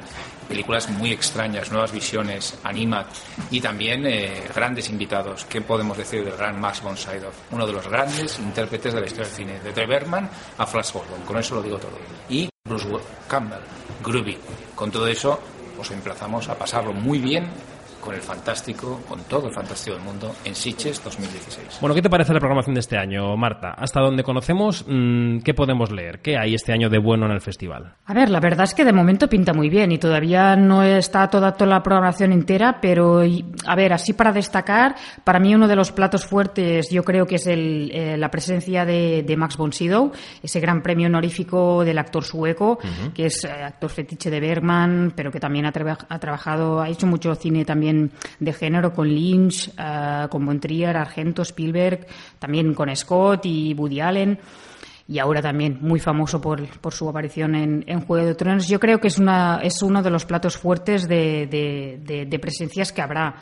películas 0.52 0.90
muy 0.90 1.12
extrañas, 1.12 1.70
nuevas 1.70 1.92
visiones, 1.92 2.58
Animat 2.62 3.06
y 3.50 3.58
también 3.58 4.04
eh, 4.04 4.44
grandes 4.54 4.90
invitados. 4.90 5.46
¿Qué 5.46 5.62
podemos 5.62 5.96
decir 5.96 6.22
del 6.22 6.36
gran 6.36 6.60
Max 6.60 6.82
von 6.82 6.94
Sydow? 6.94 7.30
Uno 7.52 7.66
de 7.66 7.72
los 7.72 7.88
grandes 7.88 8.38
intérpretes 8.38 8.92
de 8.92 9.00
la 9.00 9.06
historia 9.06 9.28
del 9.28 9.34
cine, 9.34 9.60
desde 9.64 9.86
Bergman 9.86 10.28
a 10.58 10.66
Flash 10.66 10.92
Gordon, 10.92 11.22
con 11.22 11.38
eso 11.38 11.54
lo 11.54 11.62
digo 11.62 11.78
todo. 11.78 11.96
Y 12.28 12.50
Bruce 12.68 12.86
Campbell, 13.26 13.62
Groovy. 14.04 14.36
Con 14.74 14.90
todo 14.90 15.06
eso 15.06 15.40
os 15.78 15.90
emplazamos 15.90 16.46
a 16.50 16.58
pasarlo 16.58 16.92
muy 16.92 17.18
bien 17.18 17.48
con 18.02 18.14
el 18.14 18.20
fantástico, 18.20 19.00
con 19.08 19.20
todo 19.24 19.46
el 19.48 19.54
fantástico 19.54 19.94
del 19.96 20.04
mundo 20.04 20.34
en 20.44 20.54
Sitges 20.56 21.02
2016. 21.04 21.78
Bueno, 21.80 21.94
¿qué 21.94 22.02
te 22.02 22.10
parece 22.10 22.34
la 22.34 22.40
programación 22.40 22.74
de 22.74 22.80
este 22.80 22.98
año, 22.98 23.36
Marta? 23.36 23.70
Hasta 23.78 24.00
donde 24.00 24.24
conocemos, 24.24 24.84
mm, 24.88 25.38
¿qué 25.38 25.54
podemos 25.54 25.92
leer? 25.92 26.20
¿Qué 26.20 26.36
hay 26.36 26.54
este 26.54 26.72
año 26.72 26.90
de 26.90 26.98
bueno 26.98 27.26
en 27.26 27.32
el 27.32 27.40
festival? 27.40 27.94
A 28.06 28.12
ver, 28.12 28.28
la 28.28 28.40
verdad 28.40 28.64
es 28.64 28.74
que 28.74 28.84
de 28.84 28.92
momento 28.92 29.28
pinta 29.28 29.52
muy 29.54 29.68
bien 29.70 29.92
y 29.92 29.98
todavía 29.98 30.56
no 30.56 30.82
está 30.82 31.28
toda, 31.30 31.52
toda 31.52 31.70
la 31.70 31.82
programación 31.82 32.32
entera, 32.32 32.78
pero 32.82 33.24
y- 33.24 33.44
a 33.66 33.76
ver, 33.76 33.92
así 33.92 34.12
para 34.14 34.32
destacar, 34.32 34.96
para 35.22 35.38
mí 35.38 35.54
uno 35.54 35.68
de 35.68 35.76
los 35.76 35.92
platos 35.92 36.26
fuertes 36.26 36.90
yo 36.90 37.04
creo 37.04 37.24
que 37.26 37.36
es 37.36 37.46
el, 37.46 37.90
eh, 37.94 38.16
la 38.18 38.30
presencia 38.30 38.84
de, 38.84 39.22
de 39.22 39.36
Max 39.36 39.56
von 39.56 39.72
Sydow, 39.72 40.10
ese 40.42 40.58
gran 40.58 40.82
premio 40.82 41.06
honorífico 41.06 41.84
del 41.84 41.98
actor 41.98 42.24
sueco, 42.24 42.78
que 43.14 43.26
es 43.26 43.44
eh, 43.44 43.48
actor 43.50 43.90
fetiche 43.90 44.28
de 44.28 44.40
Bergman, 44.40 45.12
pero 45.14 45.30
que 45.30 45.38
también 45.38 45.66
ha, 45.66 45.72
traba- 45.72 45.98
ha 46.08 46.18
trabajado, 46.18 46.80
ha 46.80 46.88
hecho 46.88 47.06
mucho 47.06 47.32
cine 47.36 47.64
también 47.64 47.91
de 48.38 48.52
género 48.52 48.92
con 48.92 49.08
Lynch, 49.08 49.70
eh, 49.78 50.26
con 50.30 50.44
Von 50.46 50.60
Trier, 50.60 50.96
Argento, 50.96 51.42
Spielberg, 51.42 52.06
también 52.38 52.74
con 52.74 52.94
Scott 52.94 53.46
y 53.46 53.74
Woody 53.74 54.00
Allen 54.00 54.38
y 55.08 55.18
ahora 55.18 55.42
también 55.42 55.78
muy 55.80 55.98
famoso 56.00 56.40
por, 56.40 56.66
por 56.80 56.92
su 56.94 57.08
aparición 57.08 57.54
en, 57.54 57.84
en 57.86 58.00
Juego 58.00 58.24
de 58.26 58.34
Tronos. 58.34 58.68
Yo 58.68 58.78
creo 58.80 58.98
que 59.00 59.08
es, 59.08 59.18
una, 59.18 59.58
es 59.62 59.82
uno 59.82 60.02
de 60.02 60.10
los 60.10 60.24
platos 60.24 60.56
fuertes 60.56 61.06
de- 61.08 61.46
de 62.28 62.38
presencias 62.38 62.92
que 62.92 63.02
habrá. 63.02 63.34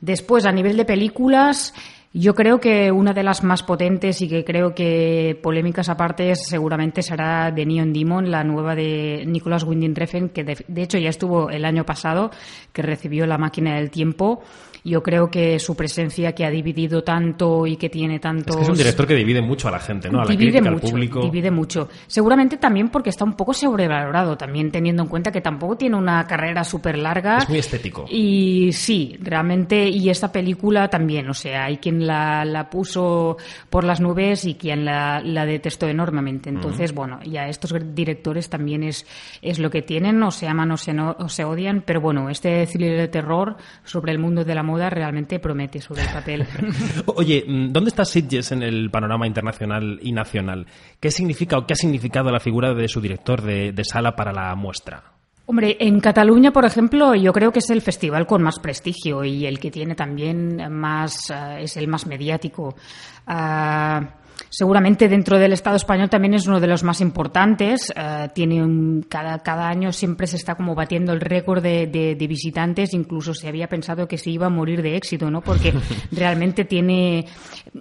Después, 0.00 0.46
a 0.46 0.52
nivel 0.52 0.76
de 0.76 0.84
películas, 0.84 1.74
yo 2.14 2.34
creo 2.34 2.60
que 2.60 2.92
una 2.92 3.14
de 3.14 3.22
las 3.22 3.42
más 3.42 3.62
potentes 3.62 4.20
y 4.20 4.28
que 4.28 4.44
creo 4.44 4.74
que 4.74 5.38
polémicas 5.42 5.88
aparte 5.88 6.34
seguramente 6.36 7.02
será 7.02 7.52
The 7.54 7.64
Neon 7.64 7.92
Demon, 7.92 8.30
la 8.30 8.44
nueva 8.44 8.74
de 8.74 9.24
Nicolas 9.26 9.64
Winding 9.64 9.94
Refn, 9.94 10.28
que 10.28 10.44
de, 10.44 10.64
de 10.68 10.82
hecho 10.82 10.98
ya 10.98 11.08
estuvo 11.08 11.48
el 11.48 11.64
año 11.64 11.84
pasado, 11.84 12.30
que 12.72 12.82
recibió 12.82 13.26
la 13.26 13.38
máquina 13.38 13.76
del 13.76 13.90
tiempo. 13.90 14.42
Yo 14.84 15.02
creo 15.02 15.30
que 15.30 15.58
su 15.58 15.76
presencia 15.76 16.32
que 16.32 16.44
ha 16.44 16.50
dividido 16.50 17.04
tanto 17.04 17.66
y 17.66 17.76
que 17.76 17.88
tiene 17.88 18.18
tantos... 18.18 18.56
Es 18.56 18.56
que 18.56 18.62
es 18.62 18.68
un 18.68 18.76
director 18.76 19.06
que 19.06 19.14
divide 19.14 19.40
mucho 19.40 19.68
a 19.68 19.70
la 19.70 19.78
gente, 19.78 20.10
¿no? 20.10 20.20
A 20.20 20.24
la 20.24 20.30
divide 20.30 20.50
crítica, 20.50 20.70
mucho, 20.70 20.86
al 20.86 20.90
público. 20.90 21.20
divide 21.22 21.50
mucho. 21.50 21.88
Seguramente 22.06 22.56
también 22.56 22.88
porque 22.88 23.10
está 23.10 23.24
un 23.24 23.34
poco 23.34 23.54
sobrevalorado, 23.54 24.36
también 24.36 24.70
teniendo 24.70 25.02
en 25.02 25.08
cuenta 25.08 25.30
que 25.30 25.40
tampoco 25.40 25.76
tiene 25.76 25.96
una 25.96 26.26
carrera 26.26 26.64
súper 26.64 26.98
larga. 26.98 27.38
Es 27.38 27.48
muy 27.48 27.58
estético. 27.58 28.06
Y 28.08 28.70
sí, 28.72 29.16
realmente, 29.20 29.88
y 29.88 30.10
esta 30.10 30.32
película 30.32 30.88
también, 30.88 31.28
o 31.28 31.34
sea, 31.34 31.64
hay 31.64 31.76
quien 31.76 32.06
la, 32.06 32.44
la 32.44 32.68
puso 32.68 33.36
por 33.70 33.84
las 33.84 34.00
nubes 34.00 34.44
y 34.44 34.54
quien 34.54 34.84
la, 34.84 35.20
la 35.20 35.46
detestó 35.46 35.88
enormemente. 35.88 36.50
Entonces, 36.50 36.92
bueno, 36.92 37.20
ya 37.24 37.48
estos 37.48 37.74
directores 37.94 38.48
también 38.48 38.82
es, 38.82 39.06
es 39.40 39.58
lo 39.58 39.70
que 39.70 39.82
tienen, 39.82 40.22
o 40.22 40.30
se 40.30 40.48
aman 40.48 40.72
o 40.72 40.76
se, 40.76 40.92
no, 40.92 41.16
o 41.18 41.28
se 41.28 41.44
odian, 41.44 41.82
pero 41.86 42.00
bueno, 42.00 42.28
este 42.30 42.66
thriller 42.66 42.98
de 42.98 43.08
terror 43.08 43.56
sobre 43.84 44.12
el 44.12 44.18
mundo 44.18 44.44
de 44.44 44.54
la 44.54 44.62
realmente 44.78 45.38
promete 45.38 45.80
sobre 45.80 46.02
el 46.02 46.08
papel. 46.08 46.46
Oye, 47.06 47.44
mm, 47.46 47.72
¿dónde 47.72 47.90
está 47.90 48.04
Sitges 48.04 48.52
en 48.52 48.62
el 48.62 48.90
panorama 48.90 49.26
internacional 49.26 49.98
y 50.02 50.12
nacional? 50.12 50.66
¿Qué 51.00 51.10
significa 51.10 51.58
o 51.58 51.66
qué 51.66 51.74
ha 51.74 51.76
significado 51.76 52.30
la 52.30 52.40
figura 52.40 52.74
de 52.74 52.88
su 52.88 53.00
director 53.00 53.42
de, 53.42 53.72
de 53.72 53.84
sala 53.84 54.14
para 54.14 54.32
la 54.32 54.54
muestra? 54.54 55.12
Hombre, 55.46 55.76
en 55.80 56.00
Cataluña, 56.00 56.52
por 56.52 56.64
ejemplo, 56.64 57.14
yo 57.14 57.32
creo 57.32 57.52
que 57.52 57.58
es 57.58 57.68
el 57.70 57.82
festival 57.82 58.26
con 58.26 58.42
más 58.42 58.60
prestigio 58.60 59.24
y 59.24 59.44
el 59.44 59.58
que 59.58 59.72
tiene 59.72 59.94
también 59.94 60.72
más, 60.72 61.30
eh, 61.30 61.64
es 61.64 61.76
el 61.76 61.88
más 61.88 62.06
mediático. 62.06 62.76
Ah, 63.26 64.00
seguramente 64.52 65.08
dentro 65.08 65.38
del 65.38 65.54
Estado 65.54 65.76
español 65.76 66.10
también 66.10 66.34
es 66.34 66.46
uno 66.46 66.60
de 66.60 66.66
los 66.66 66.84
más 66.84 67.00
importantes. 67.00 67.90
eh, 67.96 68.28
tiene 68.34 68.62
un- 68.62 69.04
cada, 69.08 69.38
cada 69.38 69.66
año 69.68 69.92
siempre 69.92 70.26
se 70.26 70.36
está 70.36 70.54
como 70.54 70.74
batiendo 70.74 71.12
el 71.14 71.20
récord 71.22 71.62
de, 71.62 71.86
de- 71.86 72.14
de 72.14 72.26
visitantes. 72.26 72.92
Incluso 72.92 73.32
se 73.34 73.48
había 73.48 73.66
pensado 73.68 74.06
que 74.06 74.18
se 74.18 74.30
iba 74.30 74.46
a 74.46 74.50
morir 74.50 74.82
de 74.82 74.94
éxito, 74.96 75.30
¿no? 75.30 75.40
Porque 75.40 75.72
realmente 76.12 76.64
tiene. 76.66 77.26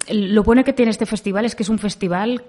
Lo 0.09 0.43
bueno 0.43 0.63
que 0.63 0.73
tiene 0.73 0.91
este 0.91 1.05
festival 1.05 1.43
es 1.45 1.55
que 1.55 1.63
es 1.63 1.69
un 1.69 1.77
festival 1.77 2.41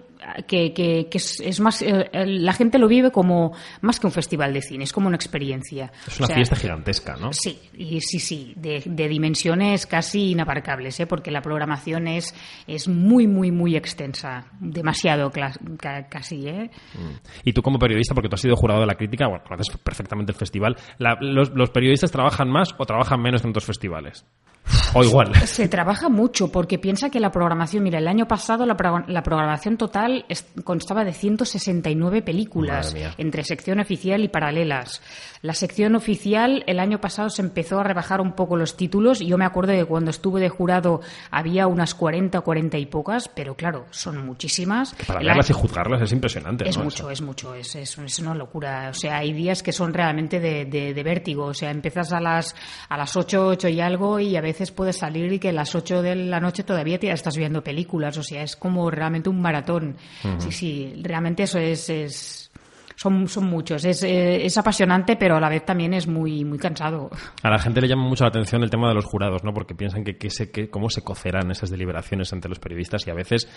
que, 0.47 0.73
que- 0.73 1.09
que 1.11 1.19
es, 1.19 1.41
es 1.41 1.61
más. 1.61 1.83
eh, 1.83 2.09
la 2.27 2.53
gente 2.53 2.79
lo 2.79 2.89
vive 2.89 3.11
como 3.11 3.53
más 3.81 3.99
que 4.01 4.07
un 4.07 4.13
festival 4.13 4.53
de 4.53 4.63
cine, 4.63 4.85
es 4.85 4.93
como 4.93 5.07
una 5.09 5.17
experiencia. 5.17 5.93
Es 6.07 6.19
una 6.19 6.25
O 6.25 6.27
sea, 6.29 6.37
fiesta 6.37 6.57
gigantesca, 6.57 7.17
¿no? 7.17 7.33
Sí, 7.33 7.59
y 7.77 8.01
sí, 8.01 8.19
sí, 8.19 8.53
de, 8.57 8.83
de 8.85 9.09
dimensiones 9.09 9.87
casi 9.87 10.31
inabarcables, 10.31 10.99
¿eh? 11.01 11.07
porque 11.07 11.31
la 11.31 11.43
programación 11.43 12.09
es, 12.09 12.35
es 12.67 12.89
muy, 12.89 13.27
muy, 13.27 13.51
muy 13.51 13.77
extensa, 13.77 14.47
demasiado 14.61 15.31
ca- 15.31 16.09
casi. 16.09 16.47
¿eh? 16.49 16.71
Mm. 16.95 17.17
Y 17.45 17.53
tú 17.53 17.63
como 17.63 17.79
periodista, 17.79 18.15
porque 18.15 18.29
tú 18.29 18.35
has 18.35 18.41
sido 18.41 18.57
jurado 18.57 18.81
de 18.81 18.87
la 18.87 18.95
crítica, 18.95 19.27
bueno, 19.29 19.45
conoces 19.47 19.77
perfectamente 19.79 20.33
el 20.33 20.39
festival, 20.39 20.77
la- 20.99 21.17
los, 21.21 21.51
los 21.51 21.71
periodistas 21.71 22.11
trabajan 22.11 22.49
más 22.51 22.75
o 22.79 22.85
trabajan 22.87 23.21
menos 23.21 23.43
que 23.43 23.47
en 23.47 23.51
otros 23.51 23.65
festivales? 23.65 24.25
O 24.95 25.03
igual. 25.05 25.35
Se 25.47 25.69
trabaja 25.69 26.09
mucho 26.09 26.51
porque 26.53 26.79
piensa 26.79 27.11
que 27.11 27.21
la 27.21 27.31
programación, 27.31 27.83
mira, 27.83 27.99
el 27.99 28.09
año 28.09 28.27
pasado 28.29 28.67
la, 28.67 28.77
pro- 28.77 29.05
la 29.07 29.23
programación 29.23 29.77
total 29.77 30.25
es- 30.29 30.47
constaba 30.65 31.05
de 31.05 31.13
169 31.13 32.23
películas 32.23 32.95
entre 33.19 33.45
sección 33.45 33.81
oficial 33.81 34.23
y 34.23 34.29
paralelas. 34.29 35.03
La 35.43 35.55
sección 35.55 35.97
oficial 35.97 36.63
el 36.67 36.79
año 36.79 37.01
pasado 37.01 37.31
se 37.31 37.43
empezó 37.43 37.81
a 37.81 37.85
rebajar 37.85 38.21
un 38.21 38.33
poco 38.33 38.57
los 38.57 38.77
títulos 38.77 39.21
y 39.21 39.27
yo 39.27 39.39
me 39.39 39.45
acuerdo 39.45 39.73
de 39.73 39.85
cuando 39.85 40.11
estuve 40.11 40.41
de 40.41 40.49
jurado 40.49 41.01
había 41.31 41.67
unas 41.67 41.95
40 41.95 42.39
o 42.39 42.45
40 42.45 42.79
y 42.79 42.87
pocas, 42.87 43.29
pero 43.29 43.55
claro, 43.57 43.87
son 43.91 44.25
muchísimas. 44.25 44.95
Para 45.07 45.21
El 45.21 45.27
verlas 45.27 45.51
y 45.51 45.53
año- 45.53 45.61
juzgarlas 45.61 46.03
es 46.03 46.13
impresionante. 46.13 46.69
es 46.69 46.77
¿no? 46.79 46.85
mucho, 46.85 47.11
es 47.11 47.21
mucho, 47.23 47.55
es, 47.55 47.75
es, 47.75 47.99
es 47.99 48.19
una 48.21 48.35
locura. 48.35 48.89
O 48.91 48.95
sea, 48.95 49.19
hay 49.19 49.33
días 49.33 49.63
que 49.63 49.73
son 49.73 49.93
realmente 49.95 50.39
de, 50.39 50.65
de- 50.65 50.95
de 50.95 51.03
vértigo. 51.03 51.47
O 51.47 51.55
sea, 51.55 51.71
empiezas 51.71 52.13
a 52.13 52.21
las, 52.21 52.55
a 52.89 52.97
las 52.97 53.17
8, 53.17 53.47
8 53.49 53.69
y 53.69 53.81
algo 53.81 54.21
y 54.21 54.37
a 54.37 54.41
veces 54.41 54.71
puedes 54.83 54.97
salir 54.99 55.33
y 55.33 55.39
que 55.39 55.51
a 55.51 55.53
las 55.53 55.73
8 55.77 56.03
de 56.03 56.17
la 56.17 56.41
noche 56.41 56.65
todavía 56.65 56.99
te 56.99 57.09
estás 57.09 57.37
viendo 57.37 57.63
películas. 57.63 58.19
O 58.19 58.23
sea, 58.25 58.43
es 58.43 58.57
como 58.57 58.91
realmente 58.91 59.29
un 59.29 59.41
maratón. 59.41 59.97
Sí, 60.39 60.51
sí, 60.51 60.95
realmente 61.03 61.45
eso 61.45 61.61
es, 61.61 61.89
es, 61.89 62.51
son, 62.97 63.29
son 63.29 63.45
muchos. 63.45 63.85
Es, 63.85 64.03
eh, 64.03 64.45
es 64.45 64.59
apasionante, 64.59 65.15
pero 65.15 65.37
a 65.37 65.41
la 65.41 65.49
vez 65.49 65.65
también 65.65 65.95
es 65.95 66.09
muy, 66.09 66.45
muy 66.45 66.59
cansado. 66.59 67.11
A 67.45 67.49
la 67.51 67.61
gente 67.61 67.81
le 67.81 67.87
llama 67.87 68.09
mucho 68.09 68.25
la 68.25 68.29
atención 68.31 68.65
el 68.65 68.71
tema 68.71 68.89
de 68.89 68.95
los 68.95 69.05
jurados, 69.05 69.45
¿no? 69.45 69.55
Porque 69.55 69.77
piensan 69.77 70.03
que, 70.03 70.17
que, 70.19 70.31
se- 70.31 70.51
que 70.51 70.69
cómo 70.69 70.91
se 70.91 71.03
cocerán 71.05 71.51
esas 71.53 71.71
deliberaciones 71.71 72.33
entre 72.33 72.49
los 72.49 72.59
periodistas 72.59 73.07
y 73.07 73.11
a 73.11 73.15
veces 73.15 73.49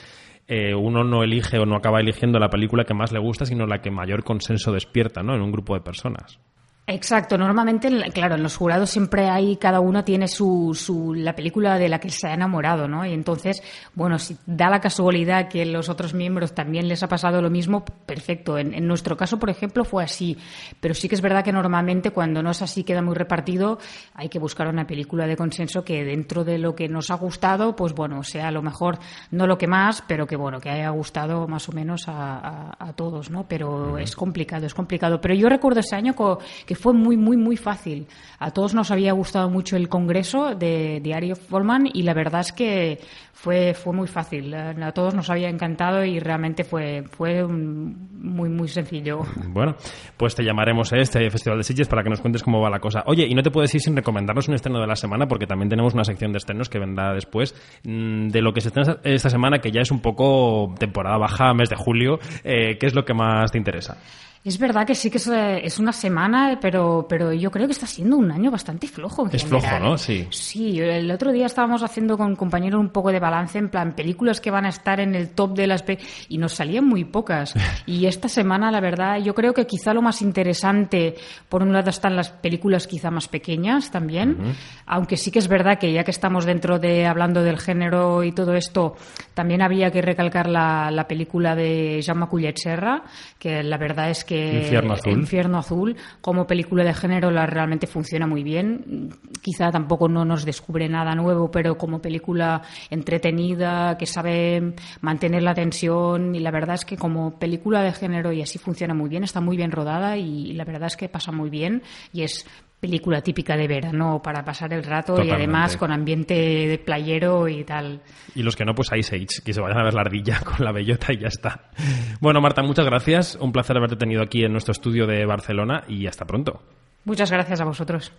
eh, 0.47 0.76
uno 0.76 1.03
no 1.03 1.23
elige 1.23 1.57
o 1.57 1.65
no 1.65 1.76
acaba 1.76 1.99
eligiendo 2.01 2.38
la 2.38 2.49
película 2.49 2.84
que 2.84 2.93
más 2.93 3.11
le 3.11 3.17
gusta, 3.19 3.47
sino 3.47 3.65
la 3.65 3.82
que 3.82 3.89
mayor 3.89 4.23
consenso 4.23 4.71
despierta, 4.71 5.23
¿no? 5.23 5.34
En 5.34 5.41
un 5.41 5.51
grupo 5.51 5.73
de 5.73 5.82
personas. 5.82 6.39
Exacto, 6.88 7.36
normalmente, 7.36 7.88
en 7.88 8.00
la- 8.00 8.10
claro, 8.10 8.36
en 8.36 8.44
los 8.44 8.58
jurados 8.58 8.92
siempre 8.92 9.28
hay, 9.28 9.58
cada 9.58 9.80
uno 9.80 10.04
tiene 10.04 10.28
su, 10.28 10.78
su, 10.80 11.16
la 11.16 11.34
película 11.34 11.80
de 11.80 11.90
la 11.90 12.00
que 12.00 12.12
se 12.12 12.28
ha 12.28 12.36
enamorado, 12.36 12.88
¿no? 12.88 13.04
Y 13.08 13.12
entonces, 13.12 13.64
bueno, 13.96 14.20
si 14.20 14.38
da 14.46 14.70
la 14.70 14.82
casualidad 14.82 15.48
que 15.48 15.66
los 15.66 15.90
otros 15.90 16.14
miembros 16.14 16.54
también 16.54 16.88
les 16.88 17.02
ha 17.02 17.08
pasado 17.08 17.42
lo 17.42 17.50
mismo, 17.50 17.84
perfecto. 17.84 18.60
En, 18.60 18.76
en 18.76 18.86
nuestro 18.86 19.18
caso, 19.18 19.40
por 19.40 19.50
ejemplo, 19.50 19.84
fue 19.84 20.04
así. 20.04 20.38
Pero 20.80 20.94
sí 20.94 21.10
que 21.10 21.16
es 21.16 21.22
verdad 21.22 21.44
que 21.44 21.52
normalmente 21.52 22.12
cuando 22.12 22.44
no 22.44 22.52
es 22.52 22.62
así, 22.62 22.84
queda 22.84 23.02
muy 23.02 23.16
repartido, 23.16 23.80
hay 24.14 24.30
que 24.30 24.38
buscar 24.38 24.68
una 24.68 24.86
película 24.86 25.26
de 25.26 25.36
consenso 25.36 25.84
que 25.84 26.04
dentro 26.06 26.44
de 26.44 26.60
lo 26.60 26.76
que 26.76 26.88
nos 26.88 27.10
ha 27.10 27.16
gustado, 27.16 27.76
pues 27.76 27.94
bueno, 27.96 28.22
sea 28.22 28.50
a 28.50 28.52
lo 28.52 28.62
mejor 28.62 29.00
no 29.32 29.48
lo 29.48 29.58
que 29.58 29.66
más, 29.66 30.04
pero 30.08 30.28
que 30.28 30.36
bueno, 30.36 30.60
que 30.60 30.70
haya 30.70 30.90
gustado 30.92 31.48
más 31.48 31.68
o 31.68 31.72
menos 31.72 32.08
a, 32.08 32.36
a- 32.38 32.76
a 32.78 32.94
todos, 32.94 33.32
¿no? 33.32 33.48
Pero 33.48 33.98
es 33.98 34.16
complicado, 34.16 34.68
es 34.68 34.76
complicado. 34.76 35.20
Pero 35.20 35.34
yo 35.34 35.50
recuerdo 35.50 35.80
ese 35.80 35.96
año 35.96 36.14
co- 36.14 36.38
fue 36.76 36.93
muy, 36.93 37.17
muy, 37.17 37.38
muy 37.38 37.57
fácil. 37.57 38.07
A 38.39 38.51
todos 38.51 38.73
nos 38.73 38.91
había 38.91 39.13
gustado 39.13 39.49
mucho 39.49 39.76
el 39.76 39.89
congreso 39.89 40.55
de 40.55 40.99
Diario 41.01 41.36
Forman 41.36 41.89
y 41.91 42.03
la 42.03 42.13
verdad 42.13 42.41
es 42.41 42.51
que 42.51 42.99
fue, 43.34 43.73
fue 43.73 43.93
muy 43.93 44.07
fácil. 44.07 44.53
A 44.55 44.91
todos 44.91 45.13
nos 45.13 45.30
había 45.30 45.49
encantado 45.49 46.03
y 46.03 46.19
realmente 46.19 46.63
fue, 46.63 47.03
fue 47.03 47.45
muy, 47.45 48.49
muy 48.49 48.67
sencillo. 48.67 49.21
Bueno, 49.47 49.76
pues 50.17 50.36
te 50.36 50.43
llamaremos 50.43 50.91
a 50.91 50.97
este 50.97 51.30
Festival 51.30 51.59
de 51.59 51.63
Sitges 51.63 51.88
para 51.88 52.03
que 52.03 52.09
nos 52.09 52.21
cuentes 52.21 52.43
cómo 52.43 52.59
va 52.59 52.69
la 52.69 52.80
cosa. 52.80 53.03
Oye, 53.05 53.26
y 53.28 53.34
no 53.34 53.43
te 53.43 53.51
puedes 53.51 53.73
ir 53.73 53.82
sin 53.82 53.95
recomendarnos 53.95 54.47
un 54.47 54.55
estreno 54.55 54.80
de 54.80 54.88
la 54.88 54.95
semana, 54.95 55.28
porque 55.28 55.47
también 55.47 55.69
tenemos 55.69 55.93
una 55.93 56.03
sección 56.03 56.32
de 56.32 56.39
estrenos 56.39 56.69
que 56.69 56.80
vendrá 56.80 57.13
después 57.13 57.55
mm, 57.84 58.28
de 58.30 58.41
lo 58.41 58.51
que 58.53 58.61
se 58.61 58.69
estrena 58.69 58.97
esta 59.03 59.30
semana, 59.30 59.59
que 59.59 59.71
ya 59.71 59.82
es 59.82 59.91
un 59.91 60.01
poco 60.01 60.73
temporada 60.78 61.17
baja, 61.17 61.53
mes 61.53 61.69
de 61.69 61.76
julio. 61.76 62.19
Eh, 62.43 62.78
¿Qué 62.78 62.88
es 62.88 62.95
lo 62.95 63.05
que 63.05 63.13
más 63.13 63.51
te 63.51 63.57
interesa? 63.57 63.97
Es 64.46 64.60
verdad 64.60 64.86
que 64.86 64.93
sí 64.93 65.10
que 65.10 65.18
es, 65.18 65.28
eh, 65.28 65.66
es 65.66 65.80
una 65.80 65.91
semana, 65.91 66.60
pero, 66.62 67.08
pero 67.10 67.34
yo 67.34 67.50
creo 67.50 67.66
que 67.66 67.72
está 67.72 67.88
siendo 67.88 68.16
un 68.16 68.32
año 68.32 68.52
bastante 68.52 68.88
flojo. 68.88 69.26
en 69.26 69.36
Es 69.36 69.43
flojo. 69.43 69.80
¿no? 69.80 69.98
Sí. 69.98 70.28
Sí, 70.30 70.80
el 70.80 71.10
otro 71.10 71.32
día 71.32 71.48
estábamos 71.48 71.82
haciendo 71.82 72.16
con 72.16 72.36
compañeros 72.36 72.80
un 72.80 72.89
poco 72.89 73.12
de 73.12 73.20
balance 73.20 73.58
en 73.58 73.70
plan 73.70 73.96
películas 73.96 74.39
que 74.39 74.52
van 74.52 74.68
a 74.68 74.70
estar 74.70 75.00
en 75.00 75.16
el 75.16 75.30
top 75.30 75.56
de 75.56 75.66
las 75.66 75.84
y 76.30 76.38
nos 76.38 76.54
salían 76.54 76.86
muy 76.86 77.06
pocas. 77.06 77.56
Y 77.88 78.06
esta 78.06 78.30
semana, 78.30 78.72
la 78.72 78.80
verdad, 78.80 79.20
yo 79.20 79.34
creo 79.34 79.54
que 79.54 79.66
quizá 79.66 79.93
lo 79.93 80.02
más 80.02 80.22
interesante, 80.22 81.16
por 81.50 81.64
un 81.64 81.74
lado 81.74 81.89
están 81.89 82.16
las 82.16 82.30
películas 82.30 82.88
quizá 82.88 83.10
más 83.10 83.28
pequeñas 83.28 83.91
también, 83.91 84.56
aunque 84.86 85.18
sí 85.18 85.32
que 85.32 85.39
es 85.39 85.48
verdad 85.48 85.78
que 85.80 85.91
ya 85.91 86.04
que 86.04 86.12
estamos 86.12 86.46
dentro 86.46 86.80
de 86.80 87.06
hablando 87.06 87.43
del 87.43 87.58
género 87.58 88.24
y 88.24 88.32
todo 88.32 88.54
esto, 88.56 88.96
también 89.34 89.62
había 89.62 89.91
que 89.91 90.02
recalcar 90.02 90.50
la, 90.50 90.91
la 90.91 91.08
película 91.08 91.56
de 91.56 92.02
Jaume 92.04 92.28
Collet 92.28 92.58
Serra, 92.58 93.04
que 93.38 93.64
la 93.64 93.78
verdad 93.78 94.10
es 94.10 94.24
que 94.24 94.35
Infierno 94.36 94.94
Azul. 94.94 95.12
Infierno 95.14 95.58
Azul, 95.58 95.96
como 96.22 96.48
película 96.48 96.84
de 96.84 96.94
género, 96.94 97.32
la 97.32 97.46
realmente 97.46 97.88
funciona 97.88 98.28
muy 98.28 98.44
bien. 98.44 99.10
Quizá 99.42 99.72
tampoco 99.72 100.08
no 100.08 100.26
nos 100.26 100.46
descubre 100.46 100.88
nada 100.90 101.16
nuevo, 101.16 101.52
pero 101.52 101.78
como 101.78 102.02
película 102.02 102.62
entretenida, 102.90 103.98
que 103.98 104.06
sabe 104.06 104.74
mantener 105.02 105.44
la 105.44 105.54
tensión, 105.54 106.36
y 106.36 106.40
la 106.40 106.52
verdad 106.52 106.76
es 106.76 106.86
que 106.86 106.98
como 106.98 107.38
película 107.40 107.82
de 107.82 107.94
género 107.94 108.32
y 108.32 108.42
así 108.42 108.58
funciona 108.58 108.94
muy 108.94 109.10
bien, 109.10 109.24
está 109.24 109.42
muy 109.42 109.58
bien 109.58 109.72
rodada 109.72 110.18
y 110.18 110.54
la 110.54 110.66
verdad 110.66 110.88
es 110.88 110.98
que 110.98 111.10
pasa 111.10 111.32
muy 111.32 111.50
bien 111.50 111.84
y 112.14 112.24
es 112.24 112.46
película 112.86 113.22
típica 113.22 113.58
de 113.58 113.68
verano 113.68 114.22
para 114.24 114.46
pasar 114.46 114.72
el 114.72 114.84
rato 114.84 115.24
y 115.24 115.32
además 115.32 115.76
con 115.76 115.92
ambiente 115.92 116.36
de 116.36 116.78
playero 116.78 117.48
y 117.48 117.64
tal. 117.64 118.00
Y 118.36 118.44
los 118.44 118.56
que 118.56 118.64
no, 118.64 118.76
pues 118.76 118.92
Ice 118.96 119.16
Age, 119.16 119.42
que 119.44 119.54
se 119.54 119.60
vayan 119.60 119.80
a 119.80 119.84
ver 119.84 119.96
la 119.96 120.02
ardilla 120.02 120.40
con 120.42 120.64
la 120.64 120.72
bellota 120.72 121.12
y 121.12 121.18
ya 121.18 121.28
está. 121.28 121.72
Bueno, 122.20 122.42
Marta, 122.42 122.62
muchas 122.62 122.86
gracias. 122.86 123.38
Un 123.42 123.52
placer 123.52 123.76
haberte 123.76 123.96
tenido 123.96 124.22
aquí 124.22 124.44
en 124.44 124.52
nuestro 124.52 124.72
estudio 124.72 125.08
de 125.08 125.26
Barcelona 125.26 125.84
y 125.88 126.06
hasta 126.06 126.26
pronto. 126.26 126.62
Muchas 127.06 127.32
gracias 127.32 127.60
a 127.60 127.66
vosotros. 127.66 128.14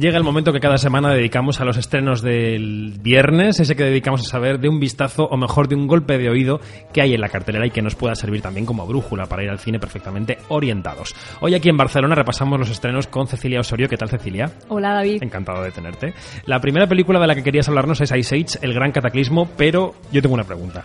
Llega 0.00 0.16
el 0.16 0.24
momento 0.24 0.54
que 0.54 0.60
cada 0.60 0.78
semana 0.78 1.12
dedicamos 1.12 1.60
a 1.60 1.66
los 1.66 1.76
estrenos 1.76 2.22
del 2.22 2.94
viernes, 3.02 3.60
ese 3.60 3.76
que 3.76 3.84
dedicamos 3.84 4.22
a 4.22 4.24
saber 4.24 4.58
de 4.58 4.66
un 4.66 4.80
vistazo 4.80 5.24
o 5.24 5.36
mejor 5.36 5.68
de 5.68 5.74
un 5.74 5.86
golpe 5.86 6.16
de 6.16 6.30
oído 6.30 6.58
que 6.94 7.02
hay 7.02 7.12
en 7.12 7.20
la 7.20 7.28
cartelera 7.28 7.66
y 7.66 7.70
que 7.70 7.82
nos 7.82 7.96
pueda 7.96 8.14
servir 8.14 8.40
también 8.40 8.64
como 8.64 8.86
brújula 8.86 9.26
para 9.26 9.42
ir 9.44 9.50
al 9.50 9.58
cine 9.58 9.78
perfectamente 9.78 10.38
orientados. 10.48 11.14
Hoy 11.42 11.54
aquí 11.54 11.68
en 11.68 11.76
Barcelona 11.76 12.14
repasamos 12.14 12.58
los 12.58 12.70
estrenos 12.70 13.08
con 13.08 13.26
Cecilia 13.26 13.60
Osorio. 13.60 13.90
¿Qué 13.90 13.98
tal 13.98 14.08
Cecilia? 14.08 14.50
Hola 14.68 14.94
David. 14.94 15.22
Encantado 15.22 15.62
de 15.62 15.70
tenerte. 15.70 16.14
La 16.46 16.60
primera 16.60 16.86
película 16.86 17.20
de 17.20 17.26
la 17.26 17.34
que 17.34 17.44
querías 17.44 17.68
hablarnos 17.68 18.00
es 18.00 18.10
Ice 18.10 18.34
Age, 18.34 18.58
El 18.62 18.72
Gran 18.72 18.92
Cataclismo, 18.92 19.50
pero 19.58 19.92
yo 20.10 20.22
tengo 20.22 20.34
una 20.34 20.44
pregunta. 20.44 20.84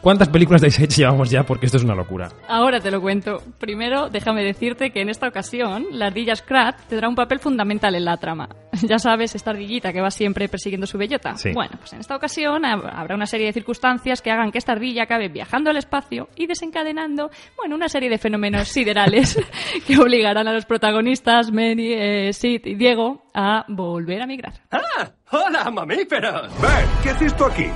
¿Cuántas 0.00 0.30
películas 0.30 0.62
de 0.62 0.68
Ice 0.68 0.84
Age 0.84 0.94
llevamos 0.96 1.28
ya? 1.30 1.42
Porque 1.44 1.66
esto 1.66 1.76
es 1.76 1.84
una 1.84 1.94
locura. 1.94 2.30
Ahora 2.48 2.80
te 2.80 2.90
lo 2.90 3.02
cuento. 3.02 3.42
Primero, 3.58 4.08
déjame 4.08 4.42
decirte 4.42 4.92
que 4.92 5.02
en 5.02 5.10
esta 5.10 5.28
ocasión 5.28 5.84
la 5.92 6.06
ardilla 6.06 6.34
Scrat 6.34 6.80
tendrá 6.88 7.06
un 7.06 7.14
papel 7.14 7.38
fundamental 7.38 7.94
en 7.94 8.04
la 8.06 8.16
trama. 8.16 8.48
Ya 8.82 8.98
sabes, 8.98 9.34
esta 9.34 9.50
ardillita 9.50 9.92
que 9.92 10.00
va 10.00 10.10
siempre 10.10 10.48
persiguiendo 10.48 10.86
su 10.86 10.96
bellota. 10.96 11.36
Sí. 11.36 11.50
Bueno, 11.52 11.72
pues 11.78 11.92
en 11.92 12.00
esta 12.00 12.16
ocasión 12.16 12.62
hab- 12.62 12.88
habrá 12.90 13.14
una 13.14 13.26
serie 13.26 13.46
de 13.46 13.52
circunstancias 13.52 14.22
que 14.22 14.30
hagan 14.30 14.50
que 14.52 14.58
esta 14.58 14.72
ardilla 14.72 15.02
acabe 15.02 15.28
viajando 15.28 15.68
al 15.68 15.76
espacio 15.76 16.28
y 16.34 16.46
desencadenando, 16.46 17.30
bueno, 17.58 17.74
una 17.74 17.88
serie 17.90 18.08
de 18.08 18.16
fenómenos 18.16 18.68
siderales 18.72 19.38
que 19.86 19.98
obligarán 19.98 20.48
a 20.48 20.52
los 20.54 20.64
protagonistas, 20.64 21.52
Manny, 21.52 21.92
eh, 21.92 22.32
Sid 22.32 22.62
y 22.64 22.74
Diego, 22.76 23.24
a 23.34 23.66
volver 23.68 24.22
a 24.22 24.26
migrar. 24.26 24.54
¡Ah! 24.70 25.10
¡Hola, 25.32 25.70
mamíferos! 25.70 26.50
Ben, 26.62 26.86
¿qué 27.02 27.10
haces 27.10 27.36
tú 27.36 27.44
aquí? 27.44 27.66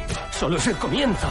Solo 0.44 0.58
es 0.58 0.66
el 0.66 0.76
comienzo. 0.76 1.26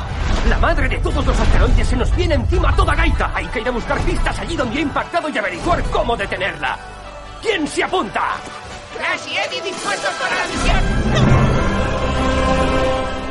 La 0.50 0.58
madre 0.58 0.90
de 0.90 0.98
todos 0.98 1.24
los 1.24 1.40
asteroides 1.40 1.88
se 1.88 1.96
nos 1.96 2.16
viene 2.16 2.34
encima 2.34 2.76
toda 2.76 2.96
gaita. 2.96 3.32
Hay 3.36 3.46
que 3.46 3.62
ir 3.62 3.68
a 3.68 3.72
buscar 3.72 4.00
pistas 4.00 4.40
allí 4.40 4.56
donde 4.56 4.80
ha 4.80 4.82
impactado 4.82 5.30
y 5.30 5.38
averiguar 5.38 5.84
cómo 5.92 6.18
detenerla. 6.18 6.80
¿Quién 7.40 7.68
se 7.68 7.84
apunta? 7.84 8.38
Crash 8.98 9.32
y 9.32 9.38
Eddie 9.38 9.62
dispuestos 9.70 10.16
para 10.16 10.36
la 10.36 10.46
misión. 10.48 11.43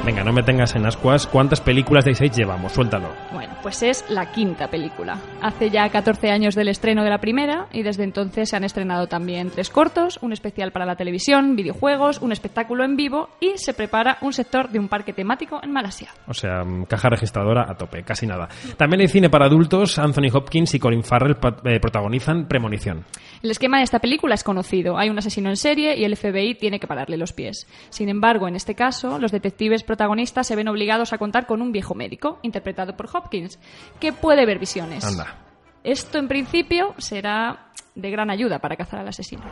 Venga, 0.05 0.25
no 0.25 0.33
me 0.33 0.43
tengas 0.43 0.75
en 0.75 0.85
ascuas. 0.85 1.29
¿Cuántas 1.29 1.61
películas 1.61 2.05
de 2.05 2.11
Ice 2.11 2.25
Age 2.25 2.35
llevamos? 2.35 2.73
Suéltalo. 2.73 3.09
Bueno, 3.33 3.55
pues 3.63 3.85
es 3.85 4.05
la 4.11 4.33
quinta 4.33 4.67
película. 4.67 5.17
Hace 5.41 5.71
ya 5.71 5.89
14 5.89 6.29
años 6.33 6.57
del 6.57 6.67
estreno 6.67 7.05
de 7.05 7.11
la 7.11 7.19
primera 7.19 7.69
y 7.73 7.85
desde 7.85 8.03
entonces 8.03 8.49
se 8.49 8.57
han 8.57 8.65
estrenado 8.65 9.07
también 9.07 9.51
tres 9.51 9.71
cortos, 9.71 10.19
un 10.21 10.33
especial 10.33 10.73
para 10.73 10.87
la 10.87 10.97
televisión, 10.97 11.55
videojuegos, 11.55 12.21
un 12.21 12.33
espectáculo 12.33 12.85
en 12.85 12.97
vivo 12.97 13.29
y 13.39 13.53
se 13.59 13.75
prepara 13.75 14.19
un 14.23 14.33
sector 14.33 14.71
de 14.71 14.81
un 14.81 14.89
parque 14.89 15.13
temático 15.13 15.61
en 15.63 15.71
Malasia. 15.71 16.09
O 16.27 16.35
sea, 16.35 16.65
mm, 16.65 16.87
caja 16.87 17.09
registradora 17.09 17.71
a 17.71 17.77
tope, 17.77 18.03
casi 18.03 18.27
nada. 18.27 18.49
También 18.77 19.03
hay 19.03 19.09
cine 19.09 19.31
para 19.31 19.47
adultos. 19.47 20.01
Anthony 20.01 20.33
Hopkins 20.33 20.75
y 20.75 20.81
Colin 20.81 21.05
Farrell 21.05 21.37
eh, 21.65 21.79
protagonizan 21.79 22.49
Premonición. 22.49 23.05
El 23.41 23.53
esquema 23.53 23.79
de 23.79 23.85
esta 23.85 24.01
película 24.01 24.35
es 24.35 24.43
conocido. 24.43 24.99
Hay 24.99 25.11
un 25.11 25.19
asesino 25.19 25.49
en 25.49 25.57
serie 25.57 25.97
y 25.97 26.05
el 26.05 26.17
FBI 26.17 26.57
tiene 26.57 26.81
que 26.81 26.89
pararle 26.89 27.17
los 27.17 27.33
pies. 27.33 27.69
Sin 27.91 28.09
embargo, 28.09 28.49
en 28.49 28.57
este 28.57 28.75
caso, 28.75 29.21
los 29.21 29.31
detectives 29.31 29.85
protagonistas 29.93 30.47
se 30.47 30.57
ven 30.57 30.69
obligados 30.69 31.13
a 31.13 31.19
contar 31.19 31.47
con 31.47 31.61
un 31.61 31.71
viejo 31.71 31.95
médico, 31.95 32.39
interpretado 32.41 32.97
por 32.97 33.11
Hopkins, 33.13 33.59
que 34.01 34.15
puede 34.15 34.47
ver 34.47 34.59
visiones. 34.59 35.05
Anda. 35.05 35.37
Esto, 35.85 36.17
en 36.17 36.29
principio, 36.29 36.95
será 36.97 37.73
de 37.95 38.11
gran 38.11 38.31
ayuda 38.31 38.59
para 38.59 38.75
cazar 38.75 39.01
al 39.01 39.09
asesino. 39.09 39.43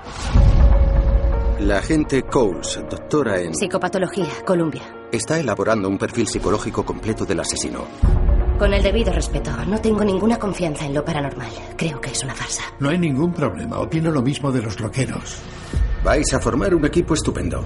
La 1.59 1.77
agente 1.81 2.23
Coles, 2.23 2.81
doctora 2.89 3.39
en... 3.39 3.55
Psicopatología, 3.55 4.31
Columbia. 4.47 4.81
Está 5.13 5.39
elaborando 5.39 5.91
un 5.91 5.99
perfil 5.99 6.27
psicológico 6.27 6.87
completo 6.87 7.27
del 7.27 7.41
asesino. 7.41 7.85
Con 8.59 8.73
el 8.73 8.83
debido 8.83 9.13
respeto, 9.13 9.51
no 9.67 9.79
tengo 9.79 10.03
ninguna 10.05 10.39
confianza 10.39 10.87
en 10.87 10.95
lo 10.95 11.05
paranormal. 11.05 11.51
Creo 11.77 12.01
que 12.01 12.13
es 12.13 12.25
una 12.25 12.35
farsa. 12.35 12.63
No 12.79 12.89
hay 12.89 12.99
ningún 12.99 13.35
problema. 13.35 13.79
Opino 13.79 14.11
lo 14.11 14.23
mismo 14.23 14.51
de 14.51 14.63
los 14.63 14.81
loqueros. 14.81 15.43
Vais 16.05 16.33
a 16.33 16.41
formar 16.41 16.75
un 16.75 16.85
equipo 16.87 17.15
estupendo. 17.15 17.63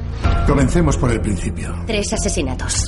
Comencemos 0.46 0.96
por 0.96 1.10
el 1.12 1.20
principio. 1.20 1.72
Tres 1.86 2.12
asesinatos. 2.12 2.84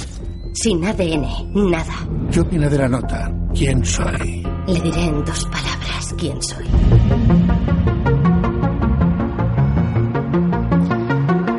Sin 0.52 0.84
ADN, 0.84 1.52
nada. 1.70 1.94
¿Qué 2.32 2.40
opina 2.40 2.68
de 2.68 2.78
la 2.78 2.88
nota? 2.88 3.32
¿Quién 3.54 3.84
soy? 3.84 4.42
Le 4.66 4.80
diré 4.80 5.04
en 5.04 5.24
dos 5.24 5.44
palabras 5.46 6.14
quién 6.18 6.42
soy. 6.42 6.64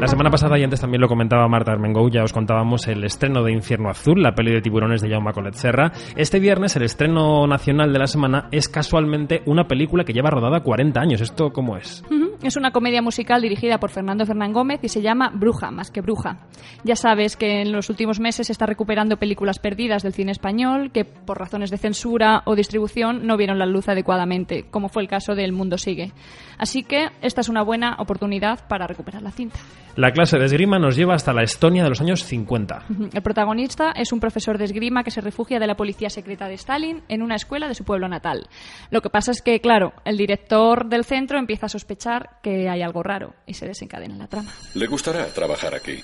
La 0.02 0.08
semana 0.08 0.30
pasada 0.30 0.58
y 0.60 0.64
antes 0.64 0.82
también 0.82 1.02
lo 1.02 1.08
comentaba 1.08 1.48
Marta 1.48 1.72
Armengou, 1.72 2.10
ya 2.10 2.24
os 2.24 2.34
contábamos 2.34 2.88
el 2.88 3.04
estreno 3.04 3.44
de 3.44 3.52
Infierno 3.52 3.90
Azul, 3.90 4.22
la 4.22 4.34
peli 4.36 4.52
de 4.52 4.62
tiburones 4.62 5.02
de 5.02 5.10
Jaume 5.10 5.32
Colet 5.32 5.54
Serra. 5.54 5.92
Este 6.16 6.40
viernes 6.40 6.76
el 6.76 6.84
estreno 6.84 7.46
nacional 7.48 7.94
de 7.94 8.00
la 8.00 8.08
semana 8.08 8.48
es 8.52 8.68
casualmente 8.68 9.44
una 9.46 9.68
película 9.68 10.04
que 10.04 10.14
lleva 10.14 10.30
rodada 10.30 10.62
40 10.62 11.00
años. 11.00 11.22
¿Esto 11.22 11.52
cómo 11.52 11.78
es? 11.78 12.04
Ujú. 12.12 12.27
Es 12.44 12.56
una 12.56 12.72
comedia 12.72 13.02
musical 13.02 13.42
dirigida 13.42 13.80
por 13.80 13.90
Fernando 13.90 14.24
Fernán 14.26 14.54
Gómez 14.54 14.80
y 14.84 14.90
se 14.90 15.02
llama 15.02 15.32
Bruja, 15.34 15.72
más 15.72 15.90
que 15.90 16.02
bruja. 16.02 16.38
Ya 16.84 16.96
sabes 16.96 17.36
que 17.36 17.62
en 17.62 17.72
los 17.72 17.90
últimos 17.90 18.20
meses 18.20 18.48
se 18.48 18.54
está 18.54 18.68
recuperando 18.68 19.18
películas 19.18 19.58
perdidas 19.58 20.04
del 20.04 20.14
cine 20.14 20.34
español 20.34 20.92
que 20.92 21.04
por 21.04 21.40
razones 21.40 21.72
de 21.72 21.80
censura 21.80 22.44
o 22.46 22.56
distribución 22.56 23.26
no 23.26 23.38
vieron 23.38 23.58
la 23.58 23.66
luz 23.66 23.90
adecuadamente, 23.90 24.66
como 24.70 24.88
fue 24.88 25.02
el 25.02 25.10
caso 25.10 25.34
de 25.34 25.46
El 25.46 25.52
Mundo 25.52 25.80
Sigue. 25.80 26.12
Así 26.60 26.84
que 26.84 27.10
esta 27.22 27.42
es 27.42 27.50
una 27.50 27.64
buena 27.64 27.96
oportunidad 28.00 28.68
para 28.68 28.86
recuperar 28.86 29.24
la 29.24 29.32
cinta. 29.32 29.58
La 29.96 30.12
clase 30.12 30.38
de 30.38 30.46
esgrima 30.46 30.78
nos 30.78 30.96
lleva 30.96 31.16
hasta 31.16 31.34
la 31.34 31.42
Estonia 31.42 31.82
de 31.82 31.90
los 31.90 32.02
años 32.02 32.24
50. 32.24 32.84
Ujú. 32.88 33.10
El 33.12 33.22
protagonista 33.24 33.92
es 33.96 34.14
un 34.14 34.20
profesor 34.20 34.60
de 34.60 34.66
esgrima 34.66 35.04
que 35.04 35.10
se 35.10 35.22
refugia 35.22 35.60
de 35.60 35.66
la 35.66 35.76
policía 35.76 36.12
secreta 36.12 36.48
de 36.48 36.54
Stalin 36.54 37.02
en 37.10 37.24
una 37.24 37.34
escuela 37.34 37.68
de 37.68 37.74
su 37.74 37.84
pueblo 37.84 38.08
natal. 38.08 38.48
Lo 38.92 39.02
que 39.02 39.10
pasa 39.10 39.32
es 39.32 39.42
que, 39.42 39.60
claro, 39.60 39.94
el 40.06 40.18
director 40.18 40.88
del 40.88 41.04
centro 41.04 41.40
empieza 41.40 41.66
a 41.66 41.70
sospechar 41.70 42.27
que 42.42 42.70
hay 42.70 42.82
algo 42.82 43.04
raro 43.04 43.34
y 43.46 43.54
se 43.54 43.66
desencadena 43.68 44.16
la 44.18 44.28
trama. 44.28 44.52
Le 44.74 44.88
gustará 44.88 45.26
trabajar 45.28 45.76
aquí. 45.76 46.04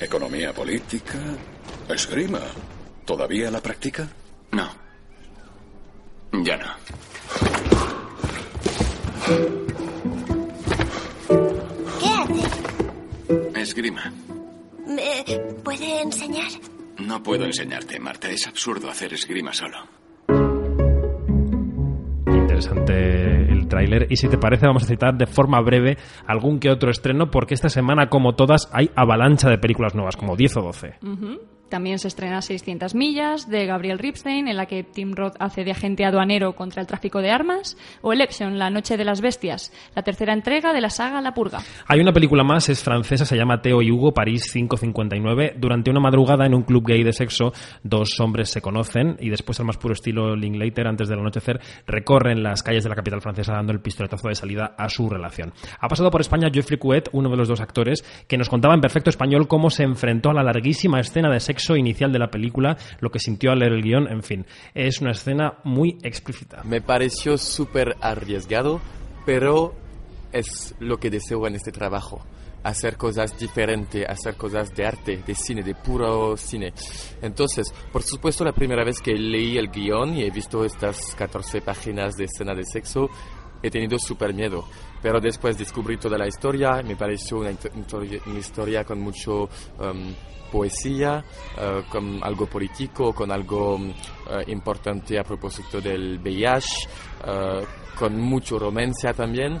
Economía 0.00 0.52
política, 0.52 1.18
esgrima. 1.88 2.40
¿Todavía 3.04 3.50
la 3.50 3.60
practica? 3.60 4.08
No. 4.52 4.68
Ya 6.42 6.56
no. 6.56 6.66
¿Qué 12.00 12.08
hace? 12.08 13.60
Esgrima. 13.60 14.12
¿Me 14.86 15.24
puede 15.62 16.02
enseñar? 16.02 16.50
No 16.98 17.22
puedo 17.22 17.44
enseñarte, 17.44 17.98
Marta. 17.98 18.30
Es 18.30 18.46
absurdo 18.46 18.90
hacer 18.90 19.14
esgrima 19.14 19.52
solo. 19.52 19.78
Interesante 22.54 23.52
el 23.52 23.66
tráiler. 23.66 24.06
Y 24.10 24.16
si 24.16 24.28
te 24.28 24.38
parece, 24.38 24.66
vamos 24.66 24.84
a 24.84 24.86
citar 24.86 25.16
de 25.16 25.26
forma 25.26 25.60
breve 25.60 25.98
algún 26.24 26.60
que 26.60 26.70
otro 26.70 26.88
estreno, 26.88 27.28
porque 27.28 27.54
esta 27.54 27.68
semana, 27.68 28.08
como 28.08 28.36
todas, 28.36 28.70
hay 28.72 28.90
avalancha 28.94 29.50
de 29.50 29.58
películas 29.58 29.96
nuevas, 29.96 30.16
como 30.16 30.36
10 30.36 30.58
o 30.58 30.62
12. 30.62 30.94
Ujú. 31.02 31.40
También 31.74 31.98
se 31.98 32.06
estrena 32.06 32.40
600 32.40 32.94
millas 32.94 33.50
de 33.50 33.66
Gabriel 33.66 33.98
Ripstein, 33.98 34.46
en 34.46 34.56
la 34.56 34.66
que 34.66 34.84
Tim 34.84 35.16
Roth 35.16 35.34
hace 35.40 35.64
de 35.64 35.72
agente 35.72 36.04
aduanero 36.04 36.54
contra 36.54 36.80
el 36.80 36.86
tráfico 36.86 37.20
de 37.20 37.32
armas, 37.32 37.76
o 38.00 38.12
Election, 38.12 38.60
La 38.60 38.70
Noche 38.70 38.96
de 38.96 39.04
las 39.04 39.20
Bestias, 39.20 39.72
la 39.96 40.02
tercera 40.04 40.32
entrega 40.32 40.72
de 40.72 40.80
la 40.80 40.88
saga 40.88 41.20
La 41.20 41.34
Purga. 41.34 41.58
Hay 41.88 41.98
una 41.98 42.12
película 42.12 42.44
más, 42.44 42.68
es 42.68 42.84
francesa, 42.84 43.24
se 43.26 43.36
llama 43.36 43.60
Teo 43.60 43.82
y 43.82 43.90
Hugo, 43.90 44.14
París 44.14 44.52
559. 44.52 45.56
Durante 45.58 45.90
una 45.90 45.98
madrugada 45.98 46.46
en 46.46 46.54
un 46.54 46.62
club 46.62 46.86
gay 46.86 47.02
de 47.02 47.12
sexo, 47.12 47.52
dos 47.82 48.20
hombres 48.20 48.50
se 48.50 48.62
conocen 48.62 49.16
y 49.18 49.28
después, 49.28 49.58
al 49.58 49.66
más 49.66 49.76
puro 49.76 49.94
estilo 49.94 50.36
Linklater, 50.36 50.86
antes 50.86 51.08
del 51.08 51.18
anochecer, 51.18 51.60
recorren 51.88 52.44
las 52.44 52.62
calles 52.62 52.84
de 52.84 52.90
la 52.90 52.94
capital 52.94 53.20
francesa 53.20 53.52
dando 53.52 53.72
el 53.72 53.80
pistoletazo 53.80 54.28
de 54.28 54.36
salida 54.36 54.76
a 54.78 54.88
su 54.88 55.10
relación. 55.10 55.52
Ha 55.80 55.88
pasado 55.88 56.12
por 56.12 56.20
España 56.20 56.50
Geoffrey 56.52 56.78
Couet, 56.78 57.08
uno 57.10 57.30
de 57.30 57.36
los 57.36 57.48
dos 57.48 57.60
actores, 57.60 58.04
que 58.28 58.38
nos 58.38 58.48
contaba 58.48 58.74
en 58.74 58.80
perfecto 58.80 59.10
español 59.10 59.48
cómo 59.48 59.70
se 59.70 59.82
enfrentó 59.82 60.30
a 60.30 60.34
la 60.34 60.44
larguísima 60.44 61.00
escena 61.00 61.28
de 61.28 61.40
sexo 61.40 61.63
inicial 61.76 62.12
de 62.12 62.18
la 62.18 62.30
película, 62.30 62.76
lo 63.00 63.10
que 63.10 63.18
sintió 63.18 63.52
al 63.52 63.60
leer 63.60 63.72
el 63.72 63.82
guion, 63.82 64.08
en 64.08 64.22
fin. 64.22 64.46
Es 64.74 65.00
una 65.00 65.12
escena 65.12 65.54
muy 65.64 65.98
explícita. 66.02 66.62
Me 66.64 66.80
pareció 66.80 67.38
súper 67.38 67.96
arriesgado, 68.00 68.80
pero 69.24 69.74
es 70.32 70.74
lo 70.80 70.98
que 70.98 71.10
deseo 71.10 71.46
en 71.46 71.54
este 71.54 71.72
trabajo. 71.72 72.24
Hacer 72.64 72.96
cosas 72.96 73.38
diferentes, 73.38 74.08
hacer 74.08 74.36
cosas 74.36 74.74
de 74.74 74.86
arte, 74.86 75.22
de 75.24 75.34
cine, 75.34 75.62
de 75.62 75.74
puro 75.74 76.36
cine. 76.36 76.72
Entonces, 77.20 77.72
por 77.92 78.02
supuesto, 78.02 78.44
la 78.44 78.52
primera 78.52 78.84
vez 78.84 79.00
que 79.00 79.12
leí 79.12 79.58
el 79.58 79.68
guion 79.68 80.16
y 80.16 80.22
he 80.22 80.30
visto 80.30 80.64
estas 80.64 81.14
14 81.14 81.60
páginas 81.60 82.14
de 82.14 82.24
escena 82.24 82.54
de 82.54 82.64
sexo, 82.64 83.08
he 83.62 83.70
tenido 83.70 83.98
súper 83.98 84.32
miedo. 84.34 84.64
Pero 85.02 85.20
después 85.20 85.58
descubrí 85.58 85.98
toda 85.98 86.18
la 86.18 86.26
historia, 86.26 86.82
me 86.82 86.96
pareció 86.96 87.38
una, 87.38 87.50
una 88.26 88.38
historia 88.38 88.84
con 88.84 89.00
mucho 89.00 89.44
um, 89.78 90.14
poesía, 90.54 91.24
eh, 91.58 91.82
con 91.90 92.22
algo 92.22 92.46
político, 92.46 93.12
con 93.12 93.32
algo 93.32 93.76
eh, 93.76 94.44
importante 94.46 95.18
a 95.18 95.24
propósito 95.24 95.80
del 95.80 96.20
VIH, 96.20 96.88
eh, 97.26 97.64
con 97.98 98.20
mucho 98.20 98.56
romancia 98.56 99.12
también. 99.12 99.58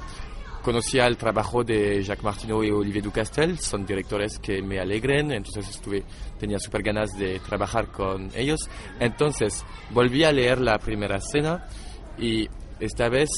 Conocía 0.62 1.06
el 1.08 1.16
trabajo 1.16 1.64
de 1.64 2.00
Jacques 2.00 2.22
Martineau 2.22 2.62
y 2.62 2.70
Olivier 2.70 3.02
Ducastel, 3.02 3.58
son 3.58 3.84
directores 3.84 4.38
que 4.38 4.62
me 4.62 4.78
alegren, 4.78 5.32
entonces 5.32 5.68
estuve, 5.68 6.04
tenía 6.38 6.60
súper 6.60 6.84
ganas 6.84 7.10
de 7.18 7.40
trabajar 7.40 7.88
con 7.88 8.30
ellos. 8.36 8.60
Entonces 9.00 9.64
volví 9.90 10.22
a 10.22 10.30
leer 10.30 10.60
la 10.60 10.78
primera 10.78 11.16
escena 11.16 11.66
y 12.16 12.48
esta 12.78 13.08
vez, 13.08 13.28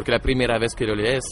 porque 0.00 0.12
la 0.12 0.18
primera 0.18 0.58
vez 0.58 0.74
que 0.74 0.86
lo 0.86 0.94
lees, 0.94 1.22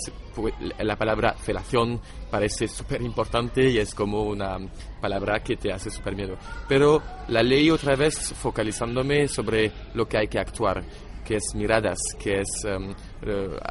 la 0.81 0.95
palabra 0.95 1.33
felación 1.33 1.99
parece 2.31 2.69
súper 2.69 3.01
importante 3.01 3.67
y 3.71 3.79
es 3.79 3.95
como 3.95 4.25
una 4.25 4.59
palabra 5.01 5.41
que 5.43 5.57
te 5.57 5.73
hace 5.73 5.89
súper 5.91 6.15
miedo. 6.15 6.37
Pero 6.69 7.03
la 7.29 7.43
leí 7.43 7.71
otra 7.71 7.97
vez 7.97 8.35
focalizándome 8.35 9.27
sobre 9.27 9.73
lo 9.95 10.07
que 10.07 10.19
hay 10.19 10.29
que 10.29 10.39
actuar, 10.39 10.85
que 11.25 11.37
es 11.37 11.55
miradas, 11.55 11.97
que 12.23 12.41
es 12.43 12.49
eh, 12.67 12.77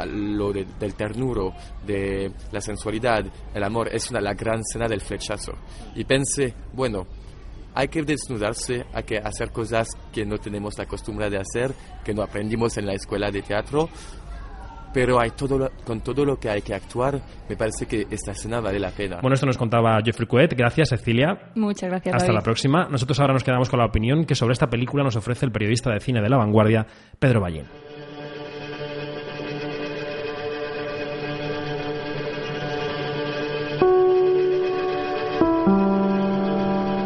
lo 0.08 0.52
de- 0.52 0.66
del 0.80 0.96
ternuro, 0.96 1.54
de 1.86 2.32
la 2.52 2.60
sensualidad, 2.60 3.24
el 3.54 3.64
amor. 3.64 3.90
Es 3.94 4.10
una, 4.10 4.20
la 4.20 4.34
gran 4.34 4.62
escena 4.62 4.88
del 4.88 5.02
flechazo. 5.02 5.54
Y 5.94 6.06
pensé, 6.06 6.56
bueno, 6.74 7.06
hay 7.76 7.88
que 7.90 8.02
desnudarse, 8.02 8.84
hay 8.92 9.04
que 9.04 9.20
hacer 9.20 9.52
cosas 9.52 9.88
que 10.12 10.26
no 10.26 10.40
tenemos 10.40 10.76
la 10.80 10.88
costumbre 10.88 11.30
de 11.30 11.38
hacer, 11.38 11.72
que 12.04 12.16
no 12.16 12.24
aprendimos 12.24 12.76
en 12.80 12.88
la 12.88 12.94
escuela 12.94 13.30
de 13.30 13.44
teatro, 13.44 13.88
pero 14.98 15.20
hay 15.20 15.30
todo 15.30 15.60
lo- 15.60 15.70
con 15.86 16.02
todo 16.02 16.26
lo 16.26 16.40
que 16.40 16.50
hay 16.50 16.64
que 16.64 16.74
actuar, 16.74 17.22
me 17.48 17.56
parece 17.56 17.86
que 17.86 18.08
esta 18.10 18.32
escena 18.32 18.60
vale 18.60 18.80
la 18.80 18.90
pena. 18.90 19.20
Bueno, 19.22 19.36
esto 19.36 19.46
nos 19.46 19.56
contaba 19.56 20.00
Geoffrey 20.04 20.28
Couet. 20.28 20.56
Gracias, 20.58 20.90
Cecilia. 20.90 21.52
Muchas 21.54 21.88
gracias. 21.92 22.16
Hasta 22.16 22.26
David. 22.30 22.36
la 22.40 22.42
próxima. 22.42 22.88
Nosotros 22.90 23.20
ahora 23.20 23.34
nos 23.34 23.44
quedamos 23.44 23.70
con 23.70 23.78
la 23.78 23.86
opinión 23.86 24.26
que 24.26 24.34
sobre 24.34 24.54
esta 24.54 24.72
película 24.72 25.04
nos 25.04 25.16
ofrece 25.16 25.46
el 25.46 25.52
periodista 25.52 25.92
de 25.92 26.00
cine 26.00 26.20
de 26.20 26.30
La 26.30 26.38
Vanguardia, 26.38 26.88
Pedro 27.20 27.42
Ballín. 27.42 27.66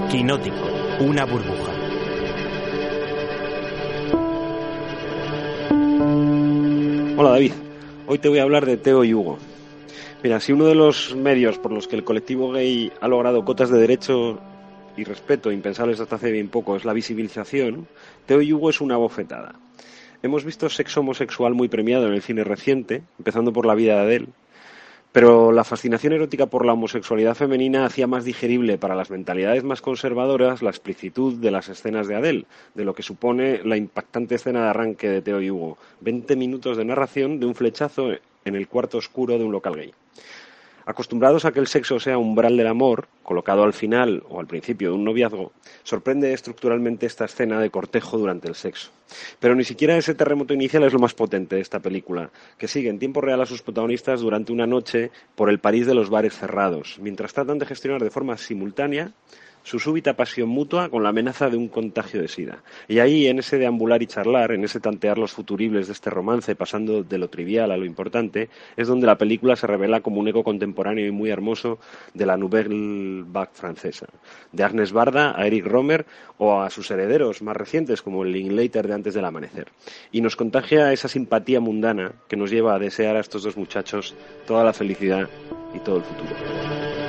Quinótico, 0.10 0.68
una 1.00 1.24
burbuja. 1.26 1.72
Hola 7.18 7.30
David, 7.32 7.54
hoy 8.12 8.20
te 8.20 8.28
voy 8.28 8.40
a 8.40 8.44
hablar 8.44 8.66
de 8.66 8.76
Teo 8.76 9.06
y 9.06 9.14
Hugo. 9.14 9.38
Mira, 10.22 10.42
si 10.42 10.52
uno 10.52 10.66
de 10.66 10.76
los 10.76 11.16
medios 11.16 11.58
por 11.58 11.72
los 11.72 11.88
que 11.88 11.96
el 11.96 12.04
colectivo 12.04 12.52
gay 12.52 12.92
ha 13.00 13.08
logrado 13.08 13.46
cotas 13.46 13.70
de 13.70 13.80
derecho 13.80 14.38
y 14.98 15.06
respeto 15.06 15.50
impensables 15.50 16.02
hasta 16.02 16.18
hace 16.18 16.30
bien 16.30 16.50
poco 16.50 16.76
es 16.76 16.84
la 16.84 16.92
visibilización, 16.92 17.88
Teo 18.26 18.42
y 18.42 18.52
Hugo 18.52 18.70
es 18.70 18.82
una 18.82 18.98
bofetada. 18.98 19.56
Hemos 20.24 20.44
visto 20.44 20.70
sexo 20.70 21.00
homosexual 21.00 21.54
muy 21.54 21.70
premiado 21.70 22.08
en 22.08 22.14
el 22.14 22.22
cine 22.22 22.44
reciente, 22.44 23.02
empezando 23.18 23.54
por 23.54 23.66
la 23.66 23.76
vida 23.76 23.96
de 23.96 24.02
Adele, 24.02 24.28
pero 25.12 25.52
la 25.52 25.64
fascinación 25.64 26.14
erótica 26.14 26.46
por 26.46 26.66
la 26.66 26.74
homosexualidad 26.74 27.36
femenina 27.36 27.86
hacía 27.86 28.08
más 28.08 28.24
digerible 28.24 28.78
para 28.78 28.96
las 28.96 29.10
mentalidades 29.10 29.64
más 29.64 29.82
conservadoras 29.82 30.62
la 30.62 30.70
explicitud 30.70 31.36
de 31.36 31.52
las 31.52 31.68
escenas 31.68 32.08
de 32.08 32.16
Adele, 32.16 32.46
de 32.76 32.86
lo 32.86 32.96
que 32.96 33.04
supone 33.04 33.62
la 33.64 33.78
impactante 33.78 34.36
escena 34.36 34.64
de 34.64 34.70
arranque 34.70 35.10
de 35.10 35.22
Teo 35.22 35.42
y 35.42 35.52
Hugo. 35.52 35.78
20 36.00 36.36
minutos 36.36 36.78
de 36.78 36.86
narración 36.86 37.40
de 37.40 37.46
un 37.46 37.56
flechazo 37.56 38.12
en 38.46 38.56
el 38.56 38.68
cuarto 38.68 38.98
oscuro 38.98 39.38
de 39.38 39.44
un 39.44 39.52
local 39.52 39.76
gay. 39.76 39.94
Acostumbrados 40.86 41.46
a 41.46 41.52
que 41.52 41.60
el 41.60 41.68
sexo 41.68 42.00
sea 42.00 42.18
umbral 42.18 42.58
del 42.58 42.68
amor, 42.68 43.08
colocado 43.24 43.64
al 43.64 43.74
final 43.74 44.24
o 44.30 44.40
al 44.40 44.48
principio 44.48 44.90
de 44.90 44.96
un 44.96 45.04
noviazgo, 45.04 45.52
sorprende 45.84 46.34
estructuralmente 46.34 47.06
esta 47.06 47.26
escena 47.26 47.60
de 47.60 47.70
cortejo 47.70 48.18
durante 48.18 48.48
el 48.48 48.56
sexo. 48.56 48.92
Pero 49.40 49.56
ni 49.56 49.64
siquiera 49.64 49.98
ese 49.98 50.16
terremoto 50.16 50.54
inicial 50.54 50.84
es 50.84 50.94
lo 50.94 51.00
más 51.00 51.14
potente 51.14 51.56
de 51.56 51.62
esta 51.62 51.80
película, 51.80 52.32
que 52.58 52.68
sigue 52.68 52.90
en 52.90 53.00
tiempo 53.00 53.22
real 53.22 53.42
a 53.42 53.46
sus 53.46 53.62
protagonistas 53.62 54.22
durante 54.22 54.52
una 54.52 54.66
noche 54.66 55.12
por 55.36 55.50
el 55.50 55.60
París 55.60 55.86
de 55.86 55.94
los 55.94 56.10
bares 56.10 56.38
cerrados, 56.38 56.98
mientras 57.00 57.34
tratan 57.34 57.60
de 57.60 57.66
gestionar 57.66 58.02
de 58.02 58.10
forma 58.10 58.38
simultánea 58.38 59.12
su 59.64 59.80
súbita 59.80 60.16
pasión 60.16 60.50
mutua 60.50 60.90
con 60.90 61.04
la 61.04 61.10
amenaza 61.10 61.50
de 61.50 61.58
un 61.58 61.68
contagio 61.68 62.22
de 62.22 62.28
sida. 62.28 62.64
Y 62.88 63.00
ahí, 63.00 63.28
en 63.28 63.40
ese 63.40 63.58
deambular 63.58 64.02
y 64.02 64.08
charlar, 64.08 64.52
en 64.52 64.64
ese 64.64 64.80
tantear 64.80 65.18
los 65.18 65.32
futuribles 65.32 65.88
de 65.88 65.94
este 65.94 66.10
romance, 66.10 66.56
pasando 66.56 67.04
de 67.04 67.18
lo 67.18 67.30
trivial 67.30 67.72
a 67.72 67.78
lo 67.78 67.86
importante, 67.86 68.50
es 68.76 68.88
donde 68.88 69.08
la 69.08 69.18
película 69.18 69.56
se 69.56 69.68
revela 69.68 70.02
como 70.02 70.20
un 70.20 70.28
eco 70.28 70.44
contemporáneo 70.44 71.06
y 71.06 71.12
muy 71.12 71.30
hermoso 71.30 71.80
de 72.14 72.26
la 72.26 72.38
Nouvelle 72.38 73.24
Vague 73.28 73.52
francesa, 73.54 74.08
de 74.52 74.64
Agnes 74.64 74.92
Barda 74.92 75.40
a 75.40 75.46
Eric 75.46 75.66
Romer 75.66 76.06
o 76.38 76.62
a 76.62 76.70
sus 76.70 76.90
herederos 76.92 77.42
más 77.42 77.56
recientes, 77.56 78.02
como 78.02 78.24
el 78.24 78.32
Linklater 78.32 78.88
de 78.88 78.94
Antes 78.94 79.14
del 79.14 79.26
Amanecer. 79.26 79.68
Y 80.12 80.22
nos 80.22 80.36
contagia 80.36 80.92
esa 80.92 81.08
simpatía 81.08 81.60
mundana 81.60 82.14
que 82.28 82.38
nos 82.38 82.52
lleva 82.52 82.76
a 82.76 82.80
desear 82.80 83.16
a 83.16 83.20
estos 83.20 83.44
dos 83.44 83.58
muchachos 83.58 84.16
toda 84.48 84.64
la 84.64 84.74
felicidad 84.74 85.30
y 85.76 85.80
todo 85.80 85.98
el 85.98 86.04
futuro. 86.04 87.01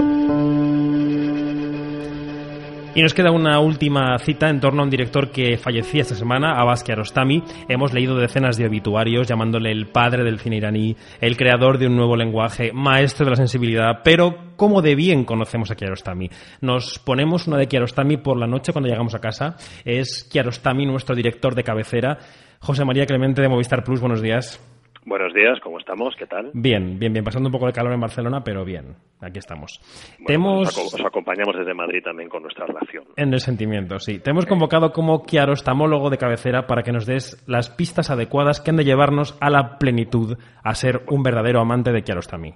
Y 2.94 3.00
nos 3.00 3.14
queda 3.14 3.30
una 3.30 3.58
última 3.58 4.18
cita 4.18 4.50
en 4.50 4.60
torno 4.60 4.82
a 4.82 4.84
un 4.84 4.90
director 4.90 5.30
que 5.30 5.56
fallecía 5.56 6.02
esta 6.02 6.14
semana, 6.14 6.60
Abbas 6.60 6.84
Kiarostami. 6.84 7.42
Hemos 7.66 7.94
leído 7.94 8.18
decenas 8.18 8.58
de 8.58 8.66
obituarios 8.66 9.26
llamándole 9.26 9.72
el 9.72 9.86
padre 9.86 10.24
del 10.24 10.38
cine 10.38 10.58
iraní, 10.58 10.94
el 11.18 11.38
creador 11.38 11.78
de 11.78 11.86
un 11.86 11.96
nuevo 11.96 12.16
lenguaje, 12.16 12.70
maestro 12.74 13.24
de 13.24 13.30
la 13.30 13.36
sensibilidad, 13.36 14.02
pero 14.04 14.52
¿cómo 14.56 14.82
de 14.82 14.94
bien 14.94 15.24
conocemos 15.24 15.70
a 15.70 15.74
Kiarostami? 15.74 16.28
Nos 16.60 16.98
ponemos 16.98 17.46
una 17.46 17.56
de 17.56 17.66
Kiarostami 17.66 18.18
por 18.18 18.36
la 18.36 18.46
noche 18.46 18.72
cuando 18.72 18.90
llegamos 18.90 19.14
a 19.14 19.20
casa. 19.20 19.56
Es 19.86 20.24
Kiarostami 20.24 20.84
nuestro 20.84 21.16
director 21.16 21.54
de 21.54 21.64
cabecera. 21.64 22.18
José 22.60 22.84
María 22.84 23.06
Clemente 23.06 23.40
de 23.40 23.48
Movistar 23.48 23.84
Plus, 23.84 24.00
buenos 24.00 24.20
días. 24.20 24.60
Buenos 25.04 25.34
días, 25.34 25.58
¿cómo 25.64 25.78
estamos? 25.78 26.14
¿Qué 26.16 26.26
tal? 26.26 26.50
Bien, 26.54 26.96
bien, 26.98 27.12
bien. 27.12 27.24
Pasando 27.24 27.48
un 27.48 27.52
poco 27.52 27.66
de 27.66 27.72
calor 27.72 27.92
en 27.92 28.00
Barcelona, 28.00 28.44
pero 28.44 28.64
bien. 28.64 28.94
Aquí 29.20 29.38
estamos. 29.40 29.80
Bueno, 30.18 30.26
Te 30.26 30.34
hemos- 30.34 30.68
os, 30.68 30.78
aco- 30.94 30.96
os 31.00 31.04
acompañamos 31.06 31.56
desde 31.56 31.74
Madrid 31.74 32.02
también 32.04 32.28
con 32.28 32.42
nuestra 32.42 32.66
relación. 32.66 33.04
En 33.16 33.32
el 33.34 33.40
sentimiento, 33.40 33.98
sí. 33.98 34.20
Te 34.20 34.30
hemos 34.30 34.46
convocado 34.46 34.92
como 34.92 35.22
kiarostamólogo 35.24 36.08
de 36.08 36.18
cabecera 36.18 36.68
para 36.68 36.82
que 36.84 36.92
nos 36.92 37.06
des 37.06 37.42
las 37.48 37.68
pistas 37.70 38.10
adecuadas 38.10 38.60
que 38.60 38.70
han 38.70 38.76
de 38.76 38.84
llevarnos 38.84 39.36
a 39.40 39.50
la 39.50 39.76
plenitud, 39.78 40.38
a 40.62 40.74
ser 40.76 41.02
un 41.08 41.24
verdadero 41.24 41.60
amante 41.60 41.90
de 41.92 42.02
Kiarostami. 42.02 42.54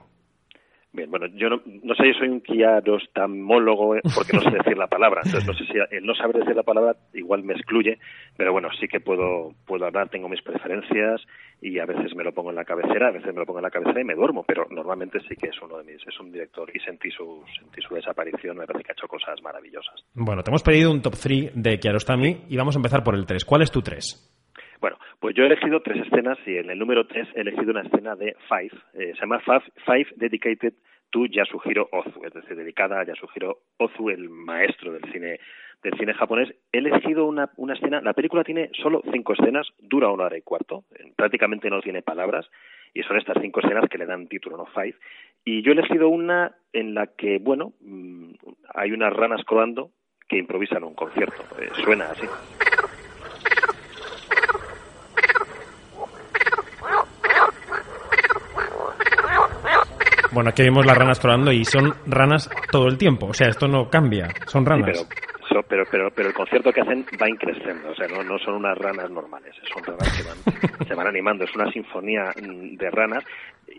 Bien, 0.97 1.11
bueno, 1.11 1.27
yo 1.27 1.51
no, 1.51 1.61
no 1.83 1.95
sé 1.95 2.05
si 2.05 2.15
soy 2.15 2.29
un 2.29 2.41
kiarostamólogo 2.41 3.97
eh, 3.97 4.01
porque 4.15 4.33
no 4.35 4.41
sé 4.41 4.51
decir 4.57 4.79
la 4.79 4.87
palabra. 4.87 5.21
Entonces, 5.23 5.47
no 5.47 5.53
sé 5.53 5.67
si 5.67 5.75
el 5.95 6.07
no 6.07 6.15
saber 6.15 6.39
decir 6.39 6.57
la 6.57 6.63
palabra 6.63 6.97
igual 7.13 7.43
me 7.43 7.53
excluye, 7.53 7.99
pero 8.35 8.51
bueno, 8.53 8.71
sí 8.81 8.89
que 8.89 9.01
puedo, 9.01 9.53
puedo 9.67 9.85
hablar, 9.85 10.09
tengo 10.09 10.31
mis 10.31 10.41
preferencias 10.41 11.21
y 11.61 11.79
a 11.81 11.85
veces 11.85 12.17
me 12.17 12.25
lo 12.25 12.33
pongo 12.33 12.49
en 12.49 12.57
la 12.57 12.65
cabecera, 12.65 13.09
a 13.09 13.11
veces 13.11 13.35
me 13.35 13.41
lo 13.41 13.45
pongo 13.45 13.59
en 13.59 13.65
la 13.65 13.71
cabecera 13.71 14.01
y 14.01 14.05
me 14.05 14.15
duermo, 14.15 14.43
pero 14.49 14.67
normalmente 14.71 15.21
sí 15.29 15.37
que 15.37 15.49
es 15.49 15.61
uno 15.61 15.77
de 15.77 15.85
mis, 15.85 16.07
es 16.07 16.19
un 16.19 16.33
director 16.33 16.71
y 16.75 16.81
sentí 16.81 17.11
su, 17.11 17.45
sentí 17.61 17.83
su 17.83 17.95
desaparición, 17.95 18.57
me 18.57 18.65
parece 18.65 18.85
que 18.85 18.93
ha 18.93 18.95
hecho 18.95 19.07
cosas 19.07 19.43
maravillosas. 19.43 20.03
Bueno, 20.15 20.43
te 20.43 20.51
hemos 20.51 20.63
pedido 20.63 20.91
un 20.91 21.03
top 21.03 21.15
3 21.23 21.51
de 21.55 21.79
Kiarostami 21.79 22.45
y 22.49 22.57
vamos 22.57 22.75
a 22.75 22.79
empezar 22.79 23.05
por 23.05 23.15
el 23.17 23.27
3. 23.27 23.45
¿Cuál 23.45 23.61
es 23.61 23.71
tu 23.71 23.83
3? 23.83 24.33
Bueno, 24.81 24.99
pues 25.21 25.35
yo 25.35 25.43
he 25.43 25.47
elegido 25.47 25.81
tres 25.81 26.07
escenas 26.07 26.39
y 26.47 26.57
en 26.57 26.71
el 26.71 26.79
número 26.79 27.07
tres 27.07 27.27
he 27.35 27.41
elegido 27.41 27.71
una 27.71 27.83
escena 27.83 28.15
de 28.15 28.37
Five. 28.49 28.71
eh, 28.95 29.13
se 29.15 29.21
llama 29.21 29.41
Five, 29.41 29.65
Five 29.85 30.07
Dedicated 30.17 30.75
to 31.11 31.27
Yasuhiro 31.27 31.89
Ozu, 31.93 32.25
es 32.25 32.33
decir, 32.33 32.57
dedicada 32.57 33.01
a 33.01 33.05
Yasuhiro 33.05 33.59
Ozu, 33.79 34.11
el 34.11 34.29
maestro 34.29 34.93
del 34.93 35.11
cine 35.13 35.39
del 35.83 35.99
cine 35.99 36.15
japonés. 36.15 36.53
He 36.73 36.79
elegido 36.79 37.27
una, 37.27 37.51
una 37.57 37.75
escena, 37.75 38.01
la 38.01 38.13
película 38.13 38.45
tiene 38.45 38.71
solo 38.83 39.03
cinco 39.13 39.35
escenas, 39.35 39.69
dura 39.79 40.11
una 40.11 40.25
hora 40.25 40.39
y 40.39 40.43
cuarto, 40.43 40.85
prácticamente 41.17 41.71
no 41.71 41.81
tiene 41.81 42.03
palabras, 42.03 42.47
y 42.95 43.03
son 43.03 43.19
estas 43.19 43.37
cinco 43.41 43.61
escenas 43.61 43.89
que 43.89 43.99
le 43.99 44.07
dan 44.07 44.27
título, 44.27 44.57
¿no? 44.57 44.67
Five. 44.67 44.97
Y 45.45 45.63
yo 45.63 45.71
he 45.71 45.75
elegido 45.75 46.09
una 46.09 46.57
en 46.73 46.95
la 46.95 47.09
que, 47.09 47.39
bueno, 47.39 47.75
mm, 47.81 48.33
hay 48.75 48.93
unas 48.93 49.13
ranas 49.13 49.45
croando 49.45 49.91
que 50.29 50.39
improvisan 50.39 50.83
un 50.83 50.95
concierto. 50.95 51.43
Eh, 51.61 51.69
suena 51.85 52.11
así. 52.11 52.27
Bueno, 60.37 60.51
aquí 60.51 60.63
vemos 60.65 60.85
las 60.85 60.99
ranas 60.99 61.19
colando 61.19 61.51
y 61.51 61.65
son 61.65 61.95
ranas 62.07 62.51
todo 62.71 62.89
el 62.89 62.99
tiempo. 62.99 63.29
O 63.29 63.33
sea, 63.33 63.49
esto 63.49 63.67
no 63.67 63.89
cambia. 63.89 64.29
Son 64.47 64.67
ranas. 64.67 64.99
Sí, 64.99 65.07
pero, 65.09 65.49
so- 65.49 65.67
pero, 65.67 65.85
pero, 65.91 66.11
pero 66.15 66.29
el 66.29 66.35
concierto 66.35 66.71
que 66.73 66.83
hacen 66.83 67.07
va 67.19 67.27
increciendo, 67.27 67.89
o 67.91 67.95
sea, 67.95 68.07
no, 68.07 68.23
no 68.23 68.39
son 68.41 68.57
unas 68.57 68.77
ranas 68.77 69.11
normales, 69.11 69.55
son 69.73 69.83
ranas 69.83 70.13
que 70.15 70.23
van, 70.29 70.87
se 70.87 70.95
van 70.95 71.07
animando, 71.07 71.45
es 71.45 71.55
una 71.57 71.73
sinfonía 71.73 72.33
mm, 72.39 72.77
de 72.77 72.91
ranas. 72.91 73.25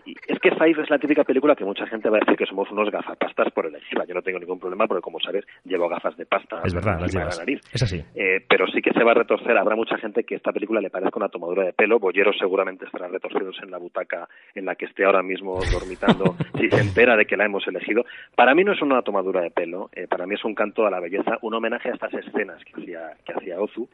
Y 0.08 0.14
es 0.26 0.38
que 0.40 0.50
Five 0.52 0.82
es 0.82 0.88
la 0.88 0.98
típica 0.98 1.22
película 1.22 1.54
que 1.54 1.64
mucha 1.66 1.86
gente 1.86 2.08
va 2.08 2.16
a 2.16 2.20
decir 2.20 2.36
que 2.36 2.46
somos 2.46 2.70
unos 2.70 2.90
gafapastas 2.90 3.52
por 3.52 3.66
elegirla. 3.66 4.06
Yo 4.06 4.14
no 4.14 4.22
tengo 4.22 4.38
ningún 4.38 4.58
problema 4.58 4.86
porque, 4.86 5.02
como 5.02 5.20
sabes, 5.20 5.44
llevo 5.64 5.86
gafas 5.88 6.16
de 6.16 6.24
pasta 6.24 6.62
Es 6.64 6.72
verdad, 6.72 6.98
las 6.98 7.12
de 7.12 7.18
la 7.18 7.24
llevas. 7.24 7.38
nariz. 7.38 7.60
Es 7.72 7.82
así. 7.82 8.02
Eh, 8.14 8.42
pero 8.48 8.66
sí 8.68 8.80
que 8.80 8.92
se 8.92 9.04
va 9.04 9.10
a 9.10 9.14
retorcer. 9.14 9.56
Habrá 9.58 9.76
mucha 9.76 9.98
gente 9.98 10.24
que 10.24 10.36
esta 10.36 10.50
película 10.52 10.80
le 10.80 10.88
parezca 10.88 11.18
una 11.18 11.28
tomadura 11.28 11.64
de 11.64 11.72
pelo. 11.74 11.98
Bollero 11.98 12.32
seguramente 12.32 12.86
estará 12.86 13.08
retorciéndose 13.08 13.64
en 13.64 13.70
la 13.70 13.78
butaca 13.78 14.26
en 14.54 14.64
la 14.64 14.76
que 14.76 14.86
esté 14.86 15.04
ahora 15.04 15.22
mismo 15.22 15.58
dormitando 15.70 16.36
si 16.58 16.70
se 16.70 16.80
entera 16.80 17.14
de 17.16 17.26
que 17.26 17.36
la 17.36 17.44
hemos 17.44 17.66
elegido. 17.68 18.04
Para 18.34 18.54
mí 18.54 18.64
no 18.64 18.72
es 18.72 18.80
una 18.80 19.02
tomadura 19.02 19.42
de 19.42 19.50
pelo. 19.50 19.90
eh, 19.92 20.06
para 20.08 20.26
mí 20.26 20.34
es 20.36 20.44
un 20.44 20.54
canto 20.54 20.86
a 20.86 20.90
la 20.90 21.00
belleza, 21.00 21.36
un 21.42 21.52
homenaje 21.52 21.90
a 21.90 21.94
estas 21.94 22.14
escenas 22.14 22.64
que 22.64 22.80
hacía, 22.80 23.12
que 23.26 23.32
hacía 23.34 23.60
Ozu. 23.60 23.88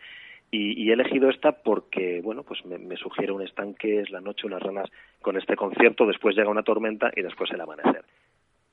Y, 0.56 0.84
y 0.84 0.90
he 0.90 0.92
elegido 0.92 1.30
esta 1.30 1.50
porque, 1.50 2.20
bueno, 2.22 2.44
pues 2.44 2.64
me, 2.64 2.78
me 2.78 2.96
sugiere 2.96 3.32
un 3.32 3.42
estanque, 3.42 4.00
es 4.00 4.10
la 4.10 4.20
noche, 4.20 4.46
unas 4.46 4.62
ranas 4.62 4.88
con 5.20 5.36
este 5.36 5.56
concierto, 5.56 6.06
después 6.06 6.36
llega 6.36 6.48
una 6.50 6.62
tormenta 6.62 7.10
y 7.16 7.22
después 7.22 7.50
el 7.50 7.60
amanecer 7.60 8.04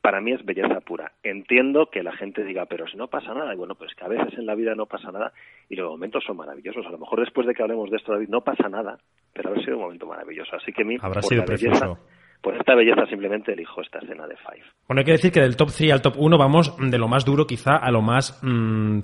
para 0.02 0.20
mí 0.20 0.32
es 0.32 0.44
belleza 0.44 0.82
pura. 0.82 1.12
Entiendo 1.24 1.90
que 1.92 2.02
la 2.04 2.12
gente 2.12 2.44
diga, 2.44 2.66
pero 2.66 2.88
si 2.88 2.98
no 2.98 3.08
pasa 3.08 3.34
nada, 3.34 3.54
y 3.54 3.58
bueno, 3.58 3.76
pues 3.76 3.94
que 3.94 4.04
a 4.04 4.08
veces 4.08 4.34
en 4.38 4.48
la 4.48 4.56
vida 4.56 4.74
no 4.76 4.88
pasa 4.88 5.12
nada 5.12 5.32
y 5.70 5.76
los 5.76 5.90
momentos 5.92 6.24
son 6.26 6.38
maravillosos. 6.38 6.86
A 6.88 6.90
lo 6.90 6.98
mejor 6.98 7.20
después 7.20 7.46
de 7.48 7.54
que 7.54 7.62
hablemos 7.62 7.90
de 7.92 7.98
esto, 7.98 8.12
David, 8.12 8.30
no 8.30 8.42
pasa 8.42 8.68
nada, 8.68 8.98
pero 9.32 9.50
habrá 9.50 9.62
sido 9.64 9.78
un 9.78 9.84
momento 9.84 10.08
maravilloso. 10.08 10.56
Así 10.56 10.74
que 10.74 10.82
a 10.82 10.86
mí, 10.86 10.98
Habrá 11.00 11.22
por 11.22 11.30
sido 11.30 11.42
la 11.42 11.46
precioso. 11.46 11.86
belleza, 11.86 12.02
por 12.42 12.56
esta 12.58 12.76
belleza 12.76 13.06
simplemente 13.06 13.54
elijo 13.54 13.82
esta 13.82 14.00
escena 14.00 14.28
de 14.28 14.36
Five. 14.36 14.64
Bueno, 14.88 15.00
hay 15.00 15.06
que 15.06 15.12
decir 15.14 15.32
que 15.32 15.42
del 15.42 15.56
top 15.56 15.70
3 15.76 15.92
al 15.94 16.02
top 16.02 16.16
1 16.18 16.38
vamos 16.38 16.76
de 16.78 16.98
lo 16.98 17.08
más 17.08 17.24
duro 17.26 17.46
quizá 17.46 17.76
a 17.78 17.92
lo 17.92 18.02
más 18.02 18.40
mm, 18.44 19.00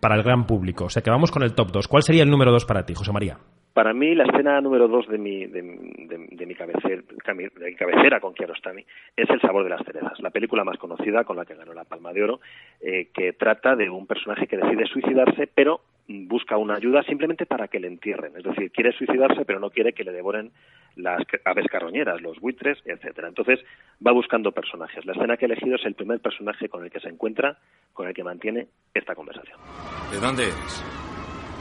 para 0.00 0.16
el 0.16 0.22
gran 0.22 0.46
público. 0.46 0.86
O 0.86 0.90
sea 0.90 1.02
que 1.02 1.10
vamos 1.10 1.30
con 1.30 1.42
el 1.42 1.54
top 1.54 1.70
2. 1.72 1.88
¿Cuál 1.88 2.02
sería 2.02 2.22
el 2.24 2.30
número 2.30 2.50
2 2.52 2.64
para 2.66 2.84
ti, 2.84 2.94
José 2.94 3.12
María? 3.12 3.38
Para 3.72 3.94
mí, 3.94 4.14
la 4.14 4.24
escena 4.24 4.60
número 4.60 4.86
dos 4.86 5.08
de 5.08 5.16
mi, 5.16 5.46
de, 5.46 5.62
de- 5.62 6.28
de 6.30 6.46
mi, 6.46 6.54
cabecera, 6.54 7.00
de 7.08 7.64
mi 7.70 7.74
cabecera 7.74 8.20
con 8.20 8.34
Kiarostami 8.34 8.84
es 9.16 9.30
El 9.30 9.40
sabor 9.40 9.64
de 9.64 9.70
las 9.70 9.82
cerezas, 9.82 10.20
la 10.20 10.28
película 10.28 10.62
más 10.62 10.76
conocida 10.76 11.24
con 11.24 11.38
la 11.38 11.46
que 11.46 11.54
ganó 11.54 11.72
la 11.72 11.84
Palma 11.84 12.12
de 12.12 12.22
Oro, 12.22 12.40
eh, 12.82 13.08
que 13.14 13.32
trata 13.32 13.74
de 13.74 13.88
un 13.88 14.06
personaje 14.06 14.46
que 14.46 14.58
decide 14.58 14.84
suicidarse, 14.84 15.48
pero 15.54 15.80
busca 16.06 16.58
una 16.58 16.74
ayuda 16.74 17.02
simplemente 17.04 17.46
para 17.46 17.68
que 17.68 17.80
le 17.80 17.86
entierren. 17.88 18.36
Es 18.36 18.44
decir, 18.44 18.70
quiere 18.72 18.92
suicidarse, 18.92 19.46
pero 19.46 19.58
no 19.58 19.70
quiere 19.70 19.94
que 19.94 20.04
le 20.04 20.12
devoren 20.12 20.50
las 20.96 21.22
aves 21.44 21.66
carroñeras, 21.70 22.20
los 22.20 22.38
buitres, 22.40 22.78
etcétera. 22.84 23.28
Entonces 23.28 23.60
va 24.04 24.12
buscando 24.12 24.52
personajes. 24.52 25.04
La 25.04 25.12
escena 25.12 25.36
que 25.36 25.46
he 25.46 25.48
elegido 25.48 25.76
es 25.76 25.84
el 25.84 25.94
primer 25.94 26.20
personaje 26.20 26.68
con 26.68 26.84
el 26.84 26.90
que 26.90 27.00
se 27.00 27.08
encuentra, 27.08 27.58
con 27.92 28.08
el 28.08 28.14
que 28.14 28.24
mantiene 28.24 28.68
esta 28.94 29.14
conversación. 29.14 29.58
¿De 30.10 30.18
dónde 30.18 30.44
eres? 30.44 30.84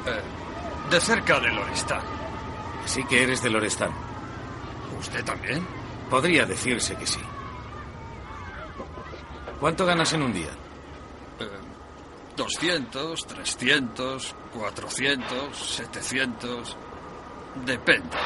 Eh, 0.08 0.92
de 0.92 1.00
cerca 1.00 1.40
de 1.40 1.52
Lorestán. 1.54 2.02
Sí 2.86 3.04
que 3.08 3.24
eres 3.24 3.44
de 3.44 3.50
Lorestán. 3.50 3.92
¿Usted 5.00 5.24
también? 5.24 5.66
Podría 6.10 6.46
decirse 6.46 6.96
que 6.98 7.06
sí. 7.06 7.20
¿Cuánto 9.60 9.86
ganas 9.86 10.12
en 10.14 10.24
un 10.24 10.34
día? 10.34 10.50
Eh, 11.40 11.46
200, 12.36 13.28
300, 13.28 14.36
400, 14.54 15.56
700. 15.56 16.78
Depende. 17.66 18.18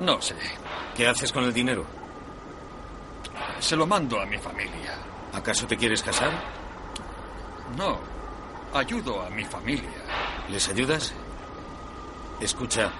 No 0.00 0.20
sé. 0.20 0.34
¿Qué 0.96 1.06
haces 1.06 1.32
con 1.32 1.44
el 1.44 1.52
dinero? 1.52 1.84
Se 3.60 3.76
lo 3.76 3.86
mando 3.86 4.20
a 4.20 4.26
mi 4.26 4.38
familia. 4.38 4.94
¿Acaso 5.32 5.66
te 5.66 5.76
quieres 5.76 6.02
casar? 6.02 6.30
No. 7.76 7.98
Ayudo 8.74 9.22
a 9.22 9.30
mi 9.30 9.44
familia. 9.44 9.88
¿Les 10.50 10.68
ayudas? 10.68 11.14
Escucha, 12.40 12.90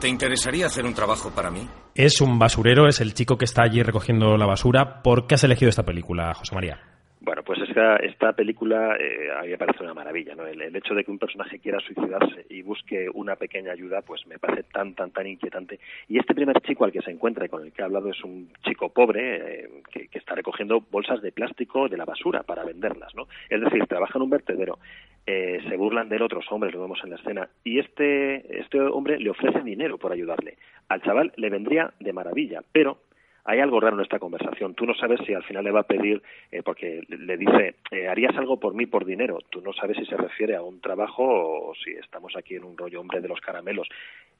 ¿te 0.00 0.08
interesaría 0.08 0.66
hacer 0.66 0.84
un 0.84 0.94
trabajo 0.94 1.30
para 1.30 1.50
mí? 1.50 1.68
Es 1.94 2.20
un 2.20 2.38
basurero, 2.38 2.88
es 2.88 3.00
el 3.00 3.14
chico 3.14 3.36
que 3.36 3.44
está 3.44 3.62
allí 3.62 3.82
recogiendo 3.82 4.36
la 4.36 4.46
basura. 4.46 5.02
¿Por 5.02 5.26
qué 5.26 5.34
has 5.34 5.44
elegido 5.44 5.68
esta 5.68 5.84
película, 5.84 6.34
José 6.34 6.54
María? 6.54 6.87
Bueno, 7.20 7.42
pues 7.42 7.58
esta, 7.68 7.96
esta 7.96 8.32
película 8.32 8.96
eh, 8.96 9.30
a 9.36 9.42
mí 9.42 9.48
me 9.48 9.58
parece 9.58 9.82
una 9.82 9.92
maravilla, 9.92 10.36
¿no? 10.36 10.46
El, 10.46 10.62
el 10.62 10.76
hecho 10.76 10.94
de 10.94 11.04
que 11.04 11.10
un 11.10 11.18
personaje 11.18 11.58
quiera 11.58 11.80
suicidarse 11.80 12.46
y 12.48 12.62
busque 12.62 13.08
una 13.12 13.34
pequeña 13.34 13.72
ayuda, 13.72 14.02
pues 14.02 14.24
me 14.26 14.38
parece 14.38 14.62
tan, 14.64 14.94
tan, 14.94 15.10
tan 15.10 15.26
inquietante. 15.26 15.80
Y 16.06 16.18
este 16.18 16.34
primer 16.34 16.60
chico 16.60 16.84
al 16.84 16.92
que 16.92 17.02
se 17.02 17.10
encuentra 17.10 17.44
y 17.44 17.48
con 17.48 17.64
el 17.64 17.72
que 17.72 17.82
he 17.82 17.84
hablado 17.84 18.10
es 18.10 18.22
un 18.22 18.50
chico 18.64 18.90
pobre 18.90 19.64
eh, 19.64 19.68
que, 19.90 20.08
está 20.12 20.36
recogiendo 20.36 20.80
bolsas 20.90 21.20
de 21.20 21.32
plástico 21.32 21.88
de 21.88 21.96
la 21.96 22.04
basura 22.04 22.44
para 22.44 22.64
venderlas, 22.64 23.14
¿no? 23.14 23.26
Es 23.50 23.60
decir, 23.60 23.84
trabaja 23.86 24.18
en 24.18 24.22
un 24.22 24.30
vertedero, 24.30 24.78
eh, 25.26 25.60
se 25.68 25.76
burlan 25.76 26.08
de 26.08 26.16
él 26.16 26.22
otros 26.22 26.46
hombres, 26.50 26.72
lo 26.72 26.82
vemos 26.82 27.00
en 27.02 27.10
la 27.10 27.16
escena, 27.16 27.48
y 27.64 27.78
este, 27.80 28.60
este 28.60 28.80
hombre 28.80 29.18
le 29.18 29.30
ofrece 29.30 29.60
dinero 29.62 29.98
por 29.98 30.12
ayudarle. 30.12 30.56
Al 30.88 31.02
chaval 31.02 31.32
le 31.36 31.50
vendría 31.50 31.92
de 31.98 32.12
maravilla, 32.12 32.62
pero 32.72 32.98
hay 33.44 33.60
algo 33.60 33.80
raro 33.80 33.96
en 33.96 34.02
esta 34.02 34.18
conversación. 34.18 34.74
Tú 34.74 34.84
no 34.86 34.94
sabes 34.94 35.20
si 35.26 35.32
al 35.34 35.42
final 35.44 35.64
le 35.64 35.70
va 35.70 35.80
a 35.80 35.86
pedir, 35.86 36.22
eh, 36.50 36.62
porque 36.62 37.02
le 37.08 37.36
dice, 37.36 37.76
eh, 37.90 38.08
¿harías 38.08 38.36
algo 38.36 38.58
por 38.60 38.74
mí 38.74 38.86
por 38.86 39.04
dinero? 39.04 39.38
Tú 39.50 39.60
no 39.62 39.72
sabes 39.72 39.96
si 39.96 40.04
se 40.04 40.16
refiere 40.16 40.54
a 40.56 40.62
un 40.62 40.80
trabajo 40.80 41.24
o 41.24 41.74
si 41.74 41.92
estamos 41.92 42.36
aquí 42.36 42.56
en 42.56 42.64
un 42.64 42.76
rollo 42.76 43.00
hombre 43.00 43.20
de 43.20 43.28
los 43.28 43.40
caramelos. 43.40 43.88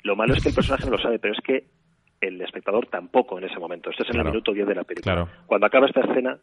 Lo 0.03 0.15
malo 0.17 0.35
es 0.35 0.43
que 0.43 0.51
el 0.51 0.55
personaje 0.55 0.85
no 0.85 0.93
lo 0.93 0.99
sabe, 1.03 1.19
pero 1.19 1.35
es 1.35 1.41
que 1.41 1.65
el 2.21 2.41
espectador 2.43 2.87
tampoco 2.87 3.39
en 3.39 3.45
ese 3.45 3.59
momento. 3.59 3.91
Esto 3.91 4.03
es 4.03 4.09
en 4.11 4.15
Claro. 4.15 4.29
el 4.29 4.33
minuto 4.33 4.53
10 4.53 4.67
de 4.67 4.75
la 4.75 4.85
película. 4.85 5.15
Claro. 5.15 5.31
Cuando 5.47 5.67
acaba 5.67 5.87
esta 5.87 6.01
escena 6.01 6.39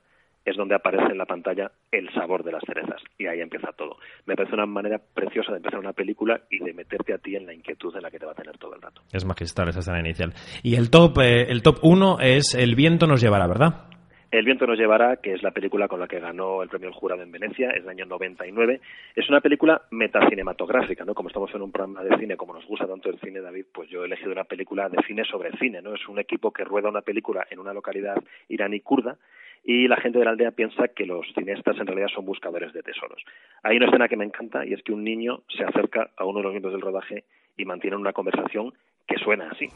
es 0.45 0.55
donde 0.55 0.75
aparece 0.75 1.11
en 1.11 1.17
la 1.17 1.25
pantalla 1.25 1.71
el 1.91 2.11
sabor 2.13 2.43
de 2.43 2.51
las 2.51 2.63
cerezas 2.65 3.01
y 3.17 3.25
ahí 3.25 3.41
empieza 3.41 3.71
todo. 3.73 3.97
Me 4.25 4.35
parece 4.35 4.53
una 4.53 4.67
manera 4.67 4.99
preciosa 4.99 5.51
de 5.51 5.57
empezar 5.57 5.79
una 5.79 5.93
película 5.93 6.39
y 6.49 6.59
de 6.59 6.73
meterte 6.73 7.13
a 7.13 7.17
ti 7.17 7.35
en 7.35 7.47
la 7.47 7.53
inquietud 7.53 7.95
en 7.95 8.03
la 8.03 8.11
que 8.11 8.19
te 8.19 8.25
va 8.25 8.33
a 8.33 8.35
tener 8.35 8.57
todo 8.57 8.75
el 8.75 8.81
rato. 8.81 9.01
Es 9.11 9.25
magistral 9.25 9.69
esa 9.69 9.79
escena 9.79 9.99
inicial. 9.99 10.33
Y 10.63 10.75
el 10.75 10.91
top, 10.91 11.19
eh, 11.19 11.47
el 11.49 11.63
top 11.63 11.79
1 11.81 12.19
es 12.21 12.53
El 12.53 12.75
viento 12.75 13.07
nos 13.07 13.21
llevará, 13.21 13.47
¿verdad? 13.47 13.85
El 14.31 14.43
viento 14.43 14.67
nos 14.67 14.77
llevará, 14.77 15.15
que 15.17 15.33
es 15.33 15.41
la 15.43 15.51
película 15.51 15.87
con 15.87 15.99
la 15.99 16.09
que 16.09 16.19
ganó 16.19 16.61
el 16.61 16.67
premio 16.67 16.89
El 16.89 16.93
Jurado 16.93 17.23
en 17.23 17.31
Venecia, 17.31 17.69
es 17.69 17.83
del 17.83 17.89
año 17.91 18.05
99. 18.05 18.81
Es 19.15 19.29
una 19.29 19.39
película 19.39 19.83
metacinematográfica, 19.91 21.05
¿no? 21.05 21.13
Como 21.13 21.29
estamos 21.29 21.55
en 21.55 21.61
un 21.61 21.71
programa 21.71 22.03
de 22.03 22.17
cine, 22.17 22.35
como 22.35 22.53
nos 22.53 22.65
gusta 22.65 22.85
tanto 22.85 23.09
el 23.09 23.19
cine, 23.21 23.39
David, 23.39 23.67
pues 23.73 23.89
yo 23.89 24.03
he 24.03 24.07
elegido 24.07 24.33
una 24.33 24.43
película 24.43 24.89
de 24.89 25.01
cine 25.07 25.23
sobre 25.23 25.57
cine, 25.57 25.81
¿no? 25.81 25.93
Es 25.93 26.05
un 26.09 26.19
equipo 26.19 26.51
que 26.51 26.65
rueda 26.65 26.89
una 26.89 27.01
película 27.01 27.47
en 27.49 27.59
una 27.59 27.71
localidad 27.71 28.17
iraní 28.49 28.81
kurda 28.81 29.17
y 29.64 29.86
la 29.88 29.96
gente 29.96 30.18
de 30.18 30.24
la 30.24 30.30
aldea 30.32 30.50
piensa 30.52 30.88
que 30.88 31.04
los 31.06 31.26
cineastas 31.34 31.76
en 31.78 31.86
realidad 31.86 32.08
son 32.14 32.24
buscadores 32.24 32.72
de 32.72 32.82
tesoros. 32.82 33.22
Hay 33.62 33.76
una 33.76 33.86
escena 33.86 34.08
que 34.08 34.16
me 34.16 34.24
encanta 34.24 34.64
y 34.66 34.72
es 34.72 34.82
que 34.82 34.92
un 34.92 35.04
niño 35.04 35.42
se 35.56 35.64
acerca 35.64 36.10
a 36.16 36.24
uno 36.24 36.38
de 36.38 36.44
los 36.44 36.52
miembros 36.52 36.72
del 36.74 36.82
rodaje 36.82 37.24
y 37.56 37.64
mantiene 37.64 37.96
una 37.96 38.12
conversación 38.12 38.72
que 39.06 39.16
suena 39.22 39.50
así. 39.50 39.68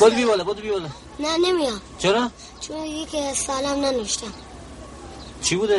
بودی 0.00 0.16
بیا 0.16 0.26
بالا 0.28 0.44
بودی 0.44 0.62
بیا 0.62 0.72
بالا 0.72 0.88
نه 1.20 1.28
نمیام 1.52 1.80
چرا 1.98 2.28
چون 2.60 2.82
دیگه 2.82 3.04
که 3.12 3.18
سالم 3.34 3.84
ننوشتم 3.84 4.32
چی 5.42 5.56
بوده 5.56 5.74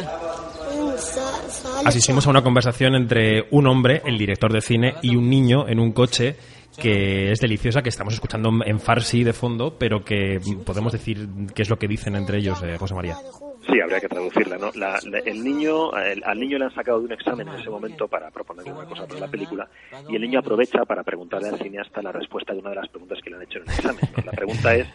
این 0.71 0.97
سا- 0.97 1.49
سوال 1.49 1.85
Asistimos 1.87 2.27
a 2.27 2.29
una 2.29 2.43
conversación 2.43 2.95
entre 2.95 3.45
un 3.51 3.65
hombre, 3.67 4.01
el 4.05 4.17
director 4.17 4.51
de 4.53 4.61
cine, 4.61 4.93
y 5.01 5.15
un 5.15 5.29
niño 5.29 5.67
en 5.67 5.79
un 5.79 5.91
coche 5.91 6.35
que 6.80 7.30
es 7.32 7.40
deliciosa, 7.40 7.82
que 7.82 7.88
estamos 7.88 8.14
escuchando 8.14 8.50
en 8.64 8.80
farsi 8.80 9.24
de 9.24 9.32
fondo, 9.32 9.76
pero 9.78 10.04
que 10.04 10.38
podemos 10.64 10.92
decir 10.92 11.26
qué 11.54 11.62
es 11.62 11.70
lo 11.70 11.78
que 11.78 11.88
dicen 11.88 12.14
entre 12.16 12.38
ellos, 12.38 12.62
eh, 12.62 12.76
José 12.78 12.94
María. 12.94 13.16
Sí, 13.68 13.80
habría 13.80 13.98
que 14.00 14.06
traducirla, 14.08 14.58
¿no? 14.58 14.70
La- 14.76 15.00
la- 15.10 15.18
el 15.18 15.42
niño, 15.42 15.90
el- 15.96 16.22
al 16.24 16.38
niño 16.38 16.56
le 16.58 16.66
han 16.66 16.74
sacado 16.74 17.00
de 17.00 17.06
un 17.06 17.12
examen 17.12 17.48
en 17.48 17.54
ese 17.56 17.68
momento 17.68 18.06
para 18.06 18.30
proponerle 18.30 18.72
una 18.72 18.84
cosa 18.84 19.06
para 19.08 19.20
la 19.20 19.28
película 19.28 19.68
y 20.08 20.14
el 20.14 20.22
niño 20.22 20.38
aprovecha 20.38 20.84
para 20.84 21.02
preguntarle 21.02 21.48
al 21.48 21.58
cineasta 21.58 22.00
la 22.00 22.12
respuesta 22.12 22.52
de 22.52 22.60
una 22.60 22.70
de 22.70 22.76
las 22.76 22.88
preguntas 22.88 23.18
que 23.24 23.30
le 23.30 23.36
han 23.36 23.42
hecho 23.42 23.58
en 23.58 23.64
el 23.64 23.70
examen. 23.70 24.00
¿no? 24.16 24.22
La 24.24 24.30
pregunta 24.32 24.74
es, 24.76 24.86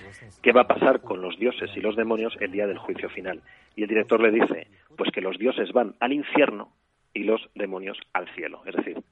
¿qué 0.42 0.54
va 0.54 0.62
a 0.62 0.68
pasar 0.68 1.02
con 1.02 1.22
los 1.22 1.38
dioses 1.38 1.70
y 1.76 1.82
los 1.82 1.98
demonios 1.98 2.34
el 2.40 2.52
día 2.54 2.66
del 2.66 2.78
juicio 2.78 3.10
final? 3.10 3.42
Y 3.76 3.84
el 3.84 3.90
director 3.90 4.22
le 4.22 4.32
dice, 4.32 4.68
pues 4.98 5.12
que 5.12 5.20
los 5.22 5.38
dioses 5.38 5.74
van 5.74 5.96
al 6.00 6.14
infierno 6.14 6.72
y 7.14 7.24
los 7.26 7.42
demonios 7.56 7.98
al 8.14 8.34
cielo. 8.36 8.62
Es 8.66 8.76
decir, 8.78 9.04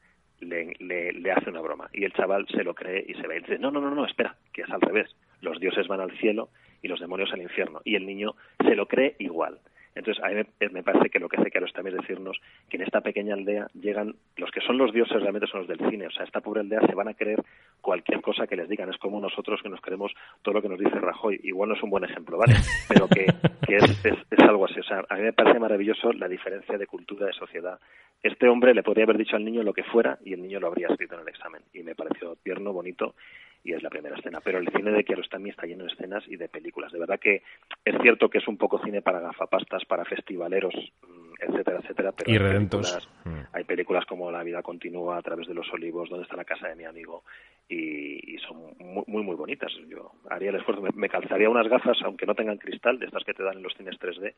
le, 0.42 0.76
le- 0.80 1.32
hace 1.32 1.50
una 1.50 1.62
broma. 1.62 1.90
Y 1.94 2.04
el 2.04 2.14
chaval 2.14 2.48
se 2.48 2.64
lo 2.64 2.74
cree 2.74 3.06
y 3.08 3.14
se 3.16 3.28
va. 3.28 3.36
Y 3.36 3.40
dice, 3.40 3.60
no, 3.60 3.72
no, 3.72 3.82
no, 3.82 3.92
no, 3.94 4.06
espera, 4.06 4.36
que 4.54 4.62
es 4.64 4.70
al 4.70 4.82
revés. 4.82 5.16
Los 5.42 5.60
dioses 5.60 5.88
van 5.88 6.02
al 6.02 6.12
cielo 6.20 6.50
y 6.82 6.88
los 6.88 7.00
demonios 7.00 7.32
al 7.34 7.42
infierno. 7.42 7.82
Y 7.86 7.96
el 7.96 8.06
niño 8.06 8.36
se 8.64 8.76
lo 8.76 8.88
cree 8.88 9.16
igual. 9.20 9.60
Entonces, 10.00 10.24
a 10.24 10.30
mí 10.30 10.42
me, 10.72 10.82
parece 10.82 11.10
que 11.10 11.20
lo 11.20 11.28
que 11.28 11.40
hace 11.40 11.52
Kiarostami 11.52 11.90
es 11.90 11.98
decirnos 11.98 12.40
que 12.70 12.78
en 12.78 12.84
esta 12.84 13.02
pequeña 13.02 13.34
aldea 13.34 13.68
llegan 13.74 14.16
los 14.38 14.50
que 14.50 14.62
son 14.62 14.78
los 14.78 14.94
dioses 14.94 15.22
realmente 15.22 15.48
son 15.48 15.60
los 15.62 15.68
del 15.68 15.90
cine. 15.90 16.08
O 16.08 16.12
sea, 16.12 16.24
esta 16.24 16.40
pobre 16.40 16.62
aldea 16.62 16.80
se 16.88 16.96
van 16.96 17.10
a 17.10 17.14
creer 17.14 17.44
cualquier 17.82 18.22
cosa 18.22 18.48
que 18.48 18.56
les 18.56 18.70
digan. 18.70 18.90
Es 18.90 18.98
como 18.98 19.20
nosotros 19.20 19.62
que 19.62 19.68
nos 19.68 19.82
creemos 19.82 20.14
todo 20.42 20.54
lo 20.54 20.62
que 20.62 20.70
nos 20.70 20.80
dice 20.80 20.96
Rajoy. 21.00 21.42
Igual 21.44 21.70
no 21.70 21.76
es 21.76 21.84
un 21.84 21.90
buen 21.90 22.06
ejemplo, 22.06 22.38
¿vale? 22.38 22.56
Pero 22.88 23.10
que, 23.10 23.26
que 23.68 23.76
es, 23.76 24.06
es, 24.06 24.18
es 24.32 24.40
algo 24.40 24.66
así. 24.66 24.80
O 24.80 24.84
sea, 24.84 25.04
a 25.10 25.16
mí 25.16 25.22
me 25.22 25.34
parece 25.34 25.60
maravilloso 25.60 26.14
la 26.14 26.30
diferencia 26.30 26.78
de 26.78 26.88
cultura, 26.88 27.26
de 27.26 27.34
sociedad. 27.34 27.78
Este 28.24 28.48
hombre 28.48 28.74
le 28.74 28.84
podría 28.84 29.04
haber 29.04 29.18
dicho 29.18 29.36
al 29.36 29.44
niño 29.44 29.64
lo 29.64 29.74
que 29.74 29.84
fuera 29.84 30.18
y 30.24 30.32
el 30.32 30.42
niño 30.42 30.62
lo 30.62 30.68
habría 30.68 30.88
escrito 30.88 31.16
en 31.16 31.22
el 31.22 31.28
examen. 31.28 31.62
Y 31.74 31.84
me 31.84 31.96
pareció 31.96 32.38
tierno, 32.38 32.72
bonito 32.72 33.16
y 33.64 33.74
es 33.74 33.84
la 33.84 33.90
primera 33.90 34.16
escena. 34.18 34.40
Pero 34.42 34.58
el 34.60 34.70
cine 34.70 34.92
de 34.92 35.04
Kiarostami 35.04 35.50
está 35.50 35.66
lleno 35.66 35.84
de 35.86 35.92
escenas 35.92 36.24
y 36.28 36.38
de 36.38 36.48
películas. 36.50 36.92
De 36.92 37.00
verdad 37.00 37.20
que 37.20 37.44
es 37.86 38.02
cierto 38.02 38.30
que 38.30 38.38
es 38.40 38.48
un 38.48 38.58
poco 38.58 38.80
cine 38.84 39.02
para 39.02 39.20
gafapastas, 39.20 39.86
para 39.86 40.06
festivaleros, 40.06 40.74
mm, 40.76 41.34
etcétera, 41.42 41.80
etcétera. 41.82 42.12
Pero 42.14 42.32
Y 42.32 42.34
hay 42.34 42.40
películas- 42.84 43.10
Hay 43.54 43.64
películas 43.64 44.06
como 44.06 44.32
La 44.32 44.44
vida 44.44 44.62
continúa 44.62 45.18
a 45.18 45.22
través 45.22 45.48
de 45.48 45.54
los 45.54 45.72
olivos, 45.74 46.10
donde 46.10 46.24
está 46.24 46.36
la 46.36 46.46
casa 46.46 46.68
de 46.68 46.76
mi 46.76 46.86
amigo 46.86 47.24
y, 47.68 48.36
y 48.36 48.38
son 48.40 48.58
muy, 48.80 49.04
muy 49.08 49.24
muy 49.24 49.36
bonitas. 49.36 49.72
Yo 49.88 50.12
haría 50.30 50.50
el 50.50 50.56
esfuerzo, 50.58 50.82
me, 50.82 50.90
me 50.94 51.10
calzaría 51.10 51.50
unas 51.50 51.68
gafas, 51.68 51.98
aunque 52.04 52.26
no 52.26 52.36
tengan 52.36 52.58
cristal, 52.58 53.00
de 53.00 53.08
estas 53.08 53.24
que 53.24 53.34
te 53.34 53.44
dan 53.44 53.58
en 53.58 53.64
los 53.64 53.74
cines 53.76 53.98
3D 54.00 54.34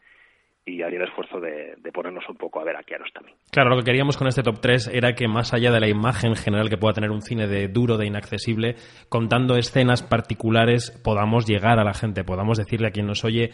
y 0.66 0.82
haría 0.84 1.00
el 1.00 1.08
esfuerzo 1.08 1.40
de, 1.40 1.76
de 1.78 1.92
ponernos 1.92 2.24
un 2.30 2.38
poco 2.38 2.60
a 2.60 2.64
ver 2.64 2.76
a 2.76 2.84
Kiarostami. 2.84 3.32
Claro, 3.52 3.72
lo 3.72 3.78
que 3.78 3.86
queríamos 3.86 4.18
con 4.18 4.28
este 4.28 4.44
top 4.44 4.60
3 4.62 4.92
era 4.94 5.14
que 5.14 5.28
más 5.28 5.54
allá 5.54 5.72
de 5.72 5.80
la 5.80 5.90
imagen 5.90 6.36
general 6.36 6.70
que 6.70 6.78
pueda 6.78 6.94
tener 6.94 7.10
un 7.10 7.22
cine 7.22 7.48
de 7.48 7.68
duro, 7.68 7.98
de 7.98 8.06
inaccesible, 8.06 8.76
contando 9.10 9.56
escenas 9.56 10.04
particulares, 10.04 10.92
podamos 11.04 11.48
llegar 11.48 11.80
a 11.80 11.84
la 11.84 11.94
gente, 11.94 12.24
podamos 12.24 12.58
decirle 12.58 12.88
a 12.88 12.92
quien 12.92 13.08
nos 13.08 13.24
oye, 13.26 13.52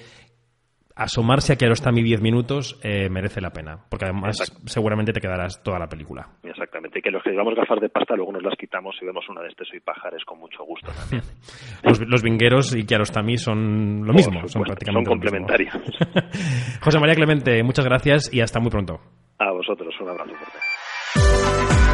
asomarse 0.97 1.53
a 1.53 1.55
Kiarostami 1.55 2.01
10 2.01 2.21
minutos 2.21 2.79
eh, 2.83 3.09
merece 3.09 3.39
la 3.39 3.51
pena, 3.51 3.77
porque 3.89 4.05
además 4.05 4.37
seguramente 4.65 5.13
te 5.13 5.21
quedarás 5.21 5.61
toda 5.63 5.79
la 5.79 5.87
película. 5.87 6.27
Exactamente, 6.43 6.99
y 6.99 7.01
que 7.01 7.11
los 7.11 7.23
que 7.23 7.31
llevamos 7.31 7.55
gafas 7.55 7.79
de 7.79 7.89
pasta 7.89 8.15
luego 8.15 8.31
nos 8.33 8.43
las 8.43 8.55
quitamos 8.55 8.95
y 9.01 9.05
vemos 9.05 9.27
una 9.29 9.41
de 9.41 9.49
este 9.49 9.63
Soy 9.65 9.79
Pajares 9.79 10.25
con 10.25 10.39
mucho 10.39 10.63
gusto 10.63 10.91
también. 10.91 11.23
Los, 11.83 12.01
los 12.01 12.23
vingueros 12.23 12.75
y 12.75 12.85
Kiarostami 12.85 13.37
son 13.37 14.05
lo 14.05 14.11
mismo, 14.11 14.47
son 14.47 14.63
prácticamente 14.63 15.09
son 15.09 15.19
complementarios. 15.19 15.73
José 16.81 16.99
María 16.99 17.15
Clemente, 17.15 17.63
muchas 17.63 17.85
gracias 17.85 18.33
y 18.33 18.41
hasta 18.41 18.59
muy 18.59 18.71
pronto. 18.71 18.99
A 19.37 19.51
vosotros, 19.51 19.93
un 20.01 20.09
abrazo 20.09 20.33
fuerte. 20.33 21.86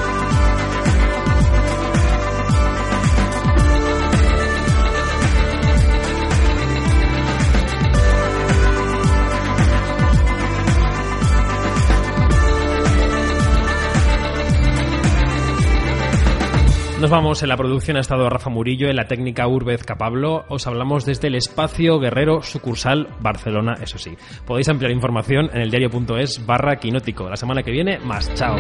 Nos 17.04 17.12
vamos, 17.12 17.44
en 17.44 17.50
la 17.50 17.58
producción 17.58 17.98
ha 17.98 18.00
estado 18.00 18.30
Rafa 18.30 18.50
Murillo, 18.50 18.88
en 18.88 18.96
la 18.96 19.10
técnica 19.10 19.46
Urbez 19.46 19.84
Capablo. 19.84 20.46
Os 20.48 20.68
hablamos 20.68 21.04
desde 21.04 21.28
el 21.28 21.36
Espacio 21.36 22.00
Guerrero 22.00 22.42
Sucursal 22.42 23.10
Barcelona, 23.20 23.76
eso 23.82 23.98
sí. 23.98 24.16
Podéis 24.48 24.70
ampliar 24.70 24.90
información 24.90 25.50
en 25.54 25.64
el 25.64 25.70
diario.es 25.70 26.46
barra 26.46 26.78
quinótico. 26.78 27.30
La 27.30 27.36
semana 27.36 27.62
que 27.62 27.72
viene, 27.72 28.00
más. 28.00 28.34
Chao. 28.36 28.56